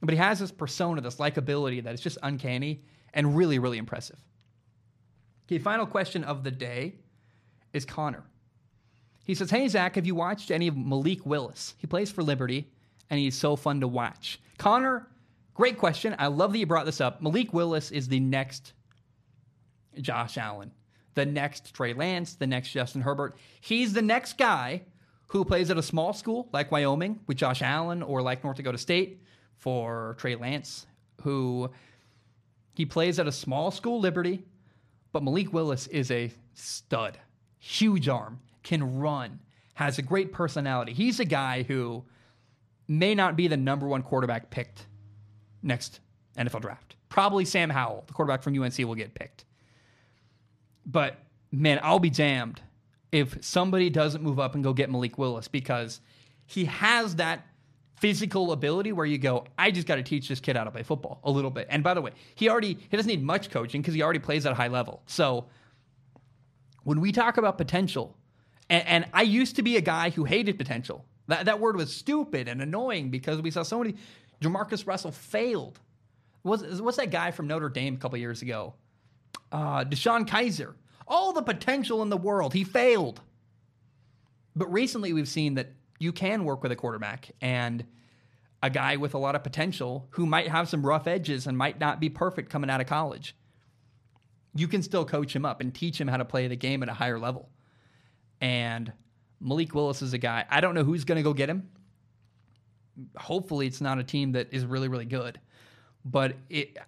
but 0.03 0.13
he 0.13 0.19
has 0.19 0.39
this 0.39 0.53
persona, 0.53 1.01
this 1.01 1.17
likability 1.17 1.83
that 1.85 1.95
is 1.95 2.01
just 2.01 2.19
uncanny 2.23 2.83
and 3.15 3.37
really, 3.37 3.59
really 3.59 3.79
impressive. 3.79 4.19
Okay, 5.47 5.59
final 5.59 5.87
question 5.87 6.23
of 6.23 6.45
the 6.45 6.51
day 6.51 6.95
is 7.73 7.85
Connor. 7.85 8.25
He 9.25 9.35
says, 9.35 9.51
Hey, 9.51 9.67
Zac, 9.69 9.97
have 9.97 10.07
you 10.07 10.15
watched 10.15 10.51
any 10.51 10.69
of 10.69 10.77
Malik 10.77 11.25
Willis? 11.27 11.75
He 11.79 11.87
plays 11.87 12.11
for 12.11 12.23
Liberty, 12.23 12.71
and 13.09 13.19
he's 13.19 13.37
so 13.37 13.57
fun 13.57 13.81
to 13.81 13.89
watch. 13.89 14.41
Connor, 14.59 15.09
great 15.61 15.77
question. 15.77 16.17
I 16.19 16.29
love 16.29 16.53
that 16.53 16.59
you 16.59 16.65
brought 16.65 16.87
this 16.87 17.03
up. 17.03 17.21
Malik 17.21 17.53
Willis 17.53 17.91
is 17.91 18.09
the 18.09 18.19
next 18.19 18.73
Josh 20.01 20.39
Allen, 20.39 20.73
the 21.13 21.27
next 21.27 21.75
Trey 21.75 21.93
Lance, 21.93 22.33
the 22.37 22.47
next 22.47 22.71
Justin 22.71 23.03
Herbert. 23.03 23.37
He's 23.61 23.93
the 23.93 24.01
next 24.01 24.39
guy 24.39 24.81
who 25.27 25.45
plays 25.45 25.71
at 25.71 25.77
a 25.77 25.83
small 25.83 26.15
school 26.15 26.49
like 26.51 26.73
Wyoming 26.73 27.21
with 27.27 27.37
Josh 27.37 27.61
Allen 27.61 28.03
or 28.03 28.23
like 28.23 28.43
North 28.43 28.57
Dakota 28.57 28.79
State 28.79 29.21
for 29.55 30.17
Trey 30.19 30.35
Lance, 30.35 30.87
who 31.25 31.71
he 32.73 32.87
plays 32.87 33.19
at 33.19 33.27
a 33.27 33.33
small 33.33 33.71
school, 33.71 34.01
Liberty, 34.01 34.43
but 35.13 35.23
Malik 35.23 35.53
Willis 35.53 35.89
is 35.89 36.11
a 36.11 36.33
stud, 36.55 37.19
huge 37.59 38.09
arm, 38.09 38.41
can 38.63 38.99
run, 38.99 39.41
has 39.75 39.99
a 39.99 40.03
great 40.03 40.33
personality. 40.33 40.95
He's 40.95 41.21
a 41.21 41.27
guy 41.27 41.65
who 41.65 42.07
may 42.89 43.15
not 43.15 43.37
be 43.37 43.47
the 43.47 43.59
number 43.59 43.87
one 43.87 44.03
quarterback 44.03 44.49
picked 44.49 44.87
next 45.63 46.01
NFL 46.37 46.63
draft. 46.63 46.97
Probably 47.09 47.45
Sam 47.45 47.71
Howell, 47.71 48.05
the 48.07 48.13
quarterback 48.13 48.43
from 48.43 48.61
UNC, 48.61 48.79
will 48.79 48.95
get 48.95 49.15
picked. 49.15 49.45
But 50.87 51.19
man, 51.53 51.81
I'll 51.83 51.99
be 51.99 52.11
damned 52.11 52.61
if 53.13 53.45
somebody 53.45 53.91
doesn't 53.91 54.23
move 54.23 54.39
up 54.39 54.55
and 54.55 54.63
go 54.63 54.73
get 54.73 54.91
Malik 54.91 55.19
Willis 55.19 55.49
because 55.49 56.01
he 56.47 56.65
has 56.67 57.17
that 57.17 57.47
physical 57.97 58.53
ability 58.53 58.93
where 58.93 59.05
you 59.05 59.19
go, 59.19 59.45
I 59.59 59.71
just 59.71 59.87
got 59.87 59.97
to 59.97 60.03
teach 60.03 60.29
this 60.29 60.41
kid 60.41 60.57
how 60.57 60.65
to 60.65 60.71
play 60.71 60.83
football 60.83 61.21
a 61.25 61.31
little 61.31 61.51
bit. 61.51 61.67
And 61.71 61.83
by 61.83 61.95
the 61.95 62.01
way, 62.01 62.13
he 62.35 62.49
already 62.49 62.79
he 62.89 62.97
doesn't 62.97 63.11
need 63.11 63.23
much 63.23 63.51
coaching 63.51 63.83
because 63.83 63.95
he 63.95 64.03
already 64.03 64.19
plays 64.19 64.47
at 64.47 64.53
a 64.53 64.55
high 64.55 64.69
level. 64.69 65.03
So 65.07 65.47
when 66.85 67.01
we 67.01 67.13
talk 67.13 67.37
about 67.37 67.59
potential, 67.59 68.17
and, 68.69 68.87
and, 68.87 69.07
I 69.13 69.23
used 69.23 69.57
to 69.57 69.63
be 69.63 69.77
a 69.77 69.81
guy 69.81 70.11
who 70.11 70.25
hated 70.25 70.57
potential. 70.57 71.05
That 71.27 71.47
that 71.47 71.59
word 71.59 71.77
was 71.77 71.95
stupid 71.95 72.47
and 72.47 72.63
annoying 72.63 73.11
because 73.11 73.43
we 73.43 73.51
saw 73.51 73.65
so 73.65 73.79
many. 73.79 73.97
JaMarcus 74.41 74.87
Russell 74.87 75.13
failed. 75.13 75.79
What's, 76.43 76.81
what's 76.81 76.97
that 76.97 77.11
guy 77.11 77.31
from 77.31 77.47
Notre 77.47 77.69
Dame 77.69 77.95
a 77.95 77.99
couple 77.99 78.19
years 78.19 78.43
ago? 78.43 78.75
Uh, 79.53 79.85
DeShone 79.85 80.27
Kizer. 80.27 80.75
All 81.07 81.33
the 81.33 81.43
potential 81.43 82.03
in 82.03 82.09
the 82.09 82.17
world, 82.17 82.55
he 82.55 82.65
failed. 82.65 83.21
But 84.57 84.73
recently, 84.73 85.13
we've 85.13 85.29
seen 85.29 85.55
that 85.55 85.73
you 85.99 86.13
can 86.13 86.45
work 86.45 86.63
with 86.63 86.73
a 86.73 86.77
quarterback 86.77 87.31
and 87.41 87.85
a 88.63 88.71
guy 88.71 88.97
with 88.97 89.15
a 89.15 89.19
lot 89.19 89.35
of 89.35 89.43
potential 89.43 90.07
who 90.11 90.27
might 90.27 90.49
have 90.49 90.69
some 90.69 90.85
rough 90.85 91.07
edges 91.07 91.47
and 91.47 91.57
might 91.57 91.79
not 91.79 92.01
be 92.01 92.09
perfect 92.09 92.51
coming 92.51 92.71
out 92.71 92.81
of 92.81 92.87
college. 92.87 93.35
You 94.55 94.69
can 94.69 94.83
still 94.83 95.05
coach 95.05 95.35
him 95.35 95.45
up 95.45 95.61
and 95.61 95.75
teach 95.75 96.01
him 96.01 96.09
how 96.09 96.17
to 96.17 96.25
play 96.25 96.49
the 96.49 96.57
game 96.57 96.83
at 96.83 96.89
a 96.89 96.95
higher 96.95 97.19
level. 97.19 97.49
And 98.41 98.93
Malik 99.41 99.75
Willis 99.75 100.03
is 100.03 100.13
a 100.13 100.19
guy, 100.19 100.45
I 100.51 100.61
don't 100.61 100.75
know 100.75 100.85
who's 100.85 101.05
going 101.05 101.17
to 101.17 101.23
go 101.23 101.33
get 101.33 101.49
him. 101.49 101.69
Hopefully, 103.17 103.67
it's 103.67 103.81
not 103.81 103.99
a 103.99 104.05
team 104.05 104.33
that 104.33 104.49
is 104.53 104.65
really, 104.65 104.89
really 104.89 105.05
good. 105.05 105.41
But 106.05 106.37
it, 106.49 106.79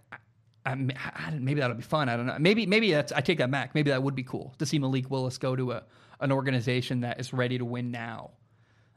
I, 0.65 0.77
I, 1.05 1.31
maybe 1.39 1.61
that'll 1.61 1.77
be 1.77 1.83
fun. 1.83 2.09
I 2.09 2.17
don't 2.17 2.27
know. 2.27 2.37
Maybe, 2.39 2.67
maybe 2.67 2.93
that's, 2.93 3.13
I 3.13 3.21
take 3.21 3.39
that 3.39 3.51
back. 3.51 3.75
Maybe 3.75 3.91
that 3.91 4.03
would 4.03 4.15
be 4.15 4.23
cool 4.23 4.55
to 4.59 4.67
see 4.67 4.79
Malik 4.79 5.11
Willis 5.11 5.37
go 5.39 5.55
to 5.55 5.73
a, 5.73 5.83
an 6.21 6.33
organization 6.33 7.01
that 7.01 7.21
is 7.21 7.33
ready 7.33 7.59
to 7.59 7.65
win 7.65 7.91
now 7.91 8.31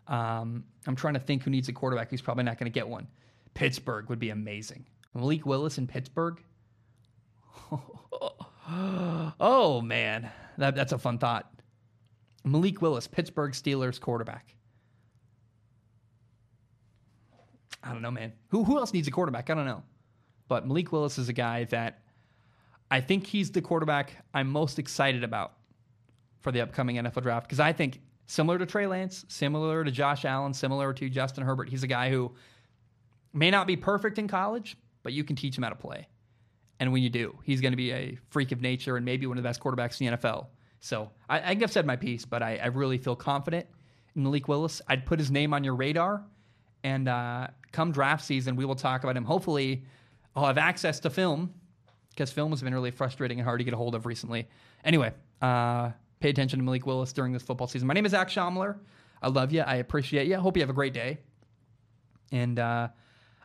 um, 0.07 0.63
I'm 0.85 0.95
trying 0.95 1.15
to 1.15 1.19
think 1.19 1.43
who 1.43 1.49
needs 1.49 1.67
a 1.67 1.73
quarterback 1.73 2.09
He's 2.09 2.21
probably 2.21 2.43
not 2.43 2.57
going 2.57 2.71
to 2.71 2.73
get 2.73 2.87
one. 2.87 3.07
Pittsburgh 3.53 4.09
would 4.09 4.19
be 4.19 4.29
amazing. 4.29 4.85
Malik 5.13 5.45
Willis 5.45 5.77
in 5.77 5.87
Pittsburgh. 5.87 6.41
oh 9.39 9.81
man, 9.81 10.29
that, 10.57 10.75
that's 10.75 10.91
a 10.91 10.97
fun 10.97 11.17
thought. 11.17 11.51
Malik 12.43 12.81
Willis, 12.81 13.07
Pittsburgh 13.07 13.53
Steelers 13.53 13.99
quarterback. 13.99 14.54
I 17.85 17.93
don't 17.93 18.01
know, 18.01 18.11
man. 18.11 18.33
Who 18.49 18.63
who 18.63 18.77
else 18.77 18.93
needs 18.93 19.07
a 19.07 19.11
quarterback? 19.11 19.49
I 19.49 19.53
don't 19.53 19.65
know. 19.65 19.83
But 20.47 20.67
Malik 20.67 20.91
Willis 20.91 21.17
is 21.17 21.29
a 21.29 21.33
guy 21.33 21.65
that 21.65 22.01
I 22.91 23.01
think 23.01 23.25
he's 23.25 23.51
the 23.51 23.61
quarterback 23.61 24.25
I'm 24.33 24.49
most 24.49 24.79
excited 24.79 25.23
about 25.23 25.53
for 26.41 26.51
the 26.51 26.61
upcoming 26.61 26.97
NFL 26.97 27.23
draft 27.23 27.47
because 27.47 27.59
I 27.59 27.73
think 27.73 28.01
Similar 28.27 28.57
to 28.59 28.65
Trey 28.65 28.87
Lance, 28.87 29.25
similar 29.27 29.83
to 29.83 29.91
Josh 29.91 30.25
Allen, 30.25 30.53
similar 30.53 30.93
to 30.93 31.09
Justin 31.09 31.43
Herbert. 31.43 31.69
He's 31.69 31.83
a 31.83 31.87
guy 31.87 32.09
who 32.09 32.33
may 33.33 33.51
not 33.51 33.67
be 33.67 33.75
perfect 33.75 34.17
in 34.17 34.27
college, 34.27 34.77
but 35.03 35.13
you 35.13 35.23
can 35.23 35.35
teach 35.35 35.57
him 35.57 35.63
how 35.63 35.69
to 35.69 35.75
play. 35.75 36.07
And 36.79 36.91
when 36.91 37.03
you 37.03 37.09
do, 37.09 37.37
he's 37.43 37.61
going 37.61 37.71
to 37.71 37.77
be 37.77 37.91
a 37.91 38.17
freak 38.29 38.51
of 38.51 38.61
nature 38.61 38.97
and 38.97 39.05
maybe 39.05 39.27
one 39.27 39.37
of 39.37 39.43
the 39.43 39.47
best 39.47 39.61
quarterbacks 39.61 40.01
in 40.01 40.07
the 40.07 40.17
NFL. 40.17 40.47
So 40.79 41.11
I, 41.29 41.39
I 41.39 41.47
think 41.49 41.63
I've 41.63 41.71
said 41.71 41.85
my 41.85 41.95
piece, 41.95 42.25
but 42.25 42.41
I, 42.41 42.57
I 42.57 42.67
really 42.67 42.97
feel 42.97 43.15
confident 43.15 43.67
in 44.15 44.23
Malik 44.23 44.47
Willis. 44.47 44.81
I'd 44.87 45.05
put 45.05 45.19
his 45.19 45.29
name 45.29 45.53
on 45.53 45.63
your 45.63 45.75
radar. 45.75 46.23
And 46.85 47.07
uh, 47.07 47.47
come 47.71 47.91
draft 47.91 48.23
season, 48.23 48.55
we 48.55 48.63
will 48.63 48.75
talk 48.75 49.03
about 49.03 49.17
him. 49.17 49.25
Hopefully, 49.25 49.85
I'll 50.35 50.45
have 50.45 50.59
access 50.59 50.99
to 50.99 51.09
film 51.09 51.51
because 52.11 52.31
film 52.31 52.51
has 52.51 52.61
been 52.61 52.75
really 52.75 52.91
frustrating 52.91 53.39
and 53.39 53.43
hard 53.43 53.59
to 53.59 53.63
get 53.63 53.73
a 53.73 53.77
hold 53.77 53.95
of 53.95 54.05
recently. 54.05 54.47
Anyway, 54.83 55.11
uh, 55.41 55.89
pay 56.19 56.29
attention 56.29 56.59
to 56.59 56.63
Malik 56.63 56.85
Willis 56.85 57.11
during 57.11 57.33
this 57.33 57.41
football 57.41 57.65
season. 57.65 57.87
My 57.87 57.95
name 57.95 58.05
is 58.05 58.11
Zac 58.11 58.29
Schomler. 58.29 58.77
I 59.19 59.29
love 59.29 59.51
you. 59.51 59.61
I 59.61 59.77
appreciate 59.77 60.27
you. 60.27 60.35
Hope 60.35 60.57
you 60.57 60.61
have 60.61 60.69
a 60.69 60.73
great 60.73 60.93
day. 60.93 61.17
And 62.31 62.59
uh, 62.59 62.87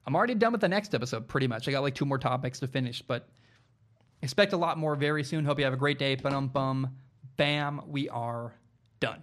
I'm 0.06 0.14
already 0.14 0.34
done 0.34 0.52
with 0.52 0.60
the 0.60 0.68
next 0.68 0.94
episode 0.94 1.26
pretty 1.26 1.46
much. 1.46 1.66
I 1.66 1.70
got 1.70 1.80
like 1.80 1.94
two 1.94 2.04
more 2.04 2.18
topics 2.18 2.60
to 2.60 2.66
finish, 2.66 3.00
but 3.00 3.26
expect 4.20 4.52
a 4.52 4.58
lot 4.58 4.76
more 4.76 4.96
very 4.96 5.24
soon. 5.24 5.46
Hope 5.46 5.58
you 5.58 5.64
have 5.64 5.72
a 5.72 5.78
great 5.78 5.98
day. 5.98 6.14
Bum 6.14 6.48
bum 6.48 6.90
bam. 7.38 7.80
We 7.86 8.06
are 8.10 8.52
done. 9.00 9.22